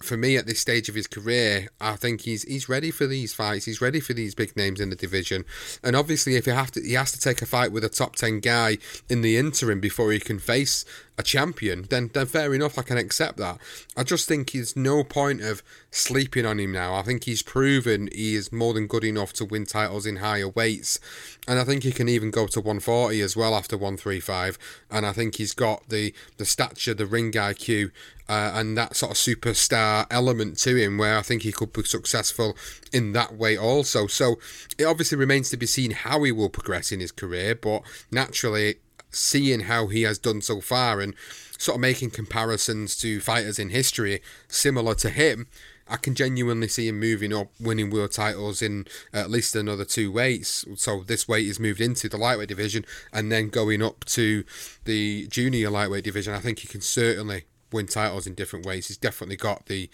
for 0.04 0.18
me 0.18 0.38
at 0.38 0.46
this 0.46 0.60
stage 0.60 0.90
of 0.90 0.96
his 0.96 1.08
career, 1.08 1.70
I 1.80 1.96
think 1.96 2.22
he's 2.22 2.44
he's 2.44 2.70
ready 2.70 2.92
for 2.92 3.08
these 3.08 3.34
fights. 3.34 3.66
He's 3.66 3.82
ready 3.82 4.00
for 4.00 4.14
these 4.14 4.36
big 4.36 4.56
names 4.56 4.80
in 4.80 4.90
the 4.90 4.96
division. 4.96 5.46
And 5.84 5.96
obviously, 5.96 6.36
if 6.36 6.46
he 6.46 6.52
have 6.52 6.72
to, 6.72 6.82
he 6.82 6.94
has 6.94 7.12
to 7.12 7.20
take 7.20 7.42
a 7.42 7.46
fight 7.46 7.72
with 7.72 7.84
a 7.84 7.90
top 7.90 8.16
ten 8.16 8.40
guy 8.40 8.78
in 9.10 9.22
the 9.22 9.38
interim 9.38 9.80
before 9.80 10.12
he 10.12 10.20
can 10.20 10.40
face 10.40 10.86
a 11.17 11.24
champion, 11.24 11.86
then 11.89 12.10
then 12.13 12.26
fair 12.26 12.54
enough, 12.54 12.80
I 12.80 12.84
can 12.84 12.97
accept 12.97 13.38
that. 13.38 13.58
I 13.95 14.04
just 14.04 14.28
think 14.28 14.52
there's 14.52 14.76
no 14.76 15.04
point 15.04 15.41
of 15.41 15.62
sleeping 15.91 16.45
on 16.45 16.60
him 16.60 16.71
now. 16.71 16.95
I 16.95 17.02
think 17.02 17.26
he's 17.26 17.43
proven 17.43 18.10
he 18.12 18.36
is 18.36 18.52
more 18.52 18.74
than 18.74 18.88
good 18.88 19.04
enough 19.04 19.34
to 19.34 19.45
win 19.45 19.65
titles 19.65 20.06
in 20.06 20.17
higher 20.17 20.47
weights, 20.47 21.00
and 21.47 21.60
I 21.60 21.63
think 21.63 21.84
he 21.84 21.91
can 21.91 22.10
even 22.10 22.32
go 22.32 22.47
to 22.47 22.60
140 22.60 23.21
as 23.21 23.36
well 23.36 23.56
after 23.56 23.78
135. 23.78 24.58
And 24.89 25.06
I 25.06 25.13
think 25.13 25.36
he's 25.36 25.54
got 25.54 25.89
the 25.89 26.13
the 26.38 26.45
stature, 26.45 26.93
the 26.93 27.06
ring 27.06 27.32
IQ, 27.32 27.91
uh, 28.30 28.52
and 28.54 28.78
that 28.78 28.95
sort 28.95 29.12
of 29.12 29.17
superstar 29.17 30.08
element 30.10 30.58
to 30.60 30.76
him 30.76 30.97
where 30.97 31.17
I 31.17 31.21
think 31.21 31.43
he 31.43 31.52
could 31.52 31.74
be 31.74 31.84
successful 31.84 32.56
in 32.93 33.12
that 33.12 33.36
way 33.36 33.58
also. 33.58 34.08
So 34.08 34.39
it 34.78 34.86
obviously 34.86 35.17
remains 35.17 35.50
to 35.50 35.58
be 35.58 35.65
seen 35.65 35.91
how 35.91 36.24
he 36.24 36.32
will 36.32 36.50
progress 36.50 36.93
in 36.93 37.02
his 37.02 37.12
career, 37.12 37.55
but 37.55 37.84
naturally 38.09 38.76
seeing 39.12 39.62
how 39.62 39.88
he 39.88 40.03
has 40.03 40.18
done 40.18 40.41
so 40.41 40.62
far 40.62 40.99
and 40.99 41.14
sort 41.57 41.76
of 41.76 41.82
making 41.82 42.09
comparisons 42.09 42.95
to 42.97 43.20
fighters 43.20 43.59
in 43.59 43.70
history 43.70 44.22
similar 44.47 44.95
to 44.95 45.09
him, 45.09 45.47
I 45.88 45.97
can 45.97 46.16
genuinely 46.16 46.70
see 46.70 46.88
him 46.88 46.99
moving 46.99 47.34
up, 47.34 47.49
winning 47.59 47.89
world 47.89 48.14
titles 48.14 48.62
in 48.62 48.88
at 49.14 49.30
least 49.30 49.55
another 49.55 49.84
two 49.84 50.12
weights. 50.12 50.66
So 50.76 51.03
this 51.05 51.28
weight 51.28 51.47
is 51.47 51.59
moved 51.59 51.82
into 51.82 52.07
the 52.07 52.18
lightweight 52.18 52.47
division 52.47 52.86
and 53.12 53.32
then 53.32 53.49
going 53.49 53.84
up 53.84 54.05
to 54.05 54.45
the 54.86 55.28
junior 55.28 55.70
lightweight 55.70 56.05
division. 56.05 56.34
I 56.34 56.39
think 56.39 56.59
he 56.59 56.68
can 56.68 56.82
certainly 56.82 57.43
win 57.74 57.88
titles 57.88 58.26
in 58.26 58.36
different 58.36 58.66
ways. 58.66 58.88
He's 58.88 58.97
definitely 58.97 59.38
got 59.38 59.66
the 59.66 59.89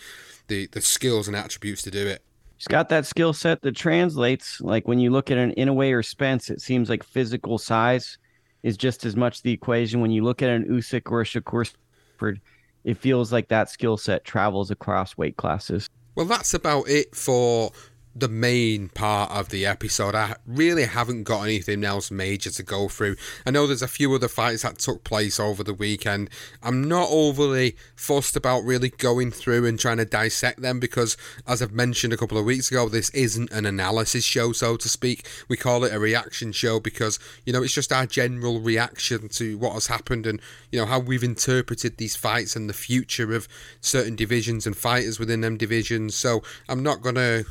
the, 0.48 0.68
the 0.68 0.80
skills 0.82 1.28
and 1.28 1.36
attributes 1.36 1.82
to 1.82 1.92
do 1.92 2.08
it. 2.08 2.24
He's 2.56 2.68
got 2.68 2.88
that 2.90 3.06
skill 3.06 3.34
set 3.34 3.62
that 3.64 3.76
translates. 3.76 4.62
Like 4.62 4.88
when 4.88 5.00
you 5.00 5.10
look 5.10 5.30
at 5.30 5.38
an 5.38 5.54
Inoue 5.58 5.94
or 5.94 6.04
Spence, 6.04 6.50
it 6.50 6.62
seems 6.62 6.90
like 6.90 7.04
physical 7.04 7.58
size 7.58 8.18
is 8.68 8.76
just 8.76 9.06
as 9.06 9.16
much 9.16 9.44
the 9.44 9.54
equation. 9.54 10.02
When 10.02 10.12
you 10.12 10.26
look 10.26 10.42
at 10.42 10.50
an 10.50 10.66
Usyk 10.66 11.10
or 11.10 11.22
a 11.22 11.24
Shakur, 11.24 11.72
it 12.84 12.98
feels 12.98 13.32
like 13.32 13.48
that 13.48 13.70
skill 13.70 13.96
set 13.96 14.26
travels 14.26 14.72
across 14.72 15.18
weight 15.18 15.38
classes. 15.38 15.90
Well, 16.16 16.26
that's 16.26 16.54
about 16.54 16.90
it 16.90 17.16
for 17.16 17.72
the 18.20 18.28
main 18.28 18.90
part 18.90 19.30
of 19.32 19.50
the 19.50 19.66
episode. 19.66 20.16
I 20.16 20.36
really 20.46 20.86
haven't 20.86 21.24
got 21.24 21.44
anything 21.44 21.84
else 21.84 22.10
major 22.10 22.50
to 22.50 22.64
go 22.64 22.88
through. 22.88 23.16
I 23.46 23.52
know 23.52 23.68
there's 23.68 23.84
a 23.84 23.88
few 23.88 24.14
other 24.14 24.28
fights 24.28 24.64
that 24.64 24.80
took 24.80 25.04
place 25.04 25.40
over 25.40 25.64
the 25.64 25.74
weekend. 25.74 26.30
I'm 26.64 26.88
not 26.88 27.10
overly 27.12 27.76
fussed 27.96 28.36
about 28.36 28.64
really 28.64 28.90
going 28.90 29.32
through 29.32 29.66
and 29.66 29.80
trying 29.80 29.98
to 29.98 30.06
dissect 30.06 30.62
them 30.62 30.80
because, 30.80 31.16
as 31.46 31.62
I've 31.62 31.74
mentioned 31.74 32.12
a 32.12 32.18
couple 32.18 32.38
of 32.38 32.46
weeks 32.46 32.72
ago, 32.72 32.90
this 32.90 33.12
isn't 33.12 33.52
an 33.52 33.66
analysis 33.66 34.24
show, 34.24 34.52
so 34.52 34.78
to 34.78 34.90
speak. 34.90 35.28
We 35.48 35.58
call 35.58 35.84
it 35.84 35.94
a 35.94 36.00
reaction 36.00 36.52
show 36.52 36.80
because, 36.80 37.20
you 37.46 37.54
know, 37.54 37.62
it's 37.62 37.74
just 37.74 37.94
our 37.94 38.08
general 38.08 38.60
reaction 38.60 39.30
to 39.30 39.58
what 39.60 39.74
has 39.74 39.88
happened 39.88 40.26
and, 40.26 40.42
you 40.72 40.80
know, 40.80 40.88
how 40.88 41.00
we've 41.00 41.24
interpreted 41.24 41.98
these 41.98 42.16
fights 42.16 42.56
and 42.56 42.68
the 42.68 42.74
future 42.74 43.36
of 43.36 43.48
certain 43.80 44.16
divisions 44.16 44.66
and 44.66 44.76
fighters 44.76 45.20
within 45.20 45.42
them 45.42 45.58
divisions. 45.58 46.16
So 46.16 46.42
I'm 46.68 46.82
not 46.82 47.02
going 47.02 47.16
to 47.16 47.46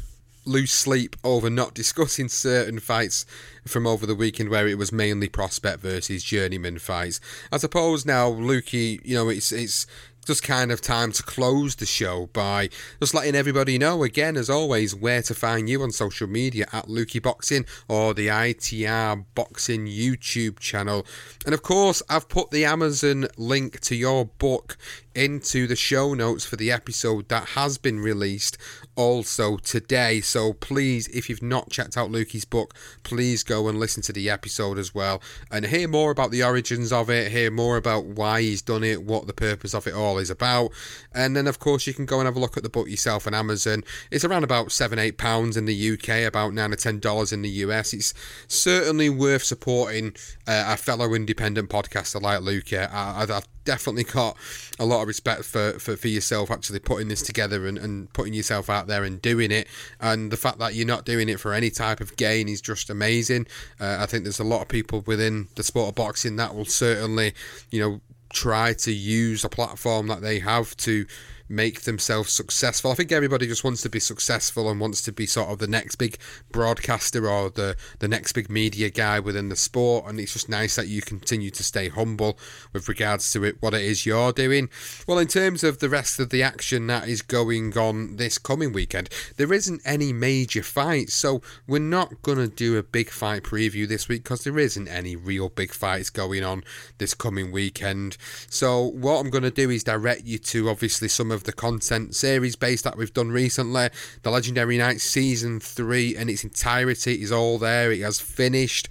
lose 0.47 0.73
sleep 0.73 1.17
over 1.25 1.51
not 1.51 1.75
discussing 1.75 2.29
certain 2.29 2.81
fights 2.81 3.27
from 3.67 3.87
over 3.87 4.07
the 4.07 4.15
weekend 4.15 4.49
where 4.49 4.69
it 4.69 4.79
was 4.79 4.93
mainly 4.93 5.29
prospect 5.29 5.81
versus 5.81 6.23
journeyman 6.23 6.79
fights. 6.79 7.21
I 7.53 7.59
suppose 7.59 8.07
now, 8.07 8.31
Lukey, 8.31 9.01
you 9.05 9.17
know, 9.17 9.29
it's 9.29 9.53
it's 9.53 9.87
just 10.27 10.43
kind 10.43 10.73
of 10.73 10.81
time 10.81 11.13
to 11.13 11.23
close 11.23 11.77
the 11.77 11.87
show 11.87 12.29
by 12.33 12.69
just 13.01 13.15
letting 13.15 13.37
everybody 13.37 13.79
know 13.79 14.03
again, 14.03 14.37
as 14.37 14.51
always, 14.51 14.95
where 14.95 15.23
to 15.23 15.35
find 15.35 15.69
you 15.69 15.83
on 15.83 15.93
social 15.93 16.27
media 16.27 16.67
at 16.73 16.87
Lukey 16.87 17.23
Boxing 17.23 17.65
or 17.89 18.13
the 18.13 18.27
ITR 18.27 19.25
Boxing 19.35 19.87
YouTube 19.87 20.59
channel. 20.59 21.07
And 21.45 21.55
of 21.55 21.63
course, 21.63 22.03
I've 22.11 22.29
put 22.29 22.51
the 22.51 22.65
Amazon 22.65 23.29
link 23.37 23.81
to 23.83 23.95
your 23.95 24.25
book 24.27 24.77
into 25.17 25.67
the 25.67 25.75
show 25.75 26.13
notes 26.15 26.45
for 26.45 26.57
the 26.57 26.71
episode 26.71 27.29
that 27.31 27.49
has 27.51 27.79
been 27.79 27.99
released 27.99 28.59
also 28.97 29.57
today. 29.57 30.21
So 30.21 30.53
please, 30.53 31.09
if 31.09 31.29
you've 31.29 31.43
not 31.43 31.71
checked 31.71 31.97
out 31.97 32.11
Lukey's 32.11 32.45
book, 32.45 32.75
please 33.03 33.43
go 33.43 33.67
and 33.67 33.81
listen 33.81 34.03
to 34.05 34.13
the 34.13 34.29
episode 34.29 34.79
as 34.79 34.95
well 34.95 35.23
and 35.51 35.67
hear 35.67 35.89
more 35.89 36.11
about 36.11 36.31
the 36.31 36.45
origins 36.45 36.93
of 36.93 37.09
it, 37.09 37.33
hear 37.33 37.51
more 37.51 37.77
about 37.79 38.05
why 38.05 38.43
he's 38.43 38.61
done 38.63 38.85
it, 38.85 39.03
what 39.03 39.27
the 39.27 39.33
purpose 39.33 39.75
of 39.75 39.87
it 39.87 39.95
all 39.95 40.19
is 40.19 40.31
about. 40.31 40.71
And 41.15 41.35
then, 41.35 41.47
of 41.47 41.59
course, 41.59 41.87
you 41.87 41.95
can 41.95 42.07
go 42.07 42.21
and 42.21 42.27
have 42.27 42.37
a 42.37 42.41
look 42.41 42.59
at 42.59 42.63
the 42.63 42.69
book 42.69 42.89
yourself 42.89 43.27
on 43.27 43.35
Amazon. 43.35 43.85
It's 44.11 44.25
around 44.25 44.45
about 44.45 44.71
seven, 44.71 44.99
eight 44.99 45.17
pounds 45.17 45.57
in 45.57 45.65
the 45.65 45.93
UK, 45.93 46.27
about 46.27 46.53
nine 46.53 46.73
or 46.73 46.77
ten 46.77 47.01
dollars 47.01 47.33
in 47.33 47.41
the 47.41 47.49
US. 47.49 47.95
It's 47.95 48.13
certainly 48.49 49.09
worth 49.09 49.45
supporting 49.45 50.15
uh, 50.47 50.65
a 50.69 50.77
fellow 50.77 51.15
independent 51.15 51.71
podcaster 51.71 52.21
like 52.21 52.43
Luke. 52.43 52.73
I, 52.73 52.87
I 53.29 53.41
definitely 53.67 54.05
got 54.05 54.37
a 54.79 54.87
lot 54.87 55.03
of 55.03 55.06
respect 55.07 55.45
for, 55.45 55.79
for, 55.79 55.97
for 55.97 56.09
yourself 56.09 56.51
actually 56.51 56.81
putting 56.81 57.09
this 57.09 57.23
together 57.23 57.67
and, 57.67 57.79
and 57.79 58.13
putting 58.13 58.35
yourself 58.35 58.69
out 58.69 58.87
there 58.87 59.05
and 59.05 59.23
doing 59.23 59.51
it. 59.51 59.67
And 60.01 60.31
the 60.31 60.37
fact 60.37 60.59
that 60.59 60.75
you're 60.75 60.87
not 60.87 61.05
doing 61.05 61.29
it 61.29 61.41
for 61.41 61.55
any 61.55 61.71
type 61.71 62.01
of 62.01 62.17
gain 62.17 62.49
is 62.49 62.61
just 62.61 62.91
amazing. 62.91 63.47
Uh, 63.81 63.99
I 64.01 64.07
think 64.07 64.25
there's 64.25 64.41
a 64.41 64.45
lot 64.45 64.63
of 64.63 64.69
people 64.69 65.03
within 65.07 65.49
the 65.55 65.63
sport 65.63 65.89
of 65.89 65.95
boxing 65.95 66.37
that 66.37 66.55
will 66.55 66.65
certainly, 66.65 67.33
you 67.71 67.81
know, 67.81 68.01
try 68.33 68.73
to 68.75 68.93
use 68.93 69.45
a 69.45 69.49
platform 69.49 70.09
that 70.09 70.21
they 70.21 70.41
have 70.41 70.77
to 70.79 71.07
make 71.49 71.83
themselves 71.83 72.33
successful. 72.33 72.91
I 72.91 72.95
think 72.95 73.13
everybody 73.13 73.47
just 73.47 73.65
wants 73.65 73.83
to 73.83 73.89
be 73.89 74.01
successful 74.01 74.71
and 74.71 74.81
wants 74.81 75.03
to 75.03 75.13
be 75.13 75.27
sort 75.27 75.49
of 75.49 75.59
the 75.59 75.67
next 75.67 75.97
big 75.97 76.19
broadcaster 76.51 77.29
or 77.29 77.51
the, 77.51 77.77
the 77.99 78.09
next 78.09 78.33
big 78.33 78.51
media 78.51 78.91
guy 78.91 79.21
within 79.21 79.49
the 79.49 79.57
sport. 79.57 80.07
And 80.07 80.19
it's 80.19 80.33
just 80.33 80.49
nice 80.49 80.77
that 80.77 80.89
you 80.89 81.03
continue 81.03 81.51
to 81.51 81.63
stay 81.63 81.89
humble 81.89 82.39
with 82.73 82.89
regards 82.89 83.31
to 83.33 83.45
it, 83.45 83.57
what 83.61 83.75
it 83.75 83.83
is 83.83 84.07
you're 84.07 84.33
doing. 84.33 84.69
Well, 85.07 85.19
in 85.19 85.29
terms 85.29 85.63
of 85.63 85.79
the 85.79 85.89
rest 85.89 86.19
of 86.19 86.31
the 86.31 86.43
action 86.43 86.87
that 86.89 87.09
is 87.09 87.23
going 87.23 87.77
on 87.77 88.17
this 88.17 88.39
coming 88.39 88.73
weekend, 88.73 89.09
there 89.37 89.53
isn't 89.53 89.83
any 89.85 90.13
major 90.13 90.63
fights. 90.63 91.15
So 91.15 91.43
we're 91.67 91.79
not 91.79 92.23
going 92.23 92.39
to 92.39 92.49
do 92.49 92.77
a 92.77 92.83
big 92.83 93.11
fight 93.11 93.43
preview 93.43 93.87
this 93.87 94.09
week 94.09 94.25
because 94.25 94.45
there 94.45 94.59
isn't 94.59 94.89
any 94.89 95.17
real 95.17 95.49
big 95.49 95.73
fights 95.73 96.11
going 96.11 96.45
on 96.45 96.65
this 96.99 97.15
coming 97.15 97.53
weekend. 97.53 98.17
So 98.49 98.83
what 98.83 99.21
I'm 99.21 99.31
going 99.31 99.45
to 99.45 99.51
do 99.51 99.71
is 99.71 99.85
direct 99.85 100.25
you 100.25 100.39
to 100.39 100.69
obviously 100.69 101.09
some 101.09 101.31
of 101.31 101.36
of 101.37 101.45
the 101.45 101.53
content 101.53 102.17
series 102.17 102.57
based 102.57 102.83
that 102.83 102.97
we've 102.97 103.15
done 103.15 103.31
recently. 103.31 103.91
The 104.23 104.31
Legendary 104.31 104.79
Nights 104.79 105.05
Season 105.05 105.61
3 105.61 106.17
in 106.17 106.29
its 106.29 106.43
entirety 106.43 107.23
is 107.23 107.31
all 107.31 107.59
there. 107.59 107.93
It 107.93 108.01
has 108.01 108.19
finished 108.19 108.89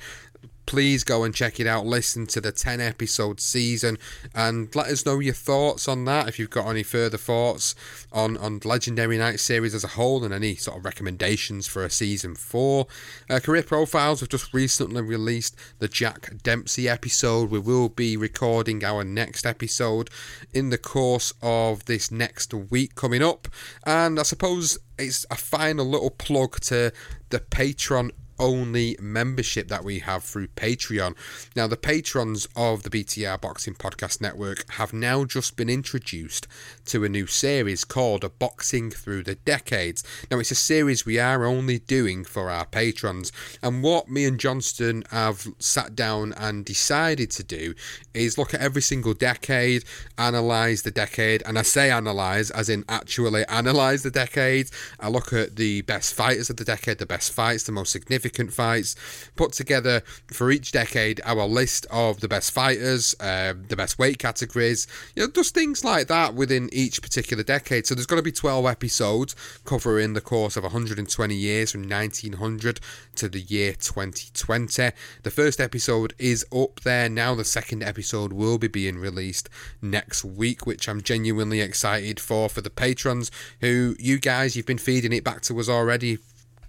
please 0.65 1.03
go 1.03 1.23
and 1.23 1.33
check 1.33 1.59
it 1.59 1.67
out. 1.67 1.85
Listen 1.85 2.25
to 2.27 2.41
the 2.41 2.51
10 2.51 2.81
episode 2.81 3.39
season 3.39 3.97
and 4.33 4.73
let 4.75 4.87
us 4.87 5.05
know 5.05 5.19
your 5.19 5.33
thoughts 5.33 5.87
on 5.87 6.05
that. 6.05 6.27
If 6.27 6.39
you've 6.39 6.49
got 6.49 6.67
any 6.67 6.83
further 6.83 7.17
thoughts 7.17 7.75
on, 8.11 8.37
on 8.37 8.59
Legendary 8.63 9.17
Night 9.17 9.39
series 9.39 9.75
as 9.75 9.83
a 9.83 9.89
whole 9.89 10.23
and 10.23 10.33
any 10.33 10.55
sort 10.55 10.77
of 10.77 10.85
recommendations 10.85 11.67
for 11.67 11.83
a 11.83 11.89
season 11.89 12.35
4. 12.35 12.87
Uh, 13.29 13.39
Career 13.39 13.63
Profiles 13.63 14.19
have 14.19 14.29
just 14.29 14.53
recently 14.53 15.01
released 15.01 15.55
the 15.79 15.87
Jack 15.87 16.41
Dempsey 16.43 16.89
episode. 16.89 17.49
We 17.49 17.59
will 17.59 17.89
be 17.89 18.17
recording 18.17 18.83
our 18.83 19.03
next 19.03 19.45
episode 19.45 20.09
in 20.53 20.69
the 20.69 20.77
course 20.77 21.33
of 21.41 21.85
this 21.85 22.11
next 22.11 22.53
week 22.53 22.95
coming 22.95 23.23
up. 23.23 23.47
And 23.85 24.19
I 24.19 24.23
suppose 24.23 24.77
it's 24.97 25.25
a 25.29 25.35
final 25.35 25.85
little 25.85 26.09
plug 26.09 26.59
to 26.61 26.91
the 27.29 27.39
Patreon 27.39 28.11
only 28.39 28.97
membership 28.99 29.67
that 29.69 29.83
we 29.83 29.99
have 29.99 30.23
through 30.23 30.47
Patreon. 30.49 31.15
Now, 31.55 31.67
the 31.67 31.77
patrons 31.77 32.47
of 32.55 32.83
the 32.83 32.89
BTR 32.89 33.39
Boxing 33.39 33.75
Podcast 33.75 34.21
Network 34.21 34.69
have 34.73 34.93
now 34.93 35.25
just 35.25 35.55
been 35.55 35.69
introduced 35.69 36.47
to 36.85 37.03
a 37.03 37.09
new 37.09 37.27
series 37.27 37.83
called 37.85 38.23
A 38.23 38.29
Boxing 38.29 38.91
Through 38.91 39.23
the 39.23 39.35
Decades. 39.35 40.03
Now, 40.29 40.39
it's 40.39 40.51
a 40.51 40.55
series 40.55 41.05
we 41.05 41.19
are 41.19 41.45
only 41.45 41.79
doing 41.79 42.25
for 42.25 42.49
our 42.49 42.65
patrons, 42.65 43.31
and 43.61 43.83
what 43.83 44.09
me 44.09 44.25
and 44.25 44.39
Johnston 44.39 45.03
have 45.11 45.47
sat 45.59 45.95
down 45.95 46.33
and 46.33 46.65
decided 46.65 47.31
to 47.31 47.43
do 47.43 47.73
is 48.13 48.37
look 48.37 48.53
at 48.53 48.61
every 48.61 48.81
single 48.81 49.13
decade, 49.13 49.83
analyze 50.17 50.81
the 50.81 50.91
decade, 50.91 51.41
and 51.45 51.57
I 51.57 51.61
say 51.61 51.89
analyze 51.89 52.51
as 52.51 52.69
in 52.69 52.83
actually 52.89 53.45
analyze 53.47 54.03
the 54.03 54.11
decade. 54.11 54.69
I 54.99 55.09
look 55.09 55.31
at 55.33 55.55
the 55.55 55.81
best 55.81 56.13
fighters 56.13 56.49
of 56.49 56.57
the 56.57 56.65
decade, 56.65 56.97
the 56.97 57.05
best 57.05 57.31
fights, 57.31 57.63
the 57.63 57.71
most 57.71 57.91
significant 57.91 58.24
significant 58.25 58.53
fights. 58.53 58.95
Put 59.35 59.53
together 59.53 60.01
for 60.27 60.51
each 60.51 60.71
decade 60.71 61.21
our 61.25 61.45
list 61.45 61.85
of 61.91 62.19
the 62.21 62.27
best 62.27 62.51
fighters, 62.51 63.15
uh, 63.19 63.53
the 63.67 63.75
best 63.75 63.99
weight 63.99 64.19
categories, 64.19 64.87
you 65.15 65.23
know, 65.23 65.31
just 65.31 65.53
things 65.53 65.83
like 65.83 66.07
that 66.07 66.33
within 66.33 66.69
each 66.71 67.01
particular 67.01 67.43
decade. 67.43 67.85
So 67.85 67.95
there's 67.95 68.07
going 68.07 68.19
to 68.19 68.23
be 68.23 68.31
12 68.31 68.65
episodes 68.65 69.35
covering 69.65 70.13
the 70.13 70.21
course 70.21 70.57
of 70.57 70.63
120 70.63 71.35
years 71.35 71.71
from 71.71 71.87
1900 71.87 72.79
to 73.15 73.29
the 73.29 73.41
year 73.41 73.73
2020. 73.73 74.91
The 75.23 75.31
first 75.31 75.59
episode 75.59 76.13
is 76.17 76.45
up 76.51 76.81
there 76.81 77.09
now. 77.09 77.35
The 77.35 77.45
second 77.45 77.83
episode 77.83 78.33
will 78.33 78.57
be 78.57 78.67
being 78.67 78.97
released 78.97 79.49
next 79.81 80.25
week, 80.25 80.65
which 80.65 80.89
I'm 80.89 81.01
genuinely 81.01 81.61
excited 81.61 82.19
for 82.19 82.49
for 82.49 82.61
the 82.61 82.69
patrons 82.69 83.31
who 83.61 83.95
you 83.99 84.19
guys 84.19 84.55
you've 84.55 84.65
been 84.65 84.77
feeding 84.77 85.13
it 85.13 85.23
back 85.23 85.41
to 85.41 85.59
us 85.59 85.69
already 85.69 86.17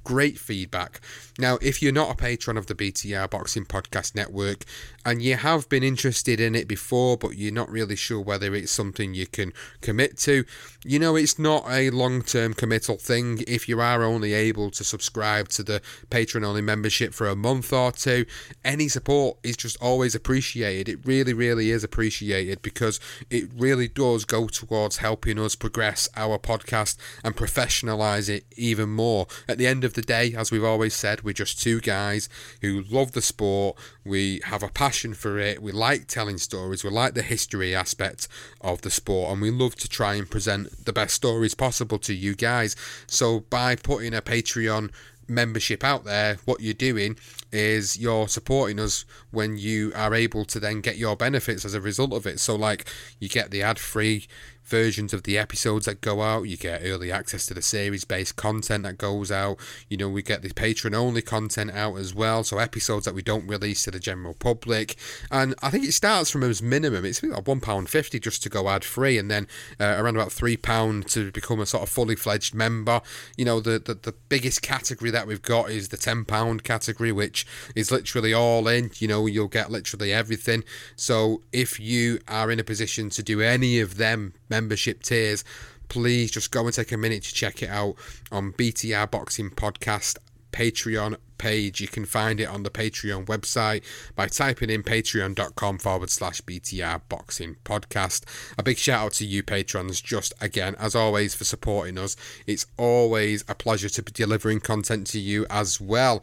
great 0.07 0.39
feedback. 0.39 1.01
Now, 1.37 1.59
if 1.61 1.83
you're 1.83 1.93
not 1.93 2.13
a 2.13 2.15
patron 2.15 2.57
of 2.57 2.67
the 2.67 2.77
BTR 2.77 3.29
Boxing 3.29 3.65
Podcast 3.65 4.15
Network 4.15 4.65
and 5.07 5.23
you 5.23 5.37
have 5.37 5.69
been 5.69 5.85
interested 5.85 6.41
in 6.41 6.57
it 6.57 6.67
before, 6.67 7.17
but 7.17 7.37
you're 7.37 7.53
not 7.53 7.71
really 7.71 7.95
sure 7.95 8.21
whether 8.21 8.53
it's 8.57 8.73
something 8.73 9.15
you 9.15 9.29
can 9.29 9.53
commit 9.81 10.19
to, 10.19 10.45
you 10.85 10.99
know, 10.99 11.15
it's 11.15 11.39
not 11.39 11.65
a 11.69 11.91
long 11.91 12.23
term 12.23 12.53
committal 12.53 12.97
thing. 12.97 13.45
If 13.47 13.69
you 13.69 13.81
are 13.81 14.03
only 14.03 14.35
able 14.35 14.73
to 14.73 14.83
subscribe 14.83 15.49
to 15.51 15.63
the 15.63 15.81
patron 16.11 16.43
only 16.43 16.61
membership 16.61 17.15
for 17.15 17.29
a 17.29 17.37
month 17.37 17.73
or 17.73 17.93
two, 17.93 18.27
any 18.65 18.89
support 18.89 19.39
is 19.45 19.57
just 19.57 19.81
always 19.81 20.17
appreciated. 20.17 20.89
It 20.89 21.07
really, 21.07 21.33
really 21.33 21.71
is 21.71 21.85
appreciated 21.85 22.61
because 22.61 22.99
it 23.31 23.49
really 23.57 23.87
does 23.87 24.25
go 24.25 24.49
towards 24.49 24.97
helping 24.97 25.39
us 25.39 25.55
progress 25.55 26.09
our 26.17 26.37
podcast 26.37 26.97
and 27.23 27.37
professionalize 27.37 28.29
it 28.29 28.45
even 28.57 28.89
more. 28.89 29.29
At 29.49 29.59
the 29.59 29.69
end 29.69 29.85
of 29.85 29.95
the 29.95 30.03
day, 30.03 30.35
as 30.35 30.51
we've 30.51 30.65
always 30.65 30.95
said, 30.95 31.23
we're 31.23 31.33
just 31.33 31.63
two 31.63 31.81
guys 31.81 32.29
who 32.61 32.83
love 32.91 33.13
the 33.13 33.23
sport. 33.23 33.79
We 34.05 34.41
have 34.47 34.65
a 34.65 34.69
passion 34.69 34.96
for 35.15 35.39
it. 35.39 35.63
We 35.63 35.73
like 35.73 36.07
telling 36.07 36.39
stories. 36.39 36.85
We 36.85 36.91
like 36.91 37.15
the 37.15 37.23
history 37.23 37.75
aspect 37.75 38.29
of 38.61 38.83
the 38.83 38.91
sport, 38.91 39.33
and 39.33 39.43
we 39.43 39.51
love 39.51 39.75
to 39.77 39.89
try 39.89 40.15
and 40.15 40.31
present 40.31 40.85
the 40.85 40.93
best 40.93 41.15
stories 41.15 41.55
possible 41.55 41.99
to 42.01 42.15
you 42.15 42.35
guys. 42.35 42.77
So 43.07 43.41
by 43.41 43.77
putting 43.77 44.15
a 44.15 44.23
Patreon 44.23 44.91
membership 45.29 45.83
out 45.85 46.05
there, 46.05 46.39
what 46.45 46.61
you're 46.61 46.75
doing 46.75 47.19
is 47.53 47.99
you're 47.99 48.29
supporting 48.29 48.79
us 48.79 49.05
when 49.31 49.57
you 49.57 49.93
are 49.95 50.15
able 50.15 50.45
to 50.45 50.61
then 50.61 50.81
get 50.81 50.97
your 50.97 51.17
benefits 51.17 51.65
as 51.65 51.75
a 51.75 51.81
result 51.81 52.13
of 52.13 52.27
it. 52.27 52.41
So, 52.41 52.55
like, 52.55 52.87
you 53.19 53.29
get 53.29 53.51
the 53.51 53.63
ad 53.63 53.79
free 53.79 54.27
versions 54.67 55.15
of 55.15 55.23
the 55.23 55.39
episodes 55.39 55.87
that 55.87 56.01
go 56.01 56.23
out. 56.23 56.45
You 56.45 56.57
get 56.57 56.83
early 56.85 57.13
access 57.13 57.47
to 57.47 57.55
the 57.55 57.63
series 57.63 58.05
based 58.05 58.37
content 58.37 58.85
that 58.85 58.99
goes 58.99 59.31
out. 59.31 59.59
You 59.89 59.97
know, 59.97 60.09
we 60.09 60.23
get 60.23 60.43
the 60.43 60.53
patron 60.53 60.95
only 60.95 61.23
content 61.23 61.71
out 61.73 61.97
as 61.97 62.15
well. 62.15 62.45
So 62.45 62.59
episodes 62.59 63.05
that 63.05 63.15
we 63.15 63.23
don't 63.23 63.47
release 63.47 63.85
to 63.85 63.91
the 63.91 64.01
general 64.01 64.35
public. 64.35 64.97
And 65.31 65.55
I 65.63 65.71
think 65.71 65.85
it 65.85 65.93
starts 65.93 66.31
from 66.31 66.43
as 66.43 66.63
minimum, 66.63 67.05
it's 67.05 67.23
like 67.23 67.45
£1.50 67.45 68.21
just 68.21 68.43
to 68.43 68.49
go 68.49 68.69
ad 68.69 68.85
free, 68.85 69.19
and 69.19 69.31
then 69.31 69.47
uh, 69.81 69.97
around 69.99 70.17
about 70.17 70.29
£3 70.29 71.11
to 71.11 71.31
become 71.33 71.61
a 71.61 71.67
sort 71.67 71.83
of 71.83 71.89
fully 71.89 72.17
fledged 72.17 72.55
member. 72.55 73.01
You 73.37 73.45
know, 73.45 73.61
the, 73.61 73.79
the, 73.79 73.95
the 73.95 74.15
biggest 74.29 74.63
category 74.63 75.11
that 75.11 75.27
we've 75.27 75.43
got 75.43 75.71
is 75.71 75.89
the 75.89 75.97
£10 75.97 76.63
category, 76.63 77.13
which 77.13 77.47
is 77.75 77.91
literally 77.91 78.33
all 78.33 78.69
in. 78.69 78.91
You 78.97 79.09
know, 79.09 79.27
you'll 79.27 79.49
get 79.49 79.71
literally 79.71 80.13
everything. 80.13 80.65
So 80.97 81.43
if 81.53 81.79
you 81.81 82.21
are 82.29 82.51
in 82.51 82.61
a 82.61 82.65
position 82.65 83.11
to 83.11 83.23
do 83.23 83.41
any 83.41 83.81
of 83.81 83.97
them 83.97 84.35
membership 84.49 85.03
tiers, 85.03 85.45
please 85.89 86.31
just 86.31 86.51
go 86.51 86.65
and 86.65 86.75
take 86.75 86.93
a 86.93 86.97
minute 86.97 87.23
to 87.25 87.35
check 87.35 87.63
it 87.63 87.71
out 87.71 87.97
on 88.33 88.53
BTR 88.53 89.11
Boxing 89.11 89.51
Podcast 89.51 90.19
Patreon 90.53 91.17
page. 91.39 91.81
You 91.81 91.89
can 91.89 92.05
find 92.05 92.41
it 92.41 92.49
on 92.49 92.63
the 92.63 92.71
Patreon 92.71 93.27
website 93.27 93.83
by 94.15 94.27
typing 94.27 94.71
in 94.71 94.83
patreon.com 94.83 95.79
forward 95.79 96.11
slash 96.11 96.41
BTR 96.43 97.03
Boxing 97.09 97.57
Podcast. 97.65 98.25
A 98.59 98.63
big 98.63 98.79
shout 98.79 99.05
out 99.05 99.13
to 99.15 99.27
you, 99.27 99.43
patrons, 99.43 100.01
just 100.01 100.33
again, 100.41 100.75
as 100.79 100.95
always, 100.95 101.35
for 101.35 101.45
supporting 101.45 101.99
us. 101.99 102.17
It's 102.47 102.67
always 102.77 103.45
a 103.49 103.55
pleasure 103.55 103.89
to 103.91 104.03
be 104.03 104.13
delivering 104.13 104.61
content 104.61 105.07
to 105.09 105.21
you 105.21 105.47
as 105.51 105.81
well 105.81 106.23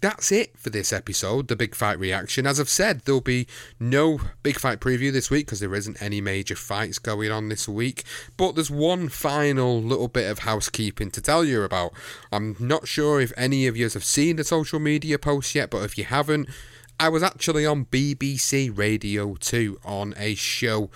that's 0.00 0.32
it 0.32 0.58
for 0.58 0.70
this 0.70 0.92
episode, 0.92 1.48
the 1.48 1.56
Big 1.56 1.74
Fight 1.74 1.98
reaction. 1.98 2.46
As 2.46 2.58
I've 2.58 2.68
said, 2.68 3.00
there'll 3.00 3.20
be 3.20 3.46
no 3.78 4.20
Big 4.42 4.58
Fight 4.58 4.80
preview 4.80 5.12
this 5.12 5.30
week 5.30 5.46
because 5.46 5.60
there 5.60 5.74
isn't 5.74 6.00
any 6.00 6.20
major 6.20 6.56
fights 6.56 6.98
going 6.98 7.30
on 7.30 7.48
this 7.48 7.68
week. 7.68 8.04
But 8.36 8.54
there's 8.54 8.70
one 8.70 9.08
final 9.08 9.82
little 9.82 10.08
bit 10.08 10.30
of 10.30 10.40
housekeeping 10.40 11.10
to 11.12 11.20
tell 11.20 11.44
you 11.44 11.62
about. 11.62 11.92
I'm 12.32 12.56
not 12.58 12.88
sure 12.88 13.20
if 13.20 13.32
any 13.36 13.66
of 13.66 13.76
you 13.76 13.88
have 13.90 14.04
seen 14.04 14.36
the 14.36 14.44
social 14.44 14.78
media 14.78 15.18
post 15.18 15.54
yet, 15.54 15.70
but 15.70 15.84
if 15.84 15.98
you 15.98 16.04
haven't, 16.04 16.48
I 16.98 17.08
was 17.08 17.22
actually 17.22 17.66
on 17.66 17.86
BBC 17.86 18.76
Radio 18.76 19.34
2 19.34 19.80
on 19.84 20.14
a 20.16 20.34
show 20.34 20.90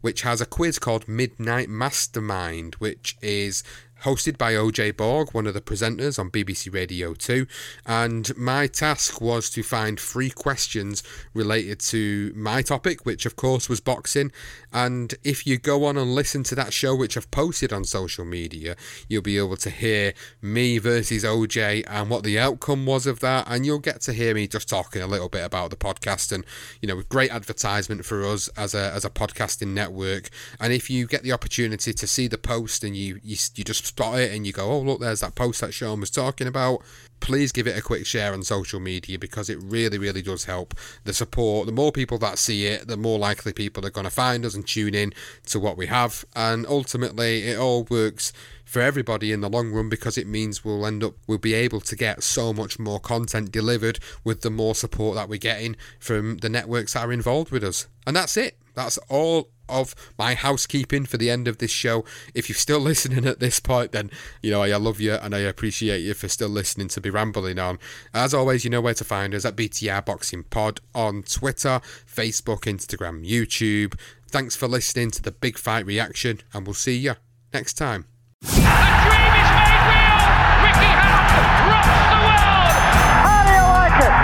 which 0.00 0.22
has 0.22 0.40
a 0.40 0.46
quiz 0.46 0.78
called 0.78 1.06
Midnight 1.08 1.68
Mastermind, 1.68 2.74
which 2.76 3.16
is 3.20 3.62
hosted 4.02 4.38
by 4.38 4.52
OJ 4.52 4.96
Borg, 4.96 5.32
one 5.32 5.46
of 5.46 5.54
the 5.54 5.60
presenters 5.60 6.18
on 6.18 6.30
BBC 6.30 6.72
Radio 6.72 7.14
2. 7.14 7.46
And 7.86 8.36
my 8.36 8.66
task 8.66 9.20
was 9.20 9.50
to 9.50 9.62
find 9.62 9.98
three 9.98 10.30
questions 10.30 11.02
related 11.34 11.80
to 11.80 12.32
my 12.34 12.62
topic, 12.62 13.04
which 13.04 13.26
of 13.26 13.36
course 13.36 13.68
was 13.68 13.80
boxing. 13.80 14.32
And 14.72 15.14
if 15.22 15.46
you 15.46 15.58
go 15.58 15.84
on 15.84 15.96
and 15.96 16.14
listen 16.14 16.42
to 16.44 16.54
that 16.54 16.72
show, 16.72 16.94
which 16.94 17.16
I've 17.16 17.30
posted 17.30 17.72
on 17.72 17.84
social 17.84 18.24
media, 18.24 18.76
you'll 19.08 19.22
be 19.22 19.38
able 19.38 19.56
to 19.58 19.70
hear 19.70 20.14
me 20.40 20.78
versus 20.78 21.24
OJ 21.24 21.84
and 21.86 22.08
what 22.08 22.22
the 22.22 22.38
outcome 22.38 22.86
was 22.86 23.06
of 23.06 23.20
that. 23.20 23.46
And 23.48 23.66
you'll 23.66 23.78
get 23.78 24.00
to 24.02 24.12
hear 24.12 24.34
me 24.34 24.46
just 24.46 24.68
talking 24.68 25.02
a 25.02 25.06
little 25.06 25.28
bit 25.28 25.44
about 25.44 25.70
the 25.70 25.76
podcast 25.76 26.32
and, 26.32 26.44
you 26.80 26.88
know, 26.88 27.02
great 27.08 27.30
advertisement 27.30 28.04
for 28.04 28.24
us 28.24 28.48
as 28.56 28.74
a, 28.74 28.92
as 28.92 29.04
a 29.04 29.10
podcasting 29.10 29.68
network. 29.68 30.30
And 30.58 30.72
if 30.72 30.88
you 30.88 31.06
get 31.06 31.22
the 31.22 31.32
opportunity 31.32 31.92
to 31.92 32.06
see 32.06 32.28
the 32.28 32.38
post 32.38 32.84
and 32.84 32.96
you, 32.96 33.20
you, 33.22 33.36
you 33.54 33.64
just 33.64 33.89
spot 33.90 34.18
it 34.18 34.32
and 34.32 34.46
you 34.46 34.52
go, 34.52 34.70
oh, 34.70 34.80
look, 34.80 35.00
there's 35.00 35.20
that 35.20 35.34
post 35.34 35.60
that 35.60 35.74
Sean 35.74 36.00
was 36.00 36.10
talking 36.10 36.46
about, 36.46 36.82
please 37.20 37.52
give 37.52 37.66
it 37.66 37.76
a 37.76 37.82
quick 37.82 38.06
share 38.06 38.32
on 38.32 38.42
social 38.42 38.80
media 38.80 39.18
because 39.18 39.50
it 39.50 39.58
really, 39.62 39.98
really 39.98 40.22
does 40.22 40.44
help 40.44 40.74
the 41.04 41.12
support. 41.12 41.66
The 41.66 41.72
more 41.72 41.92
people 41.92 42.18
that 42.18 42.38
see 42.38 42.66
it, 42.66 42.88
the 42.88 42.96
more 42.96 43.18
likely 43.18 43.52
people 43.52 43.84
are 43.84 43.90
going 43.90 44.04
to 44.04 44.10
find 44.10 44.44
us 44.46 44.54
and 44.54 44.66
tune 44.66 44.94
in 44.94 45.12
to 45.46 45.60
what 45.60 45.76
we 45.76 45.86
have. 45.86 46.24
And 46.34 46.66
ultimately, 46.66 47.44
it 47.44 47.58
all 47.58 47.84
works 47.90 48.32
for 48.64 48.80
everybody 48.80 49.32
in 49.32 49.40
the 49.40 49.50
long 49.50 49.72
run 49.72 49.88
because 49.88 50.16
it 50.16 50.28
means 50.28 50.64
we'll 50.64 50.86
end 50.86 51.02
up 51.02 51.14
we'll 51.26 51.38
be 51.38 51.54
able 51.54 51.80
to 51.80 51.96
get 51.96 52.22
so 52.22 52.52
much 52.52 52.78
more 52.78 53.00
content 53.00 53.50
delivered 53.50 53.98
with 54.22 54.42
the 54.42 54.50
more 54.50 54.76
support 54.76 55.16
that 55.16 55.28
we're 55.28 55.38
getting 55.38 55.74
from 55.98 56.36
the 56.36 56.48
networks 56.48 56.92
that 56.92 57.04
are 57.04 57.12
involved 57.12 57.50
with 57.50 57.64
us. 57.64 57.88
And 58.06 58.14
that's 58.14 58.36
it. 58.36 58.56
That's 58.74 58.96
all 59.08 59.48
of 59.70 59.94
my 60.18 60.34
housekeeping 60.34 61.06
for 61.06 61.16
the 61.16 61.30
end 61.30 61.48
of 61.48 61.58
this 61.58 61.70
show. 61.70 62.04
If 62.34 62.48
you're 62.48 62.56
still 62.56 62.80
listening 62.90 63.26
at 63.26 63.40
this 63.40 63.60
point, 63.60 63.92
then 63.92 64.10
you 64.42 64.50
know 64.50 64.62
I 64.62 64.76
love 64.76 65.00
you 65.00 65.14
and 65.14 65.34
I 65.34 65.38
appreciate 65.38 66.00
you 66.00 66.14
for 66.14 66.28
still 66.28 66.48
listening 66.48 66.88
to 66.88 67.00
be 67.00 67.10
rambling 67.10 67.58
on. 67.58 67.78
As 68.12 68.34
always, 68.34 68.64
you 68.64 68.70
know 68.70 68.80
where 68.80 68.94
to 68.94 69.04
find 69.04 69.34
us 69.34 69.44
at 69.44 69.56
BTR 69.56 70.04
Boxing 70.04 70.44
Pod 70.44 70.80
on 70.94 71.22
Twitter, 71.22 71.80
Facebook, 72.06 72.62
Instagram, 72.62 73.26
YouTube. 73.26 73.98
Thanks 74.28 74.54
for 74.54 74.68
listening 74.68 75.10
to 75.12 75.22
the 75.22 75.32
Big 75.32 75.58
Fight 75.58 75.84
Reaction, 75.86 76.40
and 76.54 76.66
we'll 76.66 76.74
see 76.74 76.96
you 76.96 77.14
next 77.52 77.74
time. 77.74 78.06
A 78.42 78.46
dream 78.46 78.56
is 78.56 79.50
made 79.58 79.82
real. 79.90 80.20
Ricky 80.64 80.86
Hatton 80.86 81.50
rocks 81.66 81.90
the 81.90 82.18
world. 82.24 82.78
How 83.26 83.42
do 83.42 83.52
you 83.58 83.66
like 83.74 83.98
it? 84.06 84.14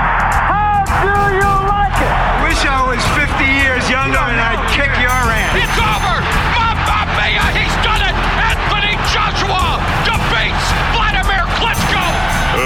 How 0.86 1.10
do 1.10 1.34
you 1.34 1.52
like 1.66 1.98
it? 1.98 2.14
Wish 2.46 2.62
I 2.64 2.80
was 2.86 3.02
50 3.18 3.44
years 3.44 3.84
younger 3.90 4.18
and 4.18 4.40
I'd 4.40 4.46
kick 4.46 4.46
your 4.46 4.54
ass. 4.54 4.55
It's 5.58 5.78
over. 5.78 6.16
Mamma 6.54 6.98
mia, 7.16 7.44
he's 7.56 7.76
done 7.84 8.02
it. 8.08 8.14
Anthony 8.50 8.94
Joshua 9.12 9.80
defeats 10.04 10.66
Vladimir 10.94 11.44
Klitschko. 11.58 12.04
Uh, 12.56 12.60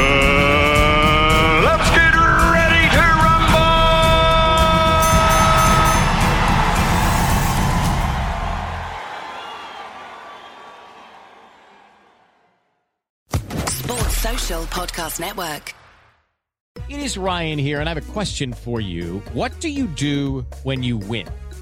let's 1.66 1.88
get 1.94 2.14
ready 2.54 2.84
to 2.96 3.04
rumble. 3.24 3.70
Sports 13.66 14.16
Social 14.16 14.62
Podcast 14.66 15.20
Network. 15.20 15.74
It 16.88 17.00
is 17.00 17.16
Ryan 17.16 17.58
here, 17.58 17.80
and 17.80 17.88
I 17.88 17.94
have 17.94 18.08
a 18.08 18.12
question 18.12 18.52
for 18.52 18.80
you. 18.80 19.22
What 19.32 19.58
do 19.60 19.68
you 19.68 19.86
do 19.86 20.44
when 20.64 20.82
you 20.82 20.96
win? 20.96 21.28